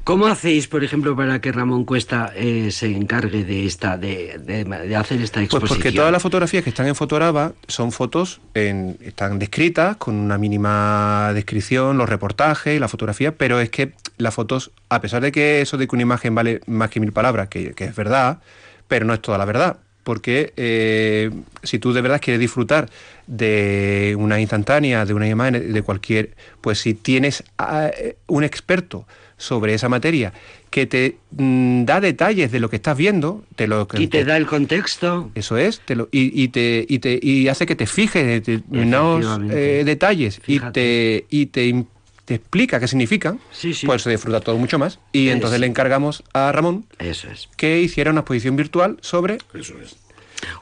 ¿Cómo 0.05 0.27
hacéis, 0.29 0.69
por 0.69 0.85
ejemplo, 0.85 1.17
para 1.17 1.41
que 1.41 1.51
Ramón 1.51 1.85
Cuesta 1.85 2.33
eh, 2.37 2.71
se 2.71 2.87
encargue 2.87 3.43
de 3.43 3.67
esta, 3.67 3.97
de, 3.99 4.39
de- 4.39 4.63
de 4.65 4.95
hacer 4.97 5.21
esta 5.21 5.41
Pues 5.41 5.47
exposición? 5.47 5.79
porque 5.79 5.91
todas 5.91 6.13
las 6.13 6.23
fotografías 6.23 6.63
que 6.63 6.71
están 6.71 6.87
en 6.87 6.95
Fotoraba 6.95 7.55
son 7.67 7.91
fotos, 7.91 8.41
en, 8.55 8.97
están 9.01 9.41
descritas 9.41 9.97
con 9.97 10.15
una 10.15 10.39
mínima 10.39 11.33
descripción, 11.35 11.99
los 11.99 12.09
reportajes, 12.09 12.79
la 12.79 12.87
fotografía, 12.87 13.35
pero 13.37 13.59
es 13.59 13.71
que 13.71 13.93
las 14.19 14.35
fotos, 14.35 14.71
a 14.89 15.01
pesar 15.01 15.21
de 15.21 15.33
que 15.33 15.63
eso 15.63 15.77
de 15.79 15.89
que 15.89 15.97
una 15.97 16.03
imagen 16.03 16.33
vale 16.33 16.61
más 16.67 16.89
que 16.91 17.01
mil 17.01 17.13
palabras, 17.13 17.49
que, 17.49 17.73
que 17.73 17.85
es 17.87 17.97
verdad, 17.97 18.39
pero 18.87 19.05
no 19.05 19.15
es 19.15 19.21
toda 19.23 19.37
la 19.39 19.47
verdad. 19.47 19.79
Porque 20.03 20.53
eh, 20.57 21.31
si 21.63 21.79
tú 21.79 21.93
de 21.93 22.01
verdad 22.01 22.21
quieres 22.21 22.41
disfrutar 22.41 22.91
de 23.27 24.17
una 24.19 24.41
instantánea, 24.41 25.05
de 25.05 25.15
una 25.15 25.29
imagen, 25.29 25.73
de 25.73 25.83
cualquier, 25.83 26.35
pues 26.61 26.81
si 26.81 26.95
tienes 26.95 27.45
a, 27.59 27.89
eh, 27.89 28.17
un 28.27 28.45
experto 28.45 29.07
sobre 29.37 29.75
esa 29.75 29.89
materia 29.89 30.33
que 30.71 30.87
te 30.87 31.17
mm, 31.33 31.85
da 31.85 32.01
detalles 32.01 32.51
de 32.51 32.61
lo 32.61 32.71
que 32.71 32.77
estás 32.77 32.97
viendo, 32.97 33.45
te 33.57 33.67
lo 33.67 33.87
Y 33.99 34.07
te 34.07 34.25
da 34.25 34.37
el 34.37 34.47
contexto. 34.47 35.31
eso 35.35 35.57
es, 35.57 35.81
te 35.81 35.97
lo, 35.97 36.09
y, 36.11 36.43
y 36.43 36.49
te, 36.49 36.87
y, 36.89 36.99
te, 37.01 37.19
y 37.21 37.49
hace 37.49 37.67
que 37.67 37.77
te 37.77 37.87
fijes 37.87 38.23
en 38.23 38.29
determinados 38.29 39.41
eh, 39.51 39.83
detalles 39.85 40.41
y 40.47 40.61
te, 40.61 41.27
y 41.29 41.47
te, 41.47 41.85
te 42.25 42.35
explica 42.37 42.79
qué 42.81 42.87
significan, 42.89 43.41
Sí, 43.51 43.75
sí. 43.75 43.87
pues 43.87 44.03
se 44.03 44.11
disfruta 44.11 44.41
todo 44.41 44.57
mucho 44.59 44.79
más. 44.79 44.99
Y 45.13 45.29
Es- 45.29 45.35
entonces 45.35 45.59
le 45.61 45.67
encargamos 45.67 46.23
a 46.33 46.53
Ramón 46.53 46.85
Eso 46.99 47.29
es. 47.31 47.49
que 47.57 47.81
hiciera 47.81 48.11
una 48.11 48.21
exposición 48.21 48.57
virtual 48.57 48.99
sobre... 49.01 49.39
Eso 49.55 49.75
es. 49.83 49.97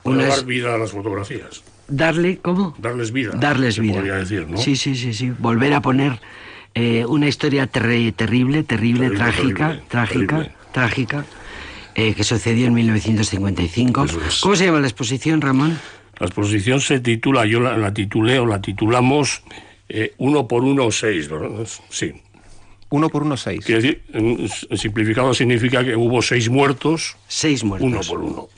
Una 0.05 0.27
dar 0.27 0.45
vida 0.45 0.75
a 0.75 0.79
las 0.79 0.91
fotografías. 0.91 1.63
Darle, 1.89 2.39
¿cómo? 2.39 2.75
Darles 2.79 3.13
vida. 3.13 3.33
Darles 3.35 3.75
se 3.77 3.81
vida. 3.81 3.95
podría 3.95 4.15
decir, 4.15 4.47
¿no? 4.49 4.59
Sí, 4.59 4.77
sí, 4.77 4.95
sí, 4.95 5.13
sí. 5.13 5.33
Volver 5.39 5.73
a 5.75 5.81
poner 5.81 6.21
eh, 6.75 7.05
una 7.07 7.27
historia 7.29 7.71
terri- 7.71 8.15
terrible, 8.15 8.63
terrible, 8.63 9.09
Terrible, 9.09 9.19
trágica, 9.19 9.67
terrible, 9.69 9.87
trágica, 9.89 10.37
terrible. 10.37 10.55
trágica, 10.73 11.25
eh, 11.97 12.15
que 12.15 12.23
sucedió 12.25 12.67
en 12.69 12.75
1955. 12.75 14.05
Eso 14.05 14.21
es. 14.25 14.41
¿Cómo 14.41 14.55
se 14.57 14.67
llama 14.67 14.81
la 14.81 14.87
exposición, 14.87 15.41
Ramón? 15.41 15.79
La 16.19 16.27
exposición 16.27 16.81
se 16.81 17.01
titula, 17.01 17.45
yo 17.47 17.61
la, 17.61 17.77
la 17.77 17.93
titulé 17.93 18.39
o 18.39 18.47
la 18.47 18.61
titulamos 18.61 19.43
eh, 19.93 20.15
uno 20.19 20.47
por 20.49 20.63
uno 20.65 20.91
seis, 20.91 21.29
¿verdad? 21.29 21.67
Sí. 21.91 22.13
Uno 22.91 23.09
por 23.09 23.23
uno 23.25 23.37
seis. 23.37 23.65
Quiere 23.65 23.83
decir, 23.83 24.03
simplificado 24.77 25.35
significa 25.35 25.85
que 25.85 25.95
hubo 25.97 26.23
seis 26.23 26.49
muertos, 26.49 27.17
Seis 27.29 27.63
muertos. 27.65 27.89
uno 27.89 28.01
por 28.01 28.21
uno. 28.21 28.49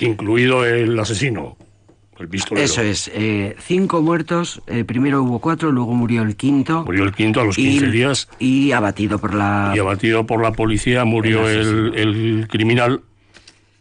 Incluido 0.00 0.64
el 0.66 0.98
asesino, 0.98 1.56
el 2.18 2.28
pistolero. 2.28 2.64
Eso 2.64 2.82
es. 2.82 3.10
eh, 3.14 3.54
cinco 3.60 4.02
muertos. 4.02 4.60
eh, 4.66 4.84
primero 4.84 5.22
hubo 5.22 5.38
cuatro, 5.38 5.70
luego 5.70 5.94
murió 5.94 6.22
el 6.22 6.36
quinto. 6.36 6.84
Murió 6.84 7.04
el 7.04 7.12
quinto 7.14 7.40
a 7.40 7.44
los 7.44 7.58
y, 7.58 7.62
15 7.78 7.86
días 7.90 8.28
Y 8.38 8.72
abatido 8.72 9.18
por 9.18 9.32
la... 9.34 9.72
y 9.74 9.78
abatido 9.78 10.26
por 10.26 10.42
la 10.42 10.52
policía 10.52 11.04
murió 11.04 11.48
El 11.48 11.92
el 11.96 12.48
criminal 12.48 13.02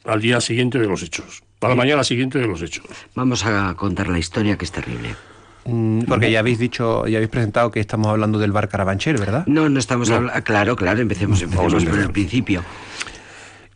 al 0.06 0.22
día 0.22 0.42
siguiente 0.42 0.80
de 0.80 0.88
los 0.88 1.04
hechos, 1.04 1.44
para 1.60 1.74
la 1.74 1.78
mañana 1.78 2.04
siguiente 2.04 2.40
de 2.40 2.48
los 2.48 2.62
hechos. 2.62 2.86
Vamos 3.16 3.46
a 3.46 3.74
contar 3.76 4.08
la 4.10 4.18
historia 4.20 4.58
que 4.58 4.66
es 4.66 4.72
terrible. 4.72 5.16
Mm, 5.66 6.02
Porque 6.08 6.32
ya 6.32 6.40
habéis 6.40 6.58
dicho, 6.60 7.06
ya 7.08 7.18
habéis 7.18 7.30
presentado 7.30 7.70
que 7.70 7.80
estamos 7.80 8.08
hablando 8.08 8.40
del 8.40 8.52
bar 8.52 8.68
Carabanchel, 8.68 9.18
¿verdad? 9.18 9.46
No, 9.48 9.70
no 9.70 9.80
estamos 9.80 10.10
No. 10.10 10.16
hablando... 10.16 10.44
Claro, 10.44 10.76
claro, 10.76 11.00
empecemos, 11.02 11.42
empecemos 11.42 11.86
por 11.86 12.00
el 12.00 12.10
principio. 12.12 12.64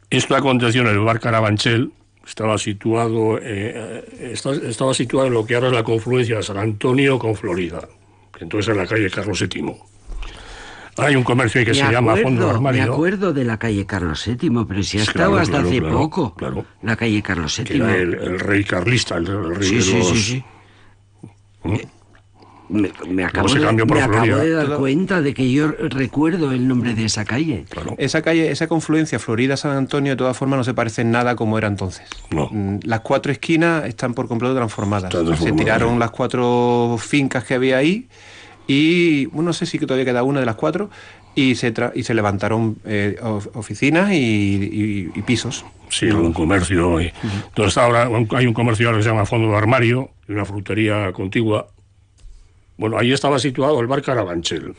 Esto 0.10 0.36
aconteció 0.36 0.82
en 0.82 0.88
el 0.88 1.00
bar 1.00 1.20
Carabanchel, 1.20 1.92
estaba 2.28 2.58
situado, 2.58 3.38
eh, 3.42 4.04
esta- 4.34 4.54
estaba 4.54 4.94
situado 4.94 5.28
en 5.28 5.34
lo 5.34 5.46
que 5.46 5.56
ahora 5.56 5.68
es 5.68 5.74
la 5.74 5.84
confluencia 5.84 6.38
de 6.38 6.44
San 6.44 6.58
Antonio 6.58 7.20
con 7.20 7.36
Florida, 7.36 7.88
que 8.36 8.44
entonces 8.46 8.70
es 8.72 8.78
la 8.78 8.88
calle 8.88 9.10
Carlos 9.12 9.40
VII. 9.48 9.76
Hay 10.98 11.16
un 11.18 11.24
comercio 11.24 11.60
ahí 11.60 11.66
que 11.66 11.72
me 11.74 11.78
se 11.78 11.92
llama 11.92 12.16
Fondo 12.16 12.44
acuerdo, 12.50 12.62
me 12.62 12.70
Armario. 12.70 12.94
acuerdo 12.94 13.34
de 13.34 13.44
la 13.44 13.58
calle 13.60 13.86
Carlos 13.86 14.24
VII, 14.26 14.66
pero 14.66 14.82
si 14.82 14.98
ha 14.98 15.02
estado 15.04 15.32
claro, 15.32 15.38
hasta 15.38 15.52
claro, 15.58 15.68
hace 15.68 15.80
claro, 15.80 15.98
poco. 15.98 16.34
claro. 16.36 16.66
La 16.84 16.96
calle 16.96 17.22
Carlos 17.22 17.56
que 17.58 17.74
VII. 17.74 17.82
era 17.82 17.96
el, 17.98 18.14
el 18.14 18.40
rey 18.40 18.64
carlista, 18.64 19.18
el, 19.18 19.28
el 19.28 19.56
rey 19.56 19.68
Sí, 19.70 19.76
de 19.76 19.82
sí, 19.82 19.98
los... 19.98 20.08
sí, 20.10 20.18
sí. 20.22 20.44
Me, 22.68 22.92
me 23.08 23.24
acabo, 23.24 23.48
se 23.48 23.60
de, 23.60 23.66
cambió 23.66 23.86
por 23.86 23.98
me 23.98 24.04
acabo 24.04 24.38
de 24.38 24.52
dar 24.52 24.78
cuenta 24.78 25.22
de 25.22 25.36
que 25.36 25.52
yo 25.52 25.68
recuerdo 25.68 26.52
el 26.52 26.68
nombre 26.68 26.96
de 26.96 27.06
esa 27.06 27.24
calle. 27.24 27.66
Claro. 27.70 27.94
Esa 28.00 28.24
calle, 28.24 28.50
esa 28.50 28.68
confluencia 28.68 29.20
Florida-San 29.20 29.78
Antonio, 29.78 30.14
de 30.14 30.16
todas 30.16 30.36
formas, 30.36 30.58
no 30.58 30.64
se 30.64 30.74
parece 30.74 31.04
en 31.04 31.12
nada 31.12 31.36
como 31.36 31.60
era 31.60 31.68
entonces. 31.68 32.08
No. 32.32 32.50
Mm, 32.52 32.80
Las 32.84 33.02
cuatro 33.02 33.32
esquinas 33.32 33.86
están 33.86 34.16
por 34.16 34.28
completo 34.28 34.56
transformadas. 34.56 35.12
Transformadas, 35.12 35.44
Se 35.44 35.52
tiraron 35.52 36.00
las 36.00 36.10
cuatro 36.10 36.98
fincas 37.00 37.44
que 37.44 37.54
había 37.54 37.78
ahí 37.78 38.08
y, 38.66 39.28
bueno, 39.28 39.50
no 39.50 39.54
sé 39.54 39.68
si 39.68 39.78
que 39.78 39.86
todavía 39.86 40.06
queda 40.06 40.24
una 40.24 40.40
de 40.40 40.48
las 40.48 40.56
cuatro, 40.56 40.90
y 41.36 41.56
se, 41.56 41.74
tra- 41.74 41.92
y 41.94 42.04
se 42.04 42.14
levantaron 42.14 42.78
eh, 42.86 43.18
of- 43.22 43.50
oficinas 43.56 44.12
y, 44.12 44.16
y- 44.16 45.12
y 45.14 45.22
pisos. 45.22 45.66
Sí, 45.90 46.06
un 46.08 46.34
comercio. 46.34 47.00
y- 47.02 47.12
Entonces 47.48 47.78
ahora 47.78 48.10
hay 48.32 48.48
un 48.48 48.54
comercio 48.54 48.88
ahora 48.88 48.98
que 49.00 49.04
se 49.04 49.10
llama 49.10 49.26
Fondo 49.26 49.50
de 49.52 49.58
Armario 49.58 50.10
y 50.28 50.32
una 50.32 50.46
frutería 50.46 51.12
contigua. 51.14 51.68
Bueno, 52.78 52.98
ahí 52.98 53.12
estaba 53.14 53.38
situado 53.40 53.80
el 53.80 53.88
bar 53.88 54.02
Carabanchel. 54.02 54.74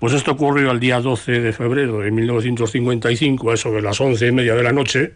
Pues 0.00 0.12
esto 0.12 0.32
ocurrió 0.32 0.70
el 0.70 0.80
día 0.80 1.00
12 1.00 1.40
de 1.40 1.52
febrero 1.52 2.00
de 2.00 2.10
1955, 2.10 3.50
a 3.50 3.54
eso 3.54 3.70
de 3.72 3.80
las 3.80 4.00
once 4.00 4.26
y 4.26 4.32
media 4.32 4.54
de 4.54 4.62
la 4.62 4.72
noche. 4.72 5.14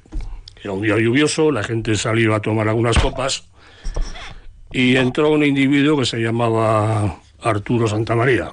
Era 0.62 0.72
un 0.72 0.82
día 0.82 0.96
lluvioso, 0.98 1.50
la 1.52 1.62
gente 1.62 1.94
salió 1.96 2.34
a 2.34 2.40
tomar 2.40 2.68
algunas 2.68 2.98
copas 2.98 3.48
y 4.72 4.96
entró 4.96 5.30
un 5.30 5.44
individuo 5.44 5.98
que 5.98 6.06
se 6.06 6.18
llamaba 6.18 7.18
Arturo 7.42 7.86
Santamaría. 7.86 8.50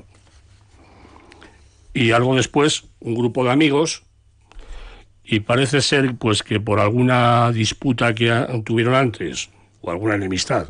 Y 1.95 2.11
algo 2.11 2.35
después, 2.35 2.83
un 2.99 3.15
grupo 3.15 3.45
de 3.45 3.51
amigos 3.51 4.03
y 5.23 5.39
parece 5.39 5.79
ser 5.79 6.15
pues 6.15 6.43
que 6.43 6.59
por 6.59 6.81
alguna 6.81 7.53
disputa 7.53 8.13
que 8.13 8.29
tuvieron 8.65 8.93
antes 8.93 9.49
o 9.79 9.89
alguna 9.89 10.15
enemistad 10.15 10.67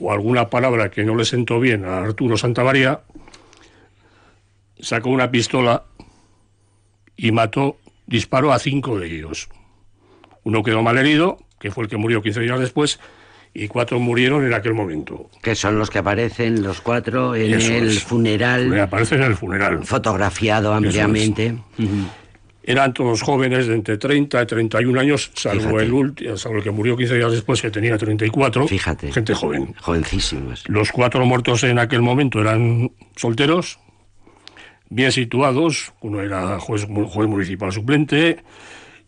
o 0.00 0.12
alguna 0.12 0.50
palabra 0.50 0.90
que 0.90 1.04
no 1.04 1.14
le 1.14 1.24
sentó 1.24 1.60
bien 1.60 1.84
a 1.84 1.98
Arturo 1.98 2.36
Santamaría 2.36 3.02
sacó 4.80 5.10
una 5.10 5.30
pistola 5.30 5.84
y 7.16 7.30
mató 7.30 7.76
disparó 8.06 8.52
a 8.52 8.58
cinco 8.58 8.98
de 8.98 9.06
ellos. 9.06 9.48
Uno 10.42 10.64
quedó 10.64 10.82
mal 10.82 10.98
herido 10.98 11.38
que 11.60 11.70
fue 11.70 11.84
el 11.84 11.88
que 11.88 11.98
murió 11.98 12.20
15 12.20 12.40
días 12.40 12.58
después 12.58 12.98
y 13.54 13.68
cuatro 13.68 13.98
murieron 14.00 14.46
en 14.46 14.54
aquel 14.54 14.72
momento 14.72 15.28
Que 15.42 15.54
son 15.54 15.78
los 15.78 15.90
que 15.90 15.98
aparecen 15.98 16.62
los 16.62 16.80
cuatro 16.80 17.34
en 17.34 17.52
Eso 17.54 17.72
el 17.72 17.88
es. 17.88 18.02
funeral, 18.02 18.78
aparecen 18.80 19.20
en 19.22 19.30
el 19.30 19.36
funeral 19.36 19.84
fotografiado 19.84 20.72
ampliamente. 20.72 21.56
Eran 22.64 22.94
todos 22.94 23.22
jóvenes 23.22 23.66
de 23.66 23.74
entre 23.74 23.98
30 23.98 24.40
y 24.40 24.46
31 24.46 25.00
años, 25.00 25.32
salvo 25.34 25.62
Fíjate. 25.62 25.82
el 25.82 25.92
último, 25.92 26.36
salvo 26.36 26.58
el 26.58 26.62
que 26.62 26.70
murió 26.70 26.96
15 26.96 27.16
días 27.16 27.32
después, 27.32 27.60
que 27.60 27.70
tenía 27.72 27.98
34. 27.98 28.68
Fíjate. 28.68 29.10
Gente 29.12 29.34
joven. 29.34 29.74
Jovencísimos. 29.80 30.62
Los 30.68 30.92
cuatro 30.92 31.26
muertos 31.26 31.64
en 31.64 31.80
aquel 31.80 32.02
momento 32.02 32.40
eran 32.40 32.92
solteros, 33.16 33.80
bien 34.88 35.10
situados. 35.10 35.92
Uno 36.02 36.20
era 36.20 36.60
juez, 36.60 36.86
juez 36.86 37.28
municipal 37.28 37.72
suplente, 37.72 38.44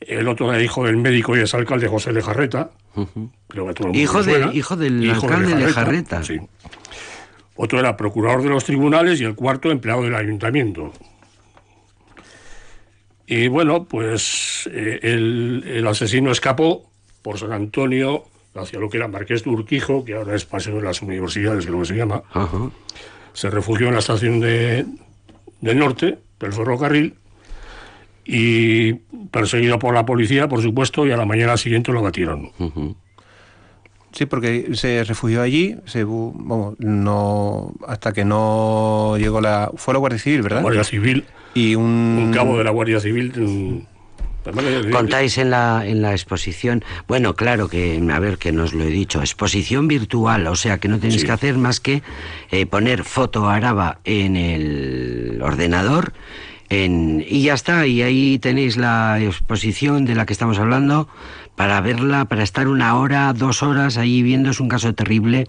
el 0.08 0.28
otro 0.28 0.52
era 0.52 0.62
hijo 0.62 0.84
del 0.84 0.96
médico 0.96 1.36
y 1.36 1.40
es 1.40 1.54
alcalde 1.54 1.88
José 1.88 2.12
Lejarreta. 2.12 2.70
Creo 3.48 3.66
que 3.66 3.74
todo 3.74 3.88
el 3.88 3.96
Hijo 3.96 4.22
de- 4.22 4.50
hijo 4.54 4.76
del 4.76 5.10
alcalde 5.10 5.54
Lejarreta. 5.56 6.22
Sí. 6.22 6.38
Otro 7.56 7.78
era 7.78 7.96
procurador 7.96 8.42
de 8.42 8.48
los 8.48 8.64
tribunales 8.64 9.20
y 9.20 9.24
el 9.24 9.34
cuarto 9.34 9.70
empleado 9.70 10.02
del 10.02 10.14
ayuntamiento. 10.14 10.92
Y 13.26 13.48
bueno, 13.48 13.84
pues 13.84 14.68
eh, 14.72 15.00
el, 15.02 15.64
el 15.66 15.86
asesino 15.86 16.30
escapó 16.30 16.90
por 17.22 17.38
San 17.38 17.52
Antonio 17.52 18.24
hacia 18.54 18.78
lo 18.78 18.88
que 18.90 18.98
era 18.98 19.08
Marqués 19.08 19.44
de 19.44 19.50
Urquijo, 19.50 20.04
que 20.04 20.14
ahora 20.14 20.34
es 20.36 20.44
Paseo 20.44 20.76
de 20.76 20.82
las 20.82 21.00
Universidades, 21.02 21.64
creo 21.66 21.80
que 21.80 21.86
se 21.86 21.96
llama. 21.96 22.22
Se 23.32 23.50
refugió 23.50 23.88
en 23.88 23.94
la 23.94 24.00
estación 24.00 24.40
de, 24.40 24.84
del 25.60 25.78
norte, 25.78 26.18
del 26.38 26.52
ferrocarril, 26.52 27.14
y 28.24 28.94
perseguido 29.30 29.78
por 29.78 29.94
la 29.94 30.06
policía, 30.06 30.48
por 30.48 30.62
supuesto, 30.62 31.06
y 31.06 31.12
a 31.12 31.16
la 31.16 31.24
mañana 31.26 31.56
siguiente 31.56 31.92
lo 31.92 32.02
batieron. 32.02 32.50
Sí, 34.12 34.26
porque 34.26 34.68
se 34.74 35.02
refugió 35.04 35.42
allí, 35.42 35.76
se, 35.86 36.04
vamos, 36.04 36.76
no, 36.78 37.74
hasta 37.88 38.12
que 38.12 38.24
no 38.24 39.16
llegó 39.18 39.40
la... 39.40 39.70
Fue 39.74 39.92
la 39.92 39.98
Guardia 39.98 40.18
Civil, 40.20 40.42
¿verdad? 40.42 40.62
Guardia 40.62 40.84
Civil, 40.84 41.24
Y 41.54 41.74
un... 41.74 41.84
un 42.26 42.32
cabo 42.32 42.56
de 42.58 42.64
la 42.64 42.70
Guardia 42.70 43.00
Civil. 43.00 43.86
Contáis 44.92 45.38
en 45.38 45.48
la, 45.50 45.84
en 45.86 46.02
la 46.02 46.12
exposición, 46.12 46.84
bueno, 47.08 47.34
claro 47.34 47.68
que, 47.68 48.00
a 48.12 48.18
ver, 48.18 48.36
que 48.36 48.52
nos 48.52 48.74
lo 48.74 48.84
he 48.84 48.88
dicho, 48.90 49.20
exposición 49.20 49.88
virtual, 49.88 50.46
o 50.48 50.54
sea 50.54 50.76
que 50.78 50.86
no 50.88 50.98
tenéis 50.98 51.22
Sí. 51.22 51.26
que 51.26 51.32
hacer 51.32 51.56
más 51.56 51.80
que 51.80 52.02
eh, 52.50 52.66
poner 52.66 53.04
foto 53.04 53.48
araba 53.48 54.00
en 54.04 54.36
el 54.36 55.40
ordenador 55.42 56.12
en, 56.68 57.24
y 57.26 57.42
ya 57.42 57.54
está, 57.54 57.86
y 57.86 58.02
ahí 58.02 58.38
tenéis 58.38 58.76
la 58.76 59.20
exposición 59.20 60.04
de 60.04 60.14
la 60.14 60.26
que 60.26 60.32
estamos 60.32 60.58
hablando 60.58 61.08
para 61.56 61.80
verla, 61.80 62.24
para 62.24 62.42
estar 62.42 62.66
una 62.68 62.96
hora, 62.96 63.32
dos 63.32 63.62
horas 63.62 63.96
ahí 63.96 64.22
viendo, 64.22 64.50
es 64.50 64.60
un 64.60 64.68
caso 64.68 64.94
terrible, 64.94 65.48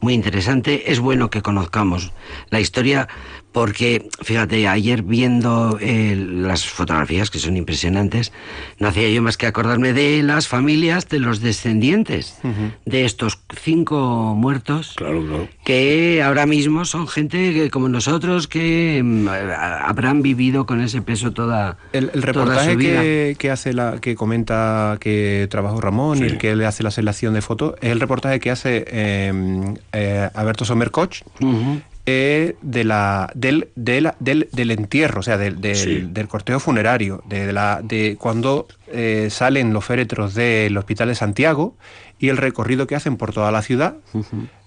muy 0.00 0.12
interesante, 0.12 0.92
es 0.92 1.00
bueno 1.00 1.30
que 1.30 1.42
conozcamos 1.42 2.12
la 2.50 2.60
historia 2.60 3.08
porque, 3.56 4.06
fíjate, 4.22 4.68
ayer 4.68 5.02
viendo 5.02 5.78
eh, 5.80 6.14
las 6.14 6.66
fotografías 6.66 7.30
que 7.30 7.38
son 7.38 7.56
impresionantes, 7.56 8.30
no 8.78 8.88
hacía 8.88 9.08
yo 9.08 9.22
más 9.22 9.38
que 9.38 9.46
acordarme 9.46 9.94
de 9.94 10.22
las 10.22 10.46
familias 10.46 11.08
de 11.08 11.20
los 11.20 11.40
descendientes 11.40 12.36
de 12.84 13.06
estos 13.06 13.38
cinco 13.58 14.34
muertos 14.36 14.92
Claro, 14.96 15.24
claro. 15.26 15.48
que 15.64 16.22
ahora 16.22 16.44
mismo 16.44 16.84
son 16.84 17.08
gente 17.08 17.54
que, 17.54 17.70
como 17.70 17.88
nosotros 17.88 18.46
que 18.46 19.00
mm, 19.02 19.26
habrán 19.26 20.20
vivido 20.20 20.66
con 20.66 20.82
ese 20.82 21.00
peso 21.00 21.32
toda, 21.32 21.78
El, 21.94 22.10
el 22.12 22.20
toda 22.20 22.26
reportaje 22.26 22.72
su 22.72 22.76
vida. 22.78 23.00
que, 23.00 23.36
que 23.38 23.50
hace 23.50 23.72
la 23.72 24.02
que 24.02 24.16
comenta 24.16 24.98
que 25.00 25.48
trabajó 25.50 25.80
Ramón 25.80 26.18
y 26.18 26.24
el 26.24 26.36
que 26.36 26.54
le 26.56 26.66
hace 26.66 26.82
la 26.82 26.90
selección 26.90 27.32
de 27.32 27.40
fotos 27.40 27.72
es 27.80 27.90
el 27.90 28.00
reportaje 28.00 28.38
que 28.38 28.50
hace 28.50 28.84
eh, 28.86 29.32
eh, 29.94 30.28
Alberto 30.34 30.66
Sommerkoch 30.66 31.22
Ujú. 31.40 31.80
Eh, 32.06 32.56
de 32.62 32.84
la, 32.84 33.30
del, 33.34 33.68
de 33.74 34.00
la- 34.00 34.16
del, 34.20 34.48
del 34.52 34.70
entierro, 34.70 35.20
o 35.20 35.22
sea, 35.22 35.36
del, 35.36 35.60
del, 35.60 35.74
Sí. 35.76 36.08
del 36.10 36.28
cortejo 36.28 36.60
funerario, 36.60 37.22
de, 37.28 37.52
la, 37.52 37.80
de 37.82 38.16
cuando 38.18 38.66
eh, 38.86 39.28
salen 39.30 39.72
los 39.72 39.84
féretros 39.84 40.34
del 40.34 40.76
Hospital 40.76 41.08
de 41.08 41.14
Santiago 41.16 41.76
y 42.18 42.28
el 42.28 42.36
recorrido 42.36 42.86
que 42.86 42.94
hacen 42.94 43.16
por 43.16 43.32
toda 43.34 43.50
la 43.50 43.60
ciudad, 43.62 43.96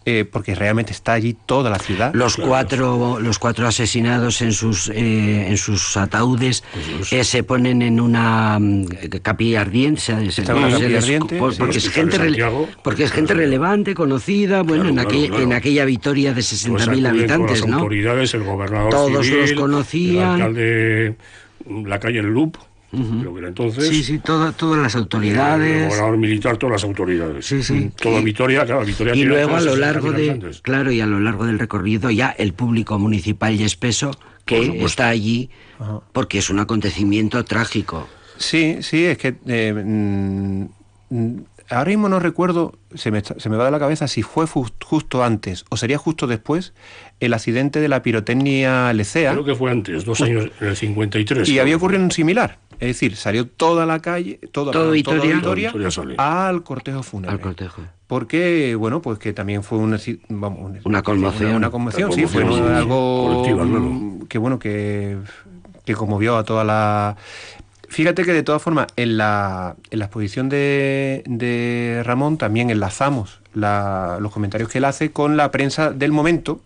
eh, 0.09 0.25
porque 0.25 0.55
realmente 0.55 0.91
está 0.91 1.13
allí 1.13 1.35
toda 1.45 1.69
la 1.69 1.77
ciudad. 1.79 2.13
Los 2.13 2.35
cuatro, 2.37 3.19
los 3.19 3.37
cuatro 3.39 3.67
asesinados 3.67 4.41
en 4.41 4.51
sus, 4.53 4.89
eh, 4.89 5.47
en 5.47 5.57
sus 5.57 5.95
ataúdes 5.97 6.63
eh, 7.11 7.23
se 7.23 7.43
ponen 7.43 7.81
en 7.81 7.99
una 7.99 8.57
mm, 8.59 8.85
capilla 9.21 9.61
ardiente. 9.61 10.01
se- 10.01 10.31
se- 10.31 10.41
Está 10.41 10.53
en 10.53 10.57
una 10.59 10.67
se 10.67 10.73
capilla 10.73 10.89
les- 10.89 11.03
ardiente, 11.03 11.37
por- 11.37 11.53
sí. 11.53 11.59
porque, 11.59 11.77
es 11.77 11.89
gente 11.89 12.17
Santiago. 12.17 12.67
porque 12.83 13.03
es 13.03 13.11
gente 13.11 13.33
relevante, 13.33 13.93
conocida, 13.93 14.61
bueno, 14.63 14.83
Claro, 14.83 14.89
en, 14.89 14.99
aquella, 14.99 15.27
claro. 15.29 15.43
en 15.43 15.53
aquella 15.53 15.85
Vitoria 15.85 16.29
de 16.29 16.35
Pues 16.35 16.65
60.000 16.65 16.81
acuden 16.81 17.01
todas 17.03 17.11
habitantes, 17.17 17.59
las 17.61 17.69
¿no? 17.69 17.75
autoridades, 17.77 18.33
el 18.33 18.43
gobernador 18.43 18.89
Todos 18.91 19.25
civil, 19.25 19.41
los 19.41 19.53
conocían. 19.53 20.23
el 20.35 20.41
alcalde, 20.41 21.15
la 21.85 21.99
calle 21.99 22.19
El 22.19 22.27
Loop, 22.91 23.19
creo 23.19 23.33
que 23.33 23.39
era 23.39 23.47
entonces. 23.49 23.87
Sí, 23.87 24.03
sí, 24.03 24.19
toda- 24.19 24.51
todas 24.51 24.81
las 24.81 24.95
El 24.95 25.01
autoridades. 25.01 25.87
gobernador 25.87 26.17
militar, 26.17 26.57
todas 26.57 26.73
las 26.73 26.83
autoridades. 26.83 27.45
Sí, 27.45 27.61
sí. 27.63 27.91
Toda 27.95 28.19
Y- 28.19 28.23
Vitoria, 28.23 28.65
claro, 28.65 28.85
Vitoria 28.85 29.15
Y 29.15 29.23
luego 29.23 29.55
a 29.55 29.61
lo 29.61 29.75
largo 29.75 30.11
de, 30.11 30.39
claro, 30.61 30.91
y 30.91 31.01
a 31.01 31.05
lo 31.05 31.19
largo 31.19 31.45
del 31.45 31.59
recorrido 31.59 32.09
ya 32.09 32.29
el 32.29 32.53
público 32.53 32.97
municipal 32.97 33.53
y 33.53 33.63
espeso 33.63 34.11
que 34.45 34.83
está 34.83 35.07
allí 35.09 35.49
porque 36.13 36.39
es 36.39 36.49
un 36.49 36.59
acontecimiento 36.59 37.43
trágico. 37.45 38.07
Sí, 38.37 38.77
sí, 38.81 39.05
es 39.05 39.17
que 39.17 39.35
eh, 39.47 39.73
mm, 39.73 40.65
ahora 41.69 41.89
mismo 41.89 42.09
no 42.09 42.19
recuerdo, 42.19 42.73
se 42.95 43.11
me, 43.11 43.21
se 43.23 43.49
me 43.49 43.57
va 43.57 43.65
de 43.65 43.71
la 43.71 43.79
cabeza 43.79 44.07
si 44.07 44.23
fue 44.23 44.47
fu- 44.47 44.67
justo 44.83 45.23
antes 45.23 45.65
o 45.69 45.77
sería 45.77 45.97
justo 45.97 46.27
después 46.27 46.73
el 47.19 47.33
accidente 47.33 47.79
de 47.79 47.87
la 47.89 48.01
pirotecnia 48.01 48.91
Lecea 48.93 49.31
Creo 49.33 49.45
que 49.45 49.55
fue 49.55 49.71
antes, 49.71 50.05
dos 50.05 50.21
años, 50.21 50.49
en 50.59 50.67
el 50.67 50.75
53. 50.75 51.47
y 51.49 51.59
había 51.59 51.75
ocurrido 51.75 52.03
un 52.03 52.11
similar. 52.11 52.57
Es 52.79 52.87
decir, 52.87 53.17
salió 53.17 53.45
toda 53.45 53.85
la 53.85 53.99
calle, 53.99 54.39
toda, 54.53 54.71
Todo 54.71 54.91
perdón, 54.91 55.03
toda 55.03 55.17
Vitoria 55.25 55.71
al 56.17 56.63
cortejo 56.63 57.03
fúnebre. 57.03 57.35
Al 57.35 57.41
cortejo. 57.41 57.81
Porque, 58.07 58.73
bueno, 58.75 59.01
pues 59.01 59.19
que 59.19 59.33
también 59.33 59.63
fue 59.63 59.77
una, 59.79 59.99
vamos, 60.29 60.59
un- 60.61 60.79
Una 60.85 61.03
conmoción. 61.03 61.49
Una, 61.49 61.57
una 61.57 61.69
conmoción, 61.71 62.11
sí, 62.13 62.25
fue 62.25 62.43
algo 62.43 63.43
Colectiva, 63.43 63.65
claro. 63.65 64.27
que, 64.29 64.37
bueno, 64.37 64.59
que, 64.59 65.17
que 65.85 65.93
conmovió 65.93 66.37
a 66.37 66.43
toda 66.45 66.63
la... 66.63 67.17
Fíjate 67.89 68.23
que 68.23 68.33
de 68.33 68.43
todas 68.43 68.61
formas, 68.61 68.87
en 68.95 69.17
la, 69.17 69.75
en 69.89 69.99
la 69.99 70.05
exposición 70.05 70.47
de, 70.49 71.23
de 71.25 72.01
Ramón 72.05 72.37
también 72.37 72.69
enlazamos 72.69 73.39
la- 73.53 74.17
los 74.21 74.31
comentarios 74.31 74.69
que 74.69 74.77
él 74.77 74.85
hace 74.85 75.11
con 75.11 75.35
la 75.37 75.51
prensa 75.51 75.91
del 75.91 76.11
momento, 76.11 76.61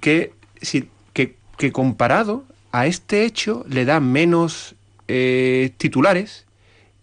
que, 0.00 0.32
si- 0.60 0.88
que, 1.12 1.36
que 1.56 1.70
comparado 1.72 2.44
a 2.72 2.86
este 2.86 3.24
hecho 3.24 3.64
le 3.68 3.84
da 3.84 4.00
menos 4.00 4.74
eh, 5.08 5.70
titulares 5.76 6.46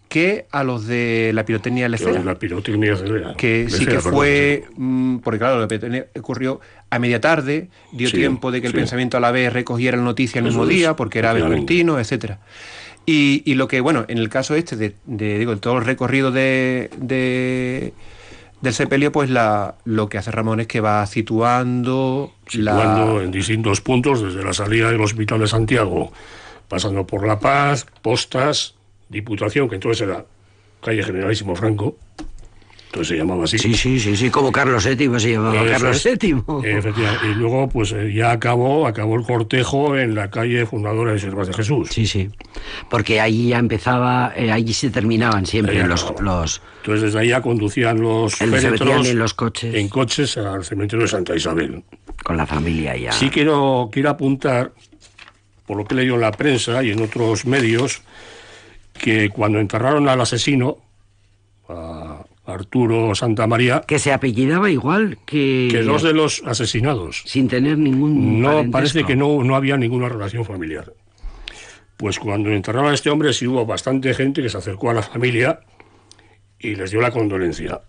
que 0.09 0.47
a 0.51 0.63
los 0.63 0.87
de 0.87 1.31
la 1.35 1.45
pirotecnia 1.45 1.87
lecera 1.87 2.23
La 2.23 2.39
pirotecnia 2.39 2.91
que 3.37 3.67
sí 3.69 3.85
que 3.85 3.99
fue, 3.99 4.63
mm, 4.75 5.17
porque 5.19 5.37
claro, 5.37 5.59
la 5.61 5.67
pirotecnia 5.67 6.07
ocurrió 6.17 6.59
a 6.89 6.97
media 6.97 7.21
tarde, 7.21 7.69
dio 7.93 8.09
Sí, 8.09 8.17
tiempo 8.17 8.51
de 8.51 8.59
que 8.61 8.67
el 8.67 8.73
sí. 8.73 8.79
pensamiento 8.79 9.17
a 9.17 9.19
la 9.19 9.29
vez 9.31 9.53
recogiera 9.53 9.95
la 9.97 10.03
noticia 10.03 10.39
el 10.39 10.45
mismo 10.45 10.65
día, 10.65 10.95
porque 10.95 11.19
era 11.19 11.31
vespertino, 11.33 11.99
etcétera. 11.99 12.39
Y, 13.11 13.41
y 13.45 13.55
lo 13.55 13.67
que, 13.67 13.81
bueno, 13.81 14.05
en 14.07 14.19
el 14.19 14.29
caso 14.29 14.53
este 14.55 14.75
de, 14.75 14.93
de, 15.05 15.39
digo, 15.39 15.57
todo 15.57 15.77
el 15.79 15.85
recorrido 15.85 16.31
de, 16.31 16.91
de- 16.97 17.93
del 18.61 18.73
sepelio, 18.73 19.11
pues 19.11 19.29
la, 19.29 19.75
lo 19.85 20.09
que 20.09 20.17
hace 20.19 20.29
Ramón 20.31 20.59
es 20.59 20.67
que 20.67 20.79
va 20.81 21.05
situando, 21.07 22.33
situando 22.47 23.21
en 23.21 23.31
distintos 23.31 23.81
puntos, 23.81 24.21
desde 24.21 24.43
la 24.43 24.53
salida 24.53 24.91
del 24.91 25.01
Hospital 25.01 25.39
de 25.39 25.47
Santiago, 25.47 26.11
pasando 26.67 27.07
por 27.07 27.25
La 27.25 27.39
Paz, 27.39 27.87
Postas, 28.01 28.75
Diputación, 29.07 29.69
que 29.69 29.75
entonces 29.75 30.07
era 30.07 30.25
calle 30.83 31.01
Generalísimo 31.01 31.55
Franco, 31.55 31.95
entonces 32.89 33.09
se 33.09 33.17
llamaba 33.17 33.43
así. 33.43 33.59
Sí, 33.59 33.75
sí, 33.75 33.99
sí, 33.99 34.17
sí, 34.17 34.31
como 34.31 34.51
Carlos 34.51 34.83
VII 34.83 35.19
se 35.19 35.33
llamaba 35.33 35.61
Eso 35.61 35.71
Carlos 35.73 36.03
es. 36.03 36.19
VII. 36.19 36.43
Efectivamente. 36.63 37.27
Y 37.29 37.35
luego, 37.35 37.69
pues 37.69 37.91
eh, 37.91 38.11
ya 38.11 38.31
acabó, 38.31 38.87
acabó 38.87 39.15
el 39.15 39.21
cortejo 39.21 39.95
en 39.95 40.15
la 40.15 40.31
calle 40.31 40.65
Fundadora 40.65 41.11
de 41.11 41.19
Siervas 41.19 41.47
de 41.47 41.53
Jesús. 41.53 41.89
Sí, 41.91 42.07
sí. 42.07 42.31
Porque 42.89 43.21
allí 43.21 43.49
ya 43.49 43.59
empezaba, 43.59 44.33
eh, 44.35 44.51
allí 44.51 44.73
se 44.73 44.89
terminaban 44.89 45.45
siempre 45.45 45.85
los, 45.85 46.03
los 46.19 46.63
Entonces 46.77 47.03
desde 47.03 47.19
ahí 47.19 47.27
ya 47.29 47.43
conducían 47.43 48.01
los 48.01 48.33
féretros 48.35 49.07
en 49.07 49.19
los 49.19 49.35
coches. 49.35 49.75
en 49.75 49.87
coches 49.87 50.35
al 50.37 50.65
cementerio 50.65 51.03
de 51.03 51.09
Santa 51.11 51.35
Isabel. 51.35 51.83
con 52.23 52.37
la 52.37 52.47
familia 52.47 52.97
ya. 52.97 53.11
Sí 53.11 53.29
quiero, 53.29 53.89
quiero 53.91 54.09
apuntar, 54.09 54.71
por 55.67 55.77
lo 55.77 55.85
que 55.85 55.93
he 55.93 55.97
leído 55.97 56.15
en 56.15 56.21
la 56.21 56.31
prensa 56.31 56.83
y 56.83 56.89
en 56.89 57.03
otros 57.03 57.45
medios, 57.45 58.01
que 58.93 59.29
cuando 59.29 59.59
enterraron 59.59 60.09
al 60.09 60.19
asesino, 60.21 60.77
a 61.67 61.98
Arturo 62.49 63.13
Santa 63.15 63.47
María, 63.47 63.81
Que 63.87 63.99
se 63.99 64.11
apellidaba 64.11 64.69
igual 64.69 65.17
que, 65.25 65.67
que 65.71 65.83
dos 65.83 66.03
de 66.03 66.13
los 66.13 66.41
asesinados 66.45 67.23
sin 67.25 67.47
tener 67.47 67.77
ningún 67.77 68.41
no 68.41 68.47
parentesco. 68.47 68.71
parece 68.71 69.03
que 69.03 69.15
no, 69.15 69.43
no 69.43 69.55
había 69.55 69.77
ninguna 69.77 70.09
relación 70.09 70.45
familiar. 70.45 70.93
Pues 71.97 72.17
cuando 72.19 72.49
enterraron 72.51 72.91
a 72.91 72.93
este 72.93 73.09
hombre 73.09 73.33
sí 73.33 73.45
hubo 73.45 73.65
bastante 73.65 74.13
gente 74.13 74.41
que 74.41 74.49
se 74.49 74.57
acercó 74.57 74.89
a 74.89 74.93
la 74.93 75.01
familia 75.03 75.59
y 76.57 76.75
les 76.75 76.91
dio 76.91 77.01
la 77.01 77.11
condolencia. 77.11 77.81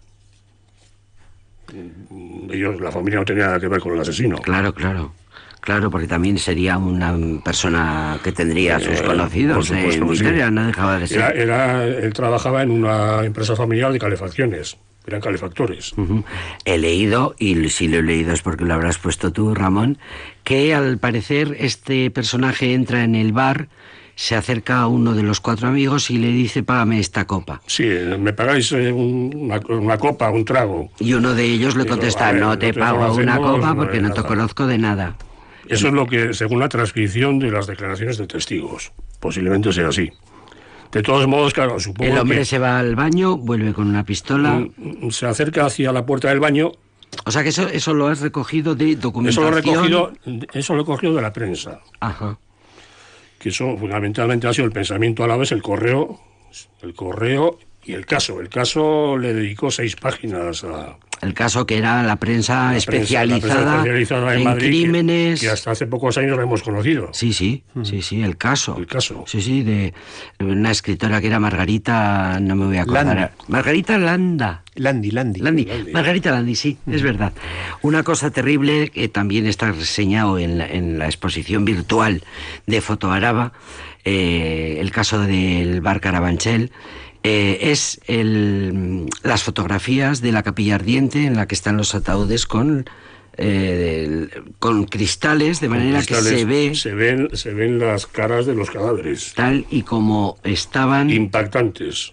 Ellos, 2.50 2.80
la 2.80 2.90
familia 2.90 3.20
no 3.20 3.24
tenía 3.24 3.46
nada 3.46 3.60
que 3.60 3.68
ver 3.68 3.80
con 3.80 3.94
el 3.94 4.00
asesino. 4.00 4.38
Claro, 4.38 4.74
claro. 4.74 5.12
Claro, 5.60 5.90
porque 5.90 6.06
también 6.06 6.38
sería 6.38 6.78
una 6.78 7.14
persona 7.44 8.18
que 8.24 8.32
tendría 8.32 8.80
sus 8.80 9.00
Eh, 9.00 9.04
conocidos 9.04 9.70
en 9.70 10.16
sí. 10.16 10.24
No 10.50 10.66
dejaba 10.66 10.98
de 10.98 11.06
ser. 11.06 11.18
Era, 11.18 11.30
era- 11.30 11.84
él 11.86 12.12
trabajaba 12.12 12.62
en 12.62 12.70
una 12.70 13.24
empresa 13.24 13.54
familiar 13.56 13.92
de 13.92 13.98
calefacciones, 13.98 14.78
eran 15.06 15.20
calefactores. 15.20 15.92
He 16.64 16.78
leído, 16.78 17.34
y 17.38 17.68
si 17.68 17.88
lo 17.88 17.98
he 17.98 18.02
leído 18.02 18.32
es 18.32 18.40
porque 18.42 18.64
lo 18.64 18.74
habrás 18.74 18.98
puesto 18.98 19.32
tú, 19.32 19.54
Ramón, 19.54 19.98
que 20.44 20.74
al 20.74 20.98
parecer 20.98 21.56
este 21.60 22.10
personaje 22.10 22.72
entra 22.72 23.04
en 23.04 23.14
el 23.14 23.32
bar, 23.32 23.68
se 24.16 24.36
acerca 24.36 24.80
a 24.80 24.86
uno 24.86 25.14
de 25.14 25.22
los 25.22 25.40
cuatro 25.40 25.68
amigos 25.68 26.10
y 26.10 26.18
le 26.18 26.28
dice, 26.28 26.62
págame 26.62 27.00
esta 27.00 27.26
copa. 27.26 27.60
Sí, 27.66 27.86
me 28.18 28.32
pagáis 28.34 28.70
eh, 28.72 28.92
un- 28.92 29.30
una, 29.34 29.60
una 29.68 29.96
copa, 29.98 30.30
un 30.30 30.44
trago. 30.44 30.90
Y 30.98 31.14
uno 31.14 31.34
de 31.34 31.44
ellos 31.44 31.74
le 31.76 31.86
contesta, 31.86 32.28
a 32.28 32.32
ver, 32.32 32.40
no 32.40 32.48
no 32.48 32.58
te 32.58 32.72
te 32.72 32.78
pago 32.80 33.14
una 33.14 33.36
copa 33.38 33.68
no 33.68 33.76
porque 33.76 34.00
no 34.00 34.08
te 34.10 34.16
nada". 34.20 34.28
conozco 34.28 34.66
de 34.66 34.78
nada. 34.78 35.16
Eso 35.70 35.88
es 35.88 35.92
lo 35.94 36.06
que, 36.06 36.34
según 36.34 36.58
la 36.60 36.68
transcripción 36.68 37.38
de 37.38 37.50
las 37.50 37.66
declaraciones 37.66 38.18
de 38.18 38.26
testigos, 38.26 38.92
posiblemente 39.20 39.72
sea 39.72 39.88
así. 39.88 40.10
De 40.92 41.02
todos 41.02 41.26
modos, 41.28 41.52
claro, 41.54 41.78
supongo 41.78 42.10
El 42.12 42.18
hombre 42.18 42.38
que 42.38 42.44
se 42.44 42.58
va 42.58 42.78
al 42.80 42.96
baño, 42.96 43.36
vuelve 43.36 43.72
con 43.72 43.86
una 43.88 44.04
pistola. 44.04 44.58
mm, 44.76 45.10
se 45.10 45.26
acerca 45.26 45.66
hacia 45.66 45.92
la 45.92 46.04
puerta 46.04 46.28
del 46.28 46.40
baño. 46.40 46.72
O 47.24 47.30
sea 47.30 47.42
que 47.42 47.50
eso, 47.50 47.68
eso 47.68 47.94
lo 47.94 48.08
has 48.08 48.20
recogido 48.20 48.74
de 48.74 48.90
Eso 48.92 49.00
documentación. 49.00 49.44
lo 49.50 49.50
he 49.56 49.60
recogido, 49.62 50.12
eso 50.52 50.74
lo 50.74 50.82
he 50.82 50.84
cogido 50.84 51.14
de 51.14 51.22
la 51.22 51.32
prensa, 51.32 51.80
Ajá. 52.00 52.38
que 53.38 53.48
eso 53.50 53.76
fundamentalmente 53.78 54.46
ha 54.48 54.52
sido 54.52 54.64
el 54.66 54.72
pensamiento 54.72 55.22
a 55.24 55.26
la 55.28 55.36
vez, 55.36 55.50
el 55.52 55.62
correo, 55.62 56.20
el 56.82 56.94
correo 56.94 57.58
y 57.84 57.92
el 57.94 58.06
caso. 58.06 58.40
El 58.40 58.48
caso 58.48 59.16
le 59.16 59.32
dedicó 59.34 59.70
seis 59.70 59.96
páginas 59.96 60.64
a, 60.64 60.96
El 61.22 61.34
caso 61.34 61.66
que 61.66 61.78
era 61.78 62.02
la 62.02 62.16
prensa 62.16 62.72
la 62.72 62.78
prensa- 62.78 63.24
la 63.24 63.40
prensa 63.40 63.84
especializada, 63.84 64.34
en, 64.36 64.44
Madrid, 64.44 64.68
crímenes. 64.68 65.40
que, 65.40 65.48
hasta 65.48 65.70
hace 65.70 65.86
pocos 65.86 66.16
años 66.18 66.36
lo 66.36 66.42
hemos 66.42 66.62
conocido. 66.62 67.08
Sí, 67.12 67.32
sí, 67.32 67.62
sí, 67.82 68.02
sí, 68.02 68.22
el 68.22 68.36
caso. 68.36 68.76
El 68.78 68.86
caso. 68.86 69.24
Sí, 69.26 69.40
sí, 69.40 69.62
de 69.62 69.92
una 70.40 70.70
escritora 70.70 71.20
que 71.20 71.26
era 71.28 71.40
Margarita, 71.40 72.38
no 72.40 72.54
me 72.54 72.66
voy 72.66 72.76
a 72.76 72.82
acordar. 72.82 73.06
Landa. 73.06 73.32
Margarita 73.48 73.98
Landa. 73.98 74.62
Landy, 74.76 75.10
Landy. 75.10 75.40
Landi. 75.40 75.68
Margarita 75.92 76.30
Landi, 76.30 76.54
sí, 76.54 76.78
es 76.86 77.02
verdad. 77.02 77.32
Una 77.82 78.02
cosa 78.02 78.30
terrible 78.30 78.90
que 78.90 79.08
también 79.08 79.46
está 79.46 79.72
reseñado 79.72 80.38
en 80.38 80.58
la, 80.58 80.66
en 80.66 80.98
la 80.98 81.06
exposición 81.06 81.64
virtual 81.64 82.22
de 82.66 82.80
Fotoaraba, 82.80 83.52
eh, 84.04 84.78
el 84.80 84.90
caso 84.90 85.18
del 85.20 85.80
bar 85.82 86.00
Carabanchel, 86.00 86.70
eh, 87.22 87.58
es 87.70 88.00
el, 88.06 89.06
las 89.22 89.42
fotografías 89.42 90.20
de 90.20 90.32
la 90.32 90.42
capilla 90.42 90.76
ardiente 90.76 91.24
en 91.26 91.36
la 91.36 91.46
que 91.46 91.54
están 91.54 91.76
los 91.76 91.94
ataúdes 91.94 92.46
con, 92.46 92.86
eh, 93.36 94.28
con 94.58 94.84
cristales, 94.84 95.60
de 95.60 95.68
manera 95.68 96.02
que 96.02 96.14
se 96.14 96.44
ve 96.44 96.74
se 96.74 96.94
ven, 96.94 97.28
se 97.34 97.52
ven 97.54 97.78
las 97.78 98.06
caras 98.06 98.46
de 98.46 98.54
los 98.54 98.70
cadáveres, 98.70 99.32
tal 99.34 99.66
y 99.70 99.82
como 99.82 100.38
estaban. 100.44 101.10
impactantes. 101.10 102.12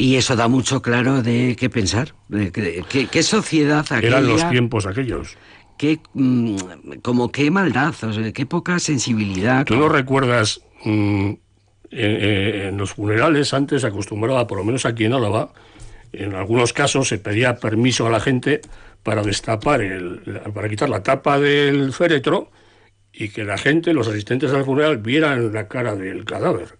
Y 0.00 0.14
eso 0.14 0.36
da 0.36 0.46
mucho 0.46 0.80
claro 0.80 1.22
de 1.22 1.56
qué 1.58 1.68
pensar. 1.70 2.14
de 2.28 2.52
qué- 2.52 2.84
qué, 2.88 3.06
qué 3.06 3.22
sociedad 3.24 3.84
aquella. 3.90 4.18
Eran 4.18 4.26
los 4.28 4.48
tiempos 4.48 4.86
aquellos. 4.86 5.36
qué, 5.76 5.98
mm, 6.14 6.56
como 7.02 7.30
qué 7.32 7.50
maldad, 7.50 7.94
o 8.02 8.12
sea, 8.12 8.32
qué 8.32 8.46
poca 8.46 8.78
sensibilidad. 8.80 9.64
¿Tú 9.64 9.76
no 9.76 9.88
recuerdas 9.88 10.60
mm, 10.84 11.32
en, 11.90 12.60
en- 12.68 12.76
los 12.78 12.92
funerales 12.94 13.54
antes 13.54 13.84
acostumbraba, 13.84 14.46
por 14.46 14.58
lo 14.58 14.64
menos 14.64 14.84
aquí 14.86 15.04
en 15.04 15.12
Álava, 15.14 15.52
en 16.12 16.34
algunos 16.34 16.72
casos 16.72 17.08
se 17.08 17.18
pedía 17.18 17.56
permiso 17.56 18.06
a 18.06 18.10
la 18.10 18.20
gente 18.20 18.60
para 19.02 19.22
destapar, 19.22 19.80
el, 19.80 20.20
para 20.54 20.68
quitar 20.68 20.88
la 20.88 21.02
tapa 21.02 21.38
del 21.38 21.92
féretro 21.92 22.50
y 23.12 23.30
que 23.30 23.44
la 23.44 23.58
gente, 23.58 23.92
los 23.92 24.08
asistentes 24.08 24.52
al 24.52 24.64
funeral, 24.64 24.98
vieran 24.98 25.52
la 25.52 25.68
cara 25.68 25.94
del 25.96 26.24
cadáver. 26.24 26.76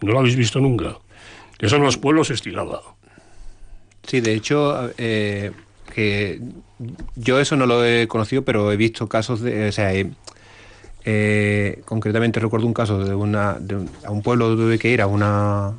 ¿No 0.00 0.12
lo 0.12 0.18
habéis 0.20 0.36
visto 0.36 0.60
nunca? 0.60 0.96
Eso 1.58 1.76
en 1.76 1.82
los 1.82 1.96
pueblos 1.98 2.28
se 2.28 2.34
estilaba. 2.34 2.80
Sí, 4.06 4.20
de 4.20 4.34
hecho, 4.34 4.90
eh, 4.96 5.52
que 5.94 6.40
yo 7.16 7.38
eso 7.38 7.56
no 7.56 7.66
lo 7.66 7.84
he 7.84 8.08
conocido, 8.08 8.42
pero 8.44 8.72
he 8.72 8.76
visto 8.76 9.08
casos 9.08 9.40
de, 9.40 9.68
eh, 9.68 10.10
eh, 11.04 11.82
concretamente 11.84 12.40
recuerdo 12.40 12.66
un 12.66 12.74
caso 12.74 13.04
de 13.04 13.14
una, 13.14 13.54
de 13.60 13.76
un, 13.76 13.90
a 14.04 14.10
un 14.10 14.22
pueblo 14.22 14.54
tuve 14.56 14.78
que 14.78 14.88
ir 14.90 15.00
a 15.02 15.06
una, 15.06 15.72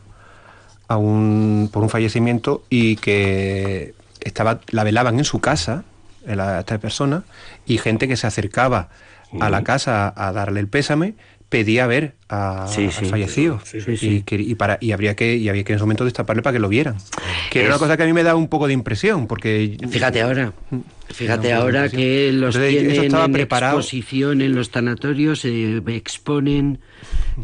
a 0.88 0.98
un, 0.98 1.70
por 1.72 1.84
un 1.84 1.90
fallecimiento 1.90 2.64
y 2.70 2.96
que 2.98 3.94
estaba, 4.20 4.62
la 4.72 4.84
velaban 4.84 5.18
en 5.18 5.26
su 5.26 5.40
casa, 5.40 5.84
en 6.26 6.38
la- 6.38 6.60
esta 6.60 6.78
persona, 6.80 7.24
y 7.66 7.78
gente 7.78 8.08
que 8.08 8.16
se 8.18 8.28
acercaba 8.28 8.90
a 9.40 9.50
la 9.50 9.64
casa 9.64 10.14
a 10.16 10.32
darle 10.34 10.60
el 10.60 10.68
pésame 10.68 11.14
pedía 11.48 11.86
ver 11.88 12.16
a- 12.30 12.66
Sí, 12.70 12.86
al 12.86 12.92
sí. 12.92 13.06
fallecido. 13.06 13.60
Sí, 13.64 13.80
sí, 13.82 13.92
y, 13.92 13.98
sí. 13.98 14.24
que- 14.26 14.36
y 14.36 14.56
para 14.56 14.78
y 14.82 14.92
habría 14.94 15.16
que 15.16 15.36
y 15.36 15.48
había 15.50 15.64
que 15.64 15.74
en 15.74 15.78
ese 15.78 15.84
momento 15.84 16.04
destaparle 16.06 16.42
para 16.42 16.54
que 16.54 16.60
lo 16.60 16.70
vieran. 16.70 16.96
Que 17.50 17.60
era 17.60 17.68
Es- 17.70 17.76
una 17.76 17.80
cosa 17.80 17.98
que 17.98 18.04
a 18.04 18.06
mí 18.06 18.14
me 18.14 18.24
da 18.24 18.36
un 18.36 18.48
poco 18.48 18.68
de 18.68 18.74
impresión 18.74 19.28
porque 19.28 19.78
Fíjate 19.90 20.22
ahora, 20.22 20.54
fíjate 21.14 21.54
ahora 21.54 21.90
que 21.90 22.32
los 22.34 22.56
Entonces, 22.56 22.90
tienen 22.90 23.16
en 23.16 23.32
preparado. 23.32 23.78
exposición 23.78 24.42
en 24.42 24.56
los 24.56 24.70
tanatorios, 24.72 25.46
eh, 25.46 25.82
exponen 25.88 26.80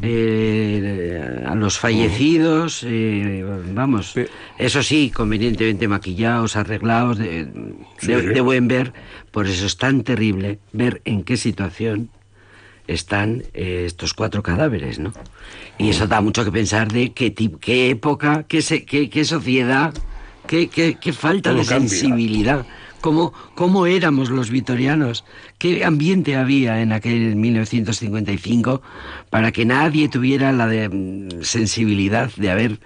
eh, 0.01 1.43
a 1.45 1.55
los 1.55 1.80
fallecidos, 1.80 2.84
eh, 2.86 3.45
vamos, 3.74 4.13
eso 4.57 4.84
sí, 4.84 5.11
convenientemente 5.13 5.88
maquillados, 5.88 6.55
arreglados, 6.55 7.18
de, 7.18 7.47
Sí, 7.99 8.07
de 8.13 8.41
buen 8.41 8.68
ver, 8.68 8.93
por 9.32 9.47
eso 9.47 9.65
es 9.65 9.78
tan 9.78 10.03
terrible 10.03 10.59
ver 10.74 11.01
en 11.05 11.24
qué 11.24 11.38
situación 11.38 12.09
están 12.88 13.43
eh, 13.53 13.84
estos 13.86 14.13
cuatro 14.13 14.43
cadáveres, 14.43 14.99
¿no? 14.99 15.13
Y 15.78 15.89
eso 15.89 16.07
da 16.07 16.22
mucho 16.22 16.43
que 16.45 16.51
pensar 16.51 16.91
de 16.91 17.11
qué, 17.13 17.34
qué 17.34 17.89
época, 17.89 18.45
qué, 18.47 18.61
qué, 18.86 19.09
qué 19.09 19.26
sociedad, 19.26 19.93
qué, 20.47 20.70
qué 20.70 21.13
falta 21.13 21.53
de 21.53 21.63
sensibilidad. 21.63 22.65
Cómo, 23.02 23.34
cómo, 23.56 23.86
éramos 23.86 24.30
los 24.30 24.50
vitorianos, 24.50 25.24
qué 25.60 25.86
ambiente 25.86 26.36
había 26.36 26.82
en 26.82 26.91
aquel 26.91 27.36
1955 27.36 28.82
para 29.30 29.52
que 29.52 29.66
nadie 29.66 30.10
tuviera 30.10 30.52
la 30.52 30.68
de, 30.68 30.89
mm, 30.89 31.43
sensibilidad 31.43 32.32
de 32.36 32.52
haber 32.52 32.80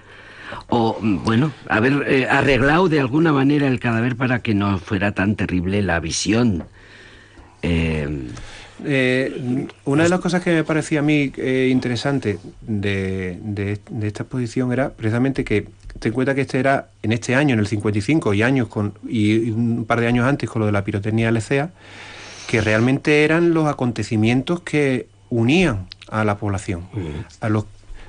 o 0.68 0.98
bueno, 1.02 1.52
haber 1.70 2.06
eh, 2.08 2.28
arreglado 2.30 2.90
de 2.90 3.00
alguna 3.00 3.32
manera 3.32 3.68
el 3.68 3.80
cadáver 3.80 4.18
para 4.18 4.42
que 4.42 4.54
no 4.54 4.80
fuera 4.80 5.14
tan 5.14 5.36
terrible 5.36 5.82
la 5.82 6.00
visión. 6.00 6.66
Eh, 7.62 8.28
eh, 8.86 9.68
una 9.86 10.04
de 10.04 10.10
las 10.10 10.20
cosas 10.20 10.44
que 10.44 10.52
me 10.52 10.64
parecía 10.64 11.00
a 11.00 11.04
mí 11.04 11.32
interesante 11.70 12.40
de, 12.62 13.80
esta 14.04 14.24
exposición 14.24 14.72
era 14.72 14.90
precisamente 14.90 15.44
que 15.44 15.68
ten 16.00 16.14
cuenta 16.14 16.34
que 16.34 16.42
este 16.42 16.60
era 16.60 16.90
en 17.04 17.12
este 17.12 17.36
año, 17.36 17.54
en 17.54 17.60
el 17.60 17.68
55, 17.68 18.34
y 18.34 18.44
años 18.44 18.68
con 18.68 18.94
y 19.08 19.52
un 19.52 19.86
par 19.86 20.00
de 20.00 20.08
años 20.08 20.26
antes 20.26 20.50
con 20.50 20.62
lo 20.62 20.66
de 20.66 20.72
la 20.72 20.84
pirotecnia 20.84 21.32
LCA, 21.32 21.72
que 22.48 22.62
realmente 22.62 23.24
eran 23.24 23.54
los 23.54 23.68
acontecimientos 23.68 24.62
que 24.62 25.08
unían 25.30 25.88
a 26.10 26.24
la 26.26 26.38
población, 26.38 26.84
a 27.40 27.50
los, 27.50 27.66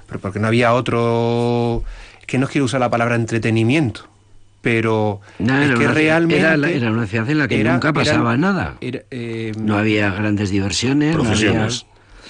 pero 0.07 0.21
porque 0.21 0.39
no 0.39 0.49
había 0.49 0.75
otro 0.75 1.85
que 2.27 2.39
no 2.39 2.49
quiero 2.49 2.65
usar 2.65 2.81
la 2.81 2.91
palabra 2.91 3.15
entretenimiento, 3.15 4.07
pero 4.63 5.21
es 5.39 5.79
que 5.79 5.89
realmente 5.89 6.39
era, 6.77 6.91
una 6.91 7.07
ciudad 7.07 7.29
en 7.29 7.39
la 7.39 7.49
que 7.49 7.63
nunca 7.63 7.93
pasaba 7.93 8.37
nada. 8.37 8.77
Eh, 8.81 9.53
no 9.59 9.77
había 9.77 10.11
grandes 10.11 10.51
diversiones, 10.51 11.17
no 11.17 11.29
había, 11.29 11.69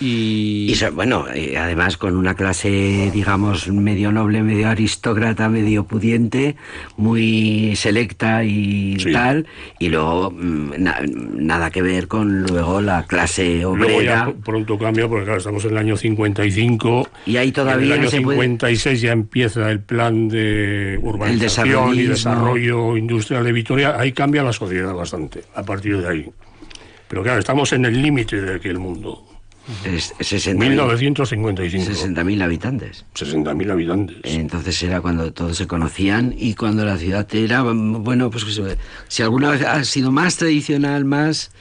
y, 0.04 0.74
bueno, 0.92 1.26
además 1.56 1.96
con 1.96 2.16
una 2.16 2.34
clase, 2.34 3.10
digamos, 3.12 3.68
medio 3.68 4.10
noble, 4.10 4.42
medio 4.42 4.68
aristócrata, 4.68 5.48
medio 5.48 5.84
pudiente, 5.84 6.56
muy 6.96 7.76
selecta 7.76 8.42
y 8.42 8.96
tal, 9.12 9.46
y 9.78 9.88
luego 9.90 10.32
mm, 10.32 10.72
nada 11.46 11.70
que 11.70 11.82
ver 11.82 12.08
con 12.08 12.42
luego 12.42 12.80
la 12.80 13.04
clase 13.06 13.64
obrera. 13.64 13.86
Luego 13.86 14.02
ya 14.02 14.32
pronto 14.44 14.78
cambia, 14.78 15.08
porque 15.08 15.24
claro, 15.24 15.38
estamos 15.38 15.64
en 15.66 15.70
el 15.72 15.78
año 15.78 15.96
55. 15.96 17.08
Y 17.26 17.36
ahí 17.36 17.52
todavía. 17.52 17.86
En 17.86 17.92
el 17.92 17.98
año 18.00 18.10
56 18.10 19.00
ya 19.00 19.12
empieza 19.12 19.70
el 19.70 19.80
plan 19.80 20.28
de 20.28 20.98
urbanización 21.00 21.94
y 21.94 22.02
desarrollo 22.02 22.96
industrial 22.96 23.44
de 23.44 23.52
Vitoria. 23.52 23.98
Ahí 23.98 24.12
cambia 24.12 24.42
la 24.42 24.52
sociedad 24.52 24.94
bastante, 24.94 25.44
a 25.54 25.62
partir 25.62 25.98
de 25.98 26.08
ahí. 26.08 26.30
Pero 27.08 27.22
claro, 27.22 27.38
estamos 27.38 27.72
en 27.72 27.84
el 27.84 28.00
límite 28.00 28.40
de 28.40 28.56
aquel 28.56 28.78
mundo. 28.78 29.31
Es, 29.84 30.12
1955. 30.48 31.92
60.000 31.92 32.42
habitantes. 32.42 33.04
60.000 33.14 33.70
habitantes. 33.70 34.16
Entonces 34.24 34.82
era 34.82 35.00
cuando 35.00 35.32
todos 35.32 35.56
se 35.56 35.66
conocían 35.66 36.34
y 36.36 36.54
cuando 36.54 36.84
la 36.84 36.96
ciudad 36.98 37.32
era, 37.32 37.62
bueno, 37.62 38.30
pues 38.30 38.60
si 39.08 39.22
alguna 39.22 39.50
vez 39.50 39.62
ha 39.62 39.84
sido 39.84 40.10
más 40.10 40.36
tradicional, 40.36 41.04
más... 41.04 41.52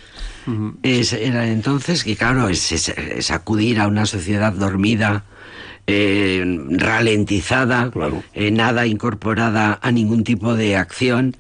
era 0.73 1.47
entonces 1.47 2.03
que, 2.03 2.15
claro, 2.15 2.49
es, 2.49 3.31
acudir 3.31 3.79
a 3.79 3.87
una 3.87 4.07
sociedad 4.07 4.51
dormida, 4.51 5.25
eh, 5.85 6.43
ralentizada, 6.71 7.91
eh, 8.33 8.49
nada 8.49 8.87
incorporada 8.87 9.79
a 9.81 9.91
ningún 9.91 10.23
tipo 10.23 10.55
de 10.55 10.75
acción, 10.75 11.37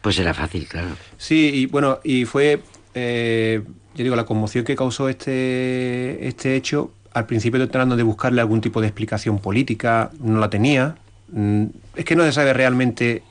pues 0.00 0.18
era 0.18 0.32
fácil, 0.32 0.68
claro. 0.68 0.96
Sí, 1.16 1.50
y 1.54 1.66
bueno, 1.66 1.98
y 2.04 2.24
fue... 2.24 2.62
Eh, 2.94 3.62
yo 3.94 4.02
digo, 4.02 4.16
la 4.16 4.24
conmoción 4.24 4.64
que 4.64 4.76
causó 4.76 5.08
este, 5.08 6.26
este 6.26 6.56
hecho, 6.56 6.92
al 7.12 7.26
principio 7.26 7.60
tratando 7.68 7.96
de 7.96 8.02
buscarle 8.02 8.40
algún 8.40 8.60
tipo 8.60 8.80
de 8.80 8.88
explicación 8.88 9.38
política, 9.38 10.10
no 10.20 10.38
la 10.38 10.50
tenía. 10.50 10.96
Mm, 11.32 11.64
es 11.96 12.04
que 12.04 12.16
no 12.16 12.24
se 12.24 12.32
sabe 12.32 12.52
realmente 12.52 13.22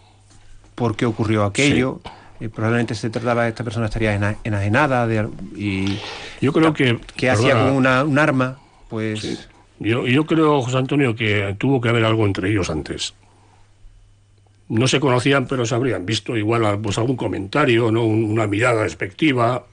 por 0.75 0.95
qué 0.95 1.05
ocurrió 1.05 1.43
aquello. 1.43 2.01
Eh, 2.39 2.49
probablemente 2.49 2.95
se 2.95 3.09
trataba 3.09 3.43
de 3.43 3.49
esta 3.49 3.63
persona 3.63 3.85
estaría 3.85 4.37
enajenada 4.43 5.07
de, 5.07 5.29
y 5.55 5.99
yo 6.41 6.51
creo 6.51 6.73
que 6.73 6.99
que 7.15 7.29
hacía 7.29 7.53
con 7.53 7.73
una, 7.73 8.03
un 8.03 8.17
arma 8.17 8.57
pues 8.89 9.47
yo, 9.79 10.07
yo 10.07 10.25
creo 10.25 10.61
José 10.61 10.77
Antonio 10.77 11.15
que 11.15 11.55
tuvo 11.57 11.79
que 11.79 11.89
haber 11.89 12.03
algo 12.03 12.25
entre 12.25 12.49
ellos 12.49 12.69
antes 12.69 13.13
no 14.73 14.87
se 14.87 14.99
conocían 14.99 15.47
pero 15.47 15.65
se 15.65 15.75
habrían 15.75 16.05
visto 16.05 16.35
igual 16.35 16.79
pues 16.81 16.97
algún 16.97 17.15
comentario 17.15 17.91
no 17.91 18.03
una 18.05 18.47
mirada 18.47 18.83
despectiva 18.83 19.65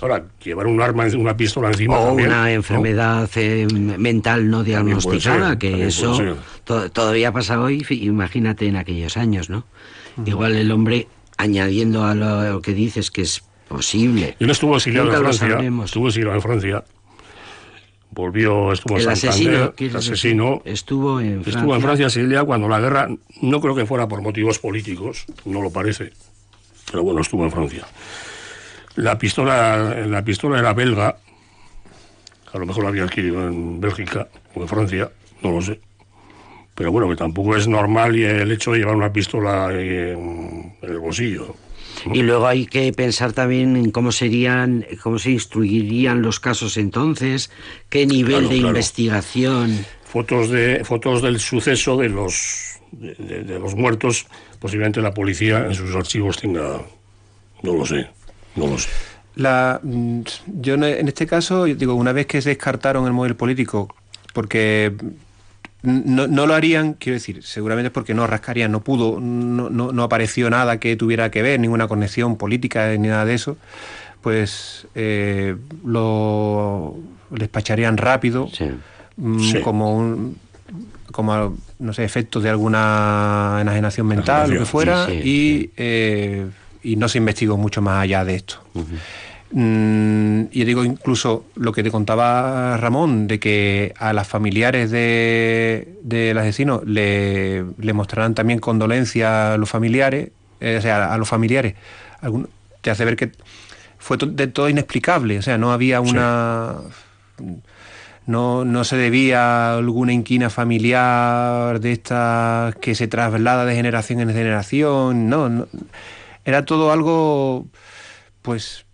Ahora, 0.00 0.24
llevar 0.42 0.66
un 0.66 0.80
arma, 0.80 1.06
una 1.16 1.36
pistola 1.36 1.68
encima. 1.68 1.98
O 1.98 2.14
una 2.14 2.52
enfermedad 2.52 3.28
eh, 3.36 3.66
mental 3.66 4.50
no 4.50 4.64
diagnosticada, 4.64 5.58
que 5.58 5.86
eso 5.86 6.36
todavía 6.64 7.32
pasa 7.32 7.60
hoy, 7.60 7.86
imagínate 7.90 8.66
en 8.66 8.76
aquellos 8.76 9.16
años, 9.16 9.50
¿no? 9.50 9.64
Igual 10.24 10.54
el 10.54 10.70
hombre, 10.70 11.08
añadiendo 11.36 12.04
a 12.04 12.14
lo, 12.14 12.62
que 12.62 12.72
dices 12.72 13.10
que 13.10 13.22
es 13.22 13.42
posible. 13.68 14.36
Él 14.38 14.50
estuvo 14.50 14.76
exiliado 14.76 15.12
en 15.12 15.20
Francia. 15.20 15.58
Estuvo 15.84 16.08
exiliado 16.08 16.36
en 16.36 16.42
Francia. 16.42 16.84
Volvió, 18.14 18.72
estuvo 18.72 18.96
en 18.96 19.08
asesino, 19.08 19.74
el 19.76 19.96
asesino. 19.96 20.62
Estuvo 20.64 21.20
en 21.20 21.42
Francia. 21.42 21.58
Estuvo 21.58 21.74
en 21.74 21.82
Francia 21.82 22.06
exiliado 22.06 22.46
cuando 22.46 22.68
la 22.68 22.78
guerra, 22.78 23.08
no 23.42 23.60
creo 23.60 23.74
que 23.74 23.86
fuera 23.86 24.06
por 24.06 24.22
motivos 24.22 24.60
políticos, 24.60 25.26
no 25.44 25.60
lo 25.60 25.70
parece. 25.70 26.12
Pero 26.90 27.02
bueno, 27.02 27.22
estuvo 27.22 27.42
en 27.44 27.50
Francia. 27.50 27.84
La 28.94 29.18
pistola, 29.18 30.06
la 30.06 30.24
pistola 30.24 30.60
era 30.60 30.72
belga, 30.72 31.16
a 32.52 32.58
lo 32.58 32.66
mejor 32.66 32.84
la 32.84 32.90
había 32.90 33.02
adquirido 33.02 33.48
en 33.48 33.80
Bélgica 33.80 34.28
o 34.54 34.62
en 34.62 34.68
Francia, 34.68 35.10
no 35.42 35.50
lo 35.50 35.60
sé. 35.60 35.80
Pero 36.76 36.92
bueno, 36.92 37.08
que 37.08 37.16
tampoco 37.16 37.56
es 37.56 37.66
normal 37.66 38.14
y 38.14 38.22
el 38.22 38.52
hecho 38.52 38.72
de 38.72 38.78
llevar 38.78 38.94
una 38.94 39.12
pistola 39.12 39.72
en, 39.72 40.76
el 40.82 40.98
bolsillo. 41.00 41.56
Y 42.12 42.22
luego 42.22 42.46
hay 42.46 42.66
que 42.66 42.92
pensar 42.92 43.32
también 43.32 43.76
en 43.76 43.90
cómo 43.90 44.12
serían, 44.12 44.84
cómo 45.02 45.18
se 45.18 45.30
instruirían 45.30 46.22
los 46.22 46.40
casos 46.40 46.76
entonces, 46.76 47.50
qué 47.88 48.06
nivel 48.06 48.48
de 48.48 48.56
investigación. 48.56 49.86
Fotos 50.04 50.50
de 50.50 50.84
fotos 50.84 51.22
del 51.22 51.40
suceso 51.40 51.96
de 51.96 52.08
los 52.08 52.74
de 52.92 53.58
los 53.58 53.74
muertos, 53.74 54.26
posiblemente 54.60 55.00
la 55.00 55.12
policía 55.12 55.66
en 55.66 55.74
sus 55.74 55.94
archivos 55.94 56.36
tenga, 56.36 56.80
no 57.62 57.74
lo 57.74 57.84
sé. 57.84 58.08
No 58.56 58.68
lo 58.68 58.78
sé. 58.78 58.88
La, 59.36 59.80
mm, 59.82 60.20
yo 60.60 60.74
en 60.74 61.08
este 61.08 61.26
caso, 61.26 61.64
digo, 61.64 61.94
una 61.94 62.12
vez 62.12 62.26
que 62.26 62.40
se 62.40 62.50
descartaron 62.50 63.06
el 63.06 63.12
modelo 63.12 63.36
político, 63.36 63.92
porque 64.32 64.92
no, 65.84 66.46
lo 66.46 66.54
harían, 66.54 66.94
quiero 66.94 67.14
decir, 67.14 67.42
seguramente 67.42 67.88
es 67.88 67.92
porque 67.92 68.14
no 68.14 68.26
rascarían, 68.26 68.72
no 68.72 68.80
pudo, 68.80 69.20
no, 69.20 69.70
no, 69.70 70.02
apareció 70.02 70.50
nada 70.50 70.78
que 70.78 70.96
tuviera 70.96 71.30
que 71.30 71.42
ver, 71.42 71.60
ninguna 71.60 71.88
conexión 71.88 72.36
política 72.36 72.88
ni 72.96 73.08
nada 73.08 73.24
de 73.24 73.34
eso, 73.34 73.56
pues 74.20 74.86
eh, 74.94 75.56
lo 75.84 76.96
despacharían 77.30 77.96
rápido, 77.96 78.48
mm, 79.16 79.60
como 79.62 79.96
un, 79.96 80.38
como 81.12 81.56
no 81.78 81.92
sé, 81.92 82.04
efectos 82.04 82.42
de 82.42 82.50
alguna 82.50 83.58
enajenación 83.60 84.06
mental, 84.06 84.50
lo 84.50 84.60
que 84.60 84.66
fuera, 84.66 85.08
y 85.12 85.70
eh, 85.76 86.46
y 86.84 86.96
no 86.96 87.08
se 87.08 87.18
investigó 87.18 87.56
mucho 87.56 87.82
más 87.82 88.02
allá 88.02 88.24
de 88.24 88.36
esto. 88.36 88.62
Y 89.56 90.64
digo 90.64 90.84
incluso 90.84 91.44
lo 91.54 91.72
que 91.72 91.84
te 91.84 91.90
contaba 91.92 92.76
Ramón, 92.76 93.28
de 93.28 93.38
que 93.38 93.94
a 93.98 94.12
las 94.12 94.26
familiares 94.26 94.90
de, 94.90 95.96
del 96.02 96.36
asesino 96.38 96.82
le, 96.84 97.64
le 97.78 97.92
mostrarán 97.92 98.34
también 98.34 98.58
condolencia 98.58 99.54
a 99.54 99.56
los 99.56 99.70
familiares, 99.70 100.30
eh, 100.60 100.76
o 100.78 100.80
sea, 100.80 101.12
a 101.12 101.18
los 101.18 101.28
familiares. 101.28 101.76
te 102.80 102.90
hace 102.90 103.04
ver 103.04 103.16
que 103.16 103.30
fue 103.98 104.16
de 104.16 104.48
todo 104.48 104.68
inexplicable, 104.68 105.38
o 105.38 105.42
sea, 105.42 105.56
no 105.56 105.72
había 105.72 106.00
una... 106.00 106.74
No, 108.26 108.64
no, 108.64 108.84
se 108.84 108.96
debía 108.96 109.74
a 109.74 109.76
alguna 109.76 110.14
inquina 110.14 110.48
familiar 110.48 111.78
de 111.78 111.92
esta 111.92 112.72
que 112.80 112.94
se 112.94 113.06
traslada 113.06 113.66
de 113.66 113.74
generación 113.76 114.18
en 114.20 114.30
generación, 114.32 115.28
no, 115.28 115.50
no 115.50 115.68
era 116.44 116.64
todo 116.64 116.92
algo, 116.92 117.66
pues, 118.42 118.86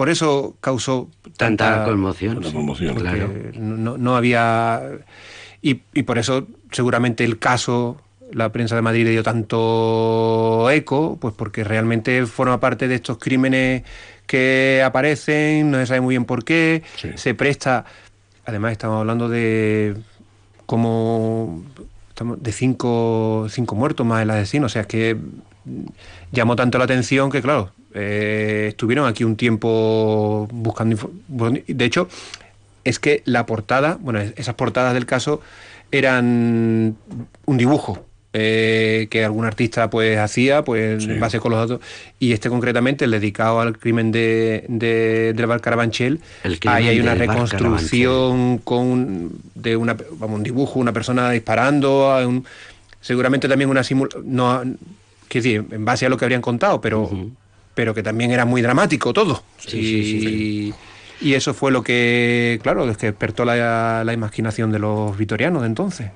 por 0.00 0.08
eso 0.08 0.56
causó 0.62 1.10
tanta, 1.36 1.84
conmoción. 1.84 2.40
claro. 2.94 3.30
no, 3.52 3.98
no, 3.98 4.16
había... 4.16 4.80
Y, 5.60 5.74
por 5.74 6.16
eso 6.16 6.46
seguramente 6.72 7.22
el 7.22 7.38
caso, 7.38 8.00
la 8.32 8.50
prensa 8.50 8.76
de 8.76 8.80
Madrid 8.80 9.04
le 9.04 9.10
dio 9.10 9.22
tanto 9.22 10.70
eco, 10.70 11.18
pues 11.20 11.34
porque 11.34 11.64
realmente 11.64 12.24
forma 12.24 12.58
parte 12.60 12.88
de 12.88 12.94
estos 12.94 13.18
crímenes 13.18 13.82
que 14.26 14.82
aparecen, 14.82 15.70
no 15.70 15.76
se 15.76 15.84
sabe 15.84 16.00
muy 16.00 16.14
bien 16.14 16.24
por 16.24 16.46
qué, 16.46 16.82
se 17.16 17.34
presta... 17.34 17.84
Además 18.46 18.72
estamos 18.72 19.00
hablando 19.00 19.28
de 19.28 19.96
como 20.64 21.62
de 22.38 22.52
cinco, 22.52 23.48
cinco 23.50 23.74
muertos 23.74 24.06
más 24.06 24.22
el 24.22 24.30
asesino, 24.30 24.64
o 24.64 24.70
sea, 24.70 24.80
es 24.80 24.88
que 24.88 25.18
llamó 26.32 26.56
tanto 26.56 26.78
la 26.78 26.84
atención 26.84 27.30
que, 27.30 27.42
claro, 27.42 27.72
eh, 27.94 28.66
estuvieron 28.68 29.06
aquí 29.06 29.24
un 29.24 29.36
tiempo 29.36 30.48
buscando. 30.52 31.10
De 31.28 31.84
hecho, 31.84 32.08
es 32.84 32.98
que 32.98 33.22
la 33.24 33.46
portada, 33.46 33.98
bueno, 34.00 34.20
esas 34.20 34.54
portadas 34.54 34.94
del 34.94 35.06
caso 35.06 35.40
eran 35.92 36.96
un 37.46 37.56
dibujo 37.56 38.04
eh, 38.32 39.08
que 39.10 39.24
algún 39.24 39.44
artista 39.44 39.90
pues 39.90 40.16
hacía 40.16 40.62
pues 40.62 41.04
en 41.04 41.18
base 41.18 41.40
con 41.40 41.50
los 41.50 41.68
datos 41.68 41.84
y 42.20 42.30
este 42.30 42.48
concretamente 42.48 43.04
el 43.04 43.10
dedicado 43.10 43.58
al 43.58 43.76
crimen 43.76 44.12
de, 44.12 44.66
de 44.68 45.32
del 45.34 45.46
bar 45.46 45.60
Carabanchel 45.60 46.20
ahí 46.66 46.86
hay 46.86 47.00
una 47.00 47.16
reconstrucción 47.16 48.58
con 48.58 49.32
de 49.56 49.74
una 49.74 49.96
vamos, 50.12 50.36
un 50.36 50.42
dibujo 50.44 50.78
una 50.78 50.92
persona 50.92 51.28
disparando 51.32 52.44
seguramente 53.00 53.48
también 53.48 53.68
una 53.68 53.82
simulación 53.82 54.22
no 54.32 54.62
decir 55.38 55.64
en 55.70 55.84
base 55.84 56.06
a 56.06 56.08
lo 56.08 56.16
que 56.16 56.24
habrían 56.24 56.42
contado 56.42 56.80
pero 56.80 57.10
pero 57.74 57.94
que 57.94 58.02
también 58.02 58.30
era 58.30 58.44
muy 58.44 58.60
dramático 58.60 59.12
todo. 59.12 59.42
Sí, 59.58 59.82
sí, 59.82 60.20
sí, 60.20 60.74
y 61.22 61.34
eso 61.34 61.52
fue 61.52 61.70
lo 61.70 61.82
que, 61.82 62.58
claro, 62.62 62.88
es 62.88 62.96
que 62.96 63.06
despertó 63.06 63.44
la, 63.44 64.10
imaginación 64.12 64.72
de 64.72 64.78
los 64.78 65.16
vitorianos 65.16 65.62
de 65.62 65.68
entonces. 65.68 66.10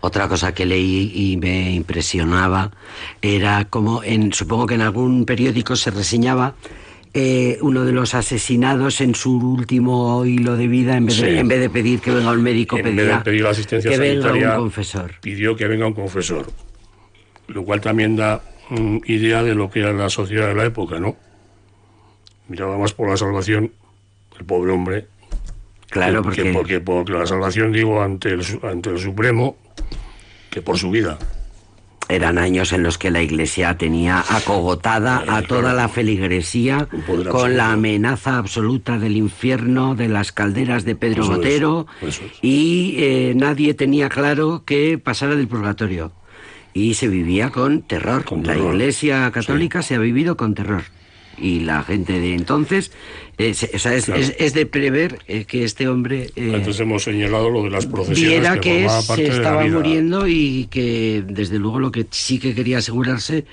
Otra 0.00 0.28
cosa 0.28 0.52
que 0.52 0.64
leí 0.64 1.12
y 1.14 1.36
me 1.36 1.72
impresionaba 1.72 2.70
era 3.20 3.66
como, 3.66 4.02
en, 4.02 4.32
supongo 4.32 4.66
que 4.66 4.74
en 4.74 4.80
algún 4.80 5.26
periódico 5.26 5.76
se 5.76 5.90
reseñaba 5.90 6.54
eh, 7.12 7.58
uno 7.60 7.84
de 7.84 7.92
los 7.92 8.14
asesinados 8.14 9.00
en 9.00 9.14
su 9.14 9.36
último 9.36 10.24
hilo 10.24 10.56
de 10.56 10.68
vida, 10.68 10.96
en 10.96 11.06
vez 11.06 11.20
de, 11.20 11.38
en 11.38 11.46
vez 11.46 11.60
de 11.60 11.70
pedir 11.70 12.00
que 12.00 12.10
venga 12.10 12.32
un 12.32 12.42
médico, 12.42 12.78
en 12.78 12.96
vez 12.96 13.06
de 13.06 13.16
pedir 13.18 13.46
asistencia 13.46 13.90
que 13.90 13.98
venga 13.98 14.56
un 14.56 14.64
confesor. 14.64 15.12
Pidió 15.20 15.54
que 15.54 15.68
venga 15.68 15.86
un 15.86 15.92
confesor, 15.92 16.46
lo 17.48 17.64
cual 17.64 17.80
también 17.80 18.16
da 18.16 18.42
mm, 18.70 18.98
idea 19.06 19.42
de 19.42 19.54
lo 19.54 19.70
que 19.70 19.80
era 19.80 19.92
la 19.92 20.08
sociedad 20.08 20.48
de 20.48 20.54
la 20.54 20.64
época, 20.64 20.98
¿no? 20.98 21.16
Miraba 22.48 22.78
más 22.78 22.92
por 22.92 23.08
la 23.08 23.16
salvación 23.16 23.72
el 24.38 24.44
pobre 24.44 24.72
hombre. 24.72 25.06
Claro, 25.88 26.22
porque... 26.22 26.52
porque... 26.52 26.80
porque 26.80 27.12
la 27.12 27.26
salvación, 27.26 27.72
digo, 27.72 28.02
ante 28.02 28.30
el, 28.30 28.42
ante 28.62 28.90
el 28.90 28.98
Supremo, 28.98 29.56
que 30.50 30.60
por 30.62 30.78
su 30.78 30.90
vida. 30.90 31.18
Eran 32.08 32.36
años 32.36 32.72
en 32.72 32.82
los 32.82 32.98
que 32.98 33.10
la 33.10 33.22
Iglesia 33.22 33.78
tenía 33.78 34.22
acogotada 34.28 35.24
a 35.26 35.40
toda 35.40 35.72
la 35.72 35.88
feligresía 35.88 36.86
con 37.30 37.56
la 37.56 37.72
amenaza 37.72 38.36
absoluta 38.36 38.98
del 38.98 39.16
infierno, 39.16 39.94
de 39.94 40.08
las 40.08 40.30
calderas 40.30 40.84
de 40.84 40.96
Pedro 40.96 41.26
Botero, 41.26 41.86
y 42.42 42.96
eh, 42.98 43.32
nadie 43.34 43.72
tenía 43.72 44.10
claro 44.10 44.64
que 44.66 44.98
pasara 44.98 45.34
del 45.34 45.48
purgatorio. 45.48 46.12
Y 46.74 46.94
se 46.94 47.08
vivía 47.08 47.50
con 47.50 47.82
terror. 47.82 48.24
la 48.44 48.56
Iglesia 48.56 49.30
católica 49.32 49.80
se 49.82 49.94
ha 49.94 49.98
vivido 49.98 50.36
con 50.36 50.54
terror. 50.54 50.82
Y 51.38 51.60
la 51.60 51.82
gente 51.82 52.20
de 52.20 52.34
entonces 52.34 52.92
es, 53.38 53.68
o 53.74 53.78
sea, 53.78 53.94
es, 53.94 54.54
de 54.54 54.66
prever 54.66 55.18
eh, 55.26 55.44
que 55.44 55.64
este 55.64 55.88
hombre 55.88 56.30
eh, 56.36 56.52
antes 56.54 56.78
hemos 56.78 57.02
señalado 57.02 57.50
lo 57.50 57.64
de 57.64 57.70
las 57.70 57.86
procesiones 57.86 58.20
viera 58.20 58.60
que, 58.60 58.88
se 58.88 59.26
estaba 59.26 59.66
muriendo 59.66 60.28
y 60.28 60.68
que 60.70 61.24
desde 61.26 61.58
luego 61.58 61.80
lo 61.80 61.90
que 61.90 62.06
sí 62.10 62.38
que 62.38 62.54
quería 62.54 62.78
asegurarse 62.78 63.44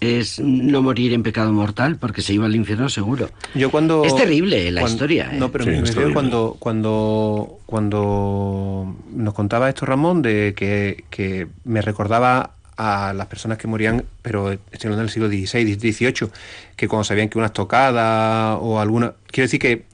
es 0.00 0.40
no 0.40 0.82
morir 0.82 1.12
en 1.12 1.22
pecado 1.22 1.52
mortal 1.52 1.96
porque 1.98 2.22
se 2.22 2.34
iba 2.34 2.46
al 2.46 2.54
infierno 2.54 2.88
seguro. 2.88 3.30
Yo 3.54 3.70
cuando 3.70 4.04
es 4.04 4.14
terrible 4.14 4.70
la 4.70 4.82
historia 4.82 5.30
¿eh? 5.32 5.38
no 5.38 5.50
pero 5.50 5.66
me, 5.66 5.80
me 5.80 6.12
cuando 6.12 6.56
cuando 6.58 7.58
cuando 7.66 8.96
nos 9.14 9.34
contaba 9.34 9.68
esto 9.68 9.86
Ramón 9.86 10.22
de 10.22 10.54
que, 10.56 11.04
que 11.10 11.46
me 11.64 11.82
recordaba 11.82 12.56
a 12.76 13.12
las 13.12 13.26
personas 13.26 13.58
que 13.58 13.66
morían, 13.66 14.04
pero 14.22 14.52
estoy 14.52 14.88
hablando 14.88 15.02
del 15.02 15.10
siglo 15.10 15.28
XVI, 15.28 15.74
XVIII, 15.74 16.30
que 16.76 16.88
cuando 16.88 17.04
sabían 17.04 17.28
que 17.28 17.38
una 17.38 17.48
estocada 17.48 18.56
o 18.56 18.80
alguna... 18.80 19.14
Quiero 19.26 19.46
decir 19.46 19.60
que, 19.60 19.84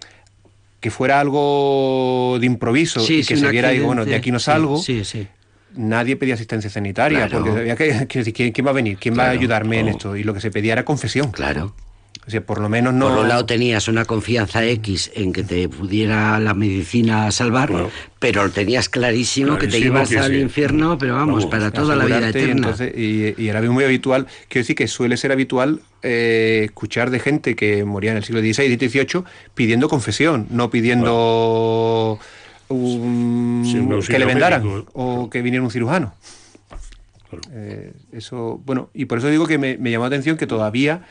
que 0.80 0.90
fuera 0.90 1.20
algo 1.20 2.38
de 2.40 2.46
improviso 2.46 3.00
y 3.08 3.24
que 3.24 3.36
se 3.36 3.50
viera 3.50 3.72
y 3.72 3.80
bueno, 3.80 4.04
de 4.04 4.14
aquí 4.14 4.30
no 4.30 4.38
salgo. 4.38 4.80
nadie 5.74 6.16
pedía 6.16 6.34
asistencia 6.34 6.70
sanitaria, 6.70 7.28
porque 7.30 7.50
había 7.50 7.76
que, 7.76 8.06
¿quién, 8.32 8.52
¿quién, 8.52 8.66
va 8.66 8.70
a 8.70 8.74
venir? 8.74 8.98
¿Quién 8.98 9.18
va 9.18 9.26
a 9.26 9.30
ayudarme 9.30 9.80
en 9.80 9.88
esto? 9.88 10.16
Y 10.16 10.22
lo 10.22 10.34
que 10.34 10.40
se 10.40 10.50
pedía 10.50 10.72
era 10.72 10.84
confesión. 10.84 11.30
Claro. 11.30 11.74
O 12.26 12.30
sea, 12.30 12.40
por 12.40 12.60
lo 12.60 12.68
menos 12.68 12.92
no. 12.92 13.08
Por 13.08 13.18
un 13.18 13.28
lado 13.28 13.46
tenías 13.46 13.86
una 13.86 14.04
confianza 14.04 14.64
X 14.64 15.12
en 15.14 15.32
que 15.32 15.44
te 15.44 15.68
pudiera 15.68 16.40
la 16.40 16.54
medicina 16.54 17.30
salvar, 17.30 17.70
pero 18.18 18.50
tenías 18.50 18.88
clarísimo, 18.88 19.56
que 19.58 19.68
te 19.68 19.78
ibas 19.78 20.12
al 20.16 20.34
infierno, 20.34 20.98
pero 20.98 21.14
vamos, 21.14 21.46
para 21.46 21.70
toda 21.70 21.94
la 21.94 22.04
vida 22.04 22.28
eterna. 22.30 22.74
Y, 22.96 23.46
era 23.46 23.62
muy 23.62 23.84
habitual, 23.84 24.26
quiero 24.48 24.62
decir 24.62 24.74
que 24.74 24.88
suele 24.88 25.16
ser 25.16 25.30
habitual 25.30 25.80
eh, 26.02 26.62
escuchar 26.64 27.10
de 27.10 27.20
gente 27.20 27.54
que 27.54 27.84
moría 27.84 28.10
en 28.10 28.16
el 28.16 28.24
siglo 28.24 28.40
XVI 28.40 28.64
y 28.64 28.76
XVIII 28.76 29.24
pidiendo 29.54 29.88
confesión, 29.88 30.48
no 30.50 30.68
pidiendo 30.68 32.18
que 32.68 34.18
le 34.18 34.24
vendaran 34.24 34.84
o 34.94 35.30
que 35.30 35.42
viniera 35.42 35.64
un 35.64 35.70
cirujano. 35.70 36.12
Eh, 37.52 37.92
eso, 38.12 38.60
bueno, 38.64 38.90
y 38.94 39.04
por 39.04 39.18
eso 39.18 39.28
digo 39.28 39.46
que 39.46 39.58
me, 39.58 39.76
me 39.78 39.92
llamó 39.92 40.04
la 40.04 40.08
atención 40.08 40.36
que 40.36 40.46
todavía 40.46 41.02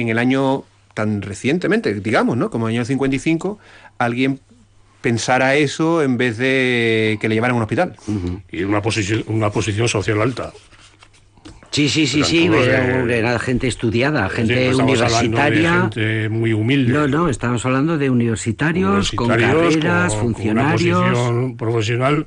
en 0.00 0.08
el 0.08 0.18
año 0.18 0.64
tan 0.94 1.22
recientemente, 1.22 1.94
digamos, 1.94 2.36
¿no? 2.36 2.50
Como 2.50 2.68
el 2.68 2.74
año 2.74 2.84
55, 2.84 3.58
alguien 3.98 4.40
pensara 5.00 5.54
eso 5.54 6.02
en 6.02 6.16
vez 6.16 6.38
de 6.38 7.18
que 7.20 7.28
le 7.28 7.34
llevaran 7.34 7.54
a 7.54 7.56
un 7.56 7.62
hospital. 7.62 7.96
Y 8.50 8.64
una 8.64 8.82
posición, 8.82 9.24
una 9.28 9.50
posición 9.50 9.88
social 9.88 10.20
alta. 10.20 10.52
Sí, 11.70 11.88
sí, 11.88 12.06
sí, 12.06 12.24
sí, 12.24 12.46
era, 12.46 13.38
gente 13.38 13.68
estudiada, 13.68 14.28
gente 14.30 14.74
universitaria. 14.74 15.82
gente 15.82 16.28
muy 16.30 16.52
humilde. 16.52 16.92
No, 16.92 17.06
no, 17.06 17.28
estamos 17.28 17.64
hablando 17.66 17.98
de 17.98 18.08
universitarios, 18.08 19.12
con 19.12 19.28
carreras, 19.28 20.16
funcionarios. 20.16 20.98
una 20.98 21.12
posición 21.12 21.56
profesional 21.56 22.26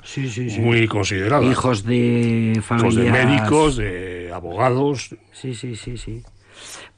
muy 0.59 0.88
considerada. 0.88 1.43
Hijos 1.43 1.84
de 1.84 2.61
familias. 2.63 2.95
de 2.95 3.11
médicos, 3.11 3.78
de 3.78 4.32
abogados. 4.32 5.15
Sí, 5.32 5.55
sí, 5.55 5.76
sí, 5.76 5.97
sí. 5.97 6.22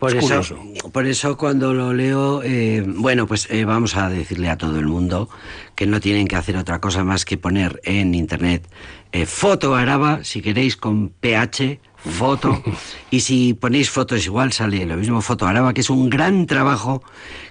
Por 0.04 0.16
eso, 0.18 0.58
por 0.92 1.08
eso 1.08 1.38
cuando 1.38 1.74
lo 1.74 1.94
leo, 1.94 2.44
eh, 2.44 2.84
bueno, 2.86 3.26
pues 3.26 3.48
eh, 3.50 3.64
vamos 3.64 3.96
a 3.96 4.10
decirle 4.10 4.50
a 4.50 4.58
todo 4.58 4.78
el 4.78 4.86
mundo 4.86 5.30
que 5.76 5.88
no 5.88 6.02
tienen 6.02 6.28
que 6.28 6.36
hacer 6.36 6.58
otra 6.58 6.82
cosa 6.82 7.06
más 7.06 7.24
que 7.24 7.38
poner 7.38 7.80
en 7.86 8.14
internet 8.14 8.68
eh, 9.14 9.26
foto 9.26 9.76
araba, 9.76 10.26
si 10.26 10.42
queréis 10.42 10.76
con 10.76 11.08
PH, 11.08 11.80
foto, 11.96 12.62
y 13.12 13.22
si 13.22 13.54
ponéis 13.54 13.90
fotos 13.90 14.26
igual 14.26 14.52
sale 14.52 14.86
lo 14.86 14.98
mismo 14.98 15.22
foto 15.22 15.48
araba, 15.48 15.74
que 15.74 15.80
es 15.80 15.90
un 15.90 16.10
gran 16.10 16.48
trabajo 16.48 17.02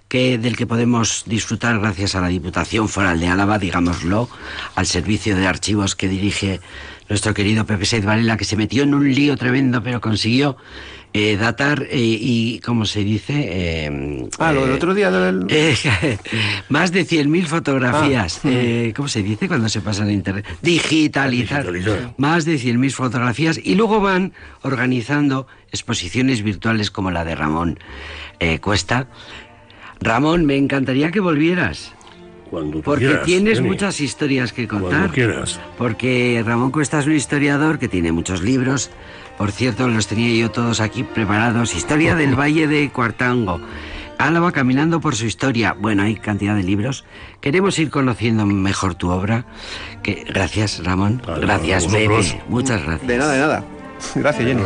que, 0.09 0.37
del 0.37 0.55
que 0.55 0.67
podemos 0.67 1.23
disfrutar 1.25 1.81
gracias 1.81 2.15
a 2.17 2.21
la 2.21 2.29
Diputación 2.29 2.87
Foral 2.91 3.19
de 3.19 3.29
Álava, 3.29 3.59
digámoslo, 3.59 4.29
al 4.75 4.85
servicio 4.85 5.37
de 5.37 5.47
archivos 5.47 5.97
que 5.97 6.07
dirige 6.07 6.61
nuestro 7.09 7.35
querido 7.35 7.67
Pepe 7.67 7.85
Seid 7.85 8.05
Varela, 8.05 8.37
que 8.37 8.45
se 8.45 8.57
metió 8.57 8.83
en 8.83 8.95
un 8.95 9.13
lío 9.13 9.37
tremendo, 9.37 9.83
pero 9.83 10.01
consiguió 10.01 10.57
eh, 11.15 11.37
datar 11.37 11.83
eh, 11.91 11.99
y, 11.99 12.59
¿cómo 12.61 12.87
se 12.87 13.05
dice? 13.05 13.35
Eh, 13.37 14.29
ah, 14.39 14.53
lo 14.53 14.65
del 14.65 14.77
otro 14.77 14.95
día 14.95 15.11
del... 15.11 15.45
más 16.71 16.91
de 16.91 17.07
100.000 17.07 17.45
fotografías. 17.45 18.41
Ah. 18.45 18.49
¿Cómo 18.97 19.09
se 19.09 19.23
dice 19.23 19.47
cuando 19.47 19.69
se 19.69 19.83
pasa 19.83 20.05
a 20.05 20.11
Internet? 20.11 20.47
Digitalizar. 20.63 21.67
Más 22.17 22.47
de 22.47 22.55
100.000 22.55 22.91
fotografías 22.93 23.61
y 23.63 23.75
luego 23.75 24.01
van 24.01 24.33
organizando 24.63 25.47
exposiciones 25.71 26.43
virtuales 26.43 26.91
como 26.91 27.11
la 27.11 27.27
de 27.27 27.35
Ramón 27.35 27.79
Cuesta. 28.61 29.07
Ramón, 30.01 30.47
me 30.47 30.57
encantaría 30.57 31.11
que 31.11 31.21
volvieras. 31.21 31.93
Cuando 32.53 32.83
porque 32.83 33.19
tienes 33.25 33.63
muchas 33.63 33.99
historias 33.99 34.53
que 34.53 34.69
contar. 34.69 34.91
Cuando 34.91 35.15
quieras. 35.15 35.59
Porque 35.79 36.43
Ramón 36.45 36.71
Cuesta 36.71 36.99
es 36.99 37.07
un 37.07 37.15
historiador 37.15 37.79
que 37.79 37.89
tiene 37.89 38.13
muchos 38.13 38.43
libros, 38.43 38.91
por 39.39 39.53
cierto, 39.53 39.89
los 39.89 40.07
tenía 40.07 40.39
yo 40.39 40.51
todos 40.51 40.83
aquí 40.83 41.03
preparados. 41.03 41.75
Historia 41.75 42.15
del 42.15 42.39
Valle 42.39 42.67
de 42.67 42.91
Cuartango. 42.91 43.59
Álava 44.19 44.53
caminando 44.53 45.01
por 45.01 45.17
su 45.17 45.25
historia. 45.25 45.75
Bueno, 45.79 46.03
hay 46.03 46.17
cantidad 46.17 46.55
de 46.55 46.63
libros. 46.63 47.07
Queremos 47.41 47.79
ir 47.79 47.89
conociendo 47.89 48.45
mejor 48.45 48.97
tu 48.97 49.09
obra. 49.09 49.47
Que, 50.03 50.23
gracias, 50.29 50.85
Ramón. 50.85 51.23
gracias, 51.41 51.91
Bebe. 51.91 52.43
Muchas 52.51 52.83
gracias. 52.85 53.09
De 53.09 53.17
nada, 53.17 53.33
de 53.33 53.41
nada. 53.41 53.65
Gracias, 54.15 54.47
Jenny. 54.47 54.63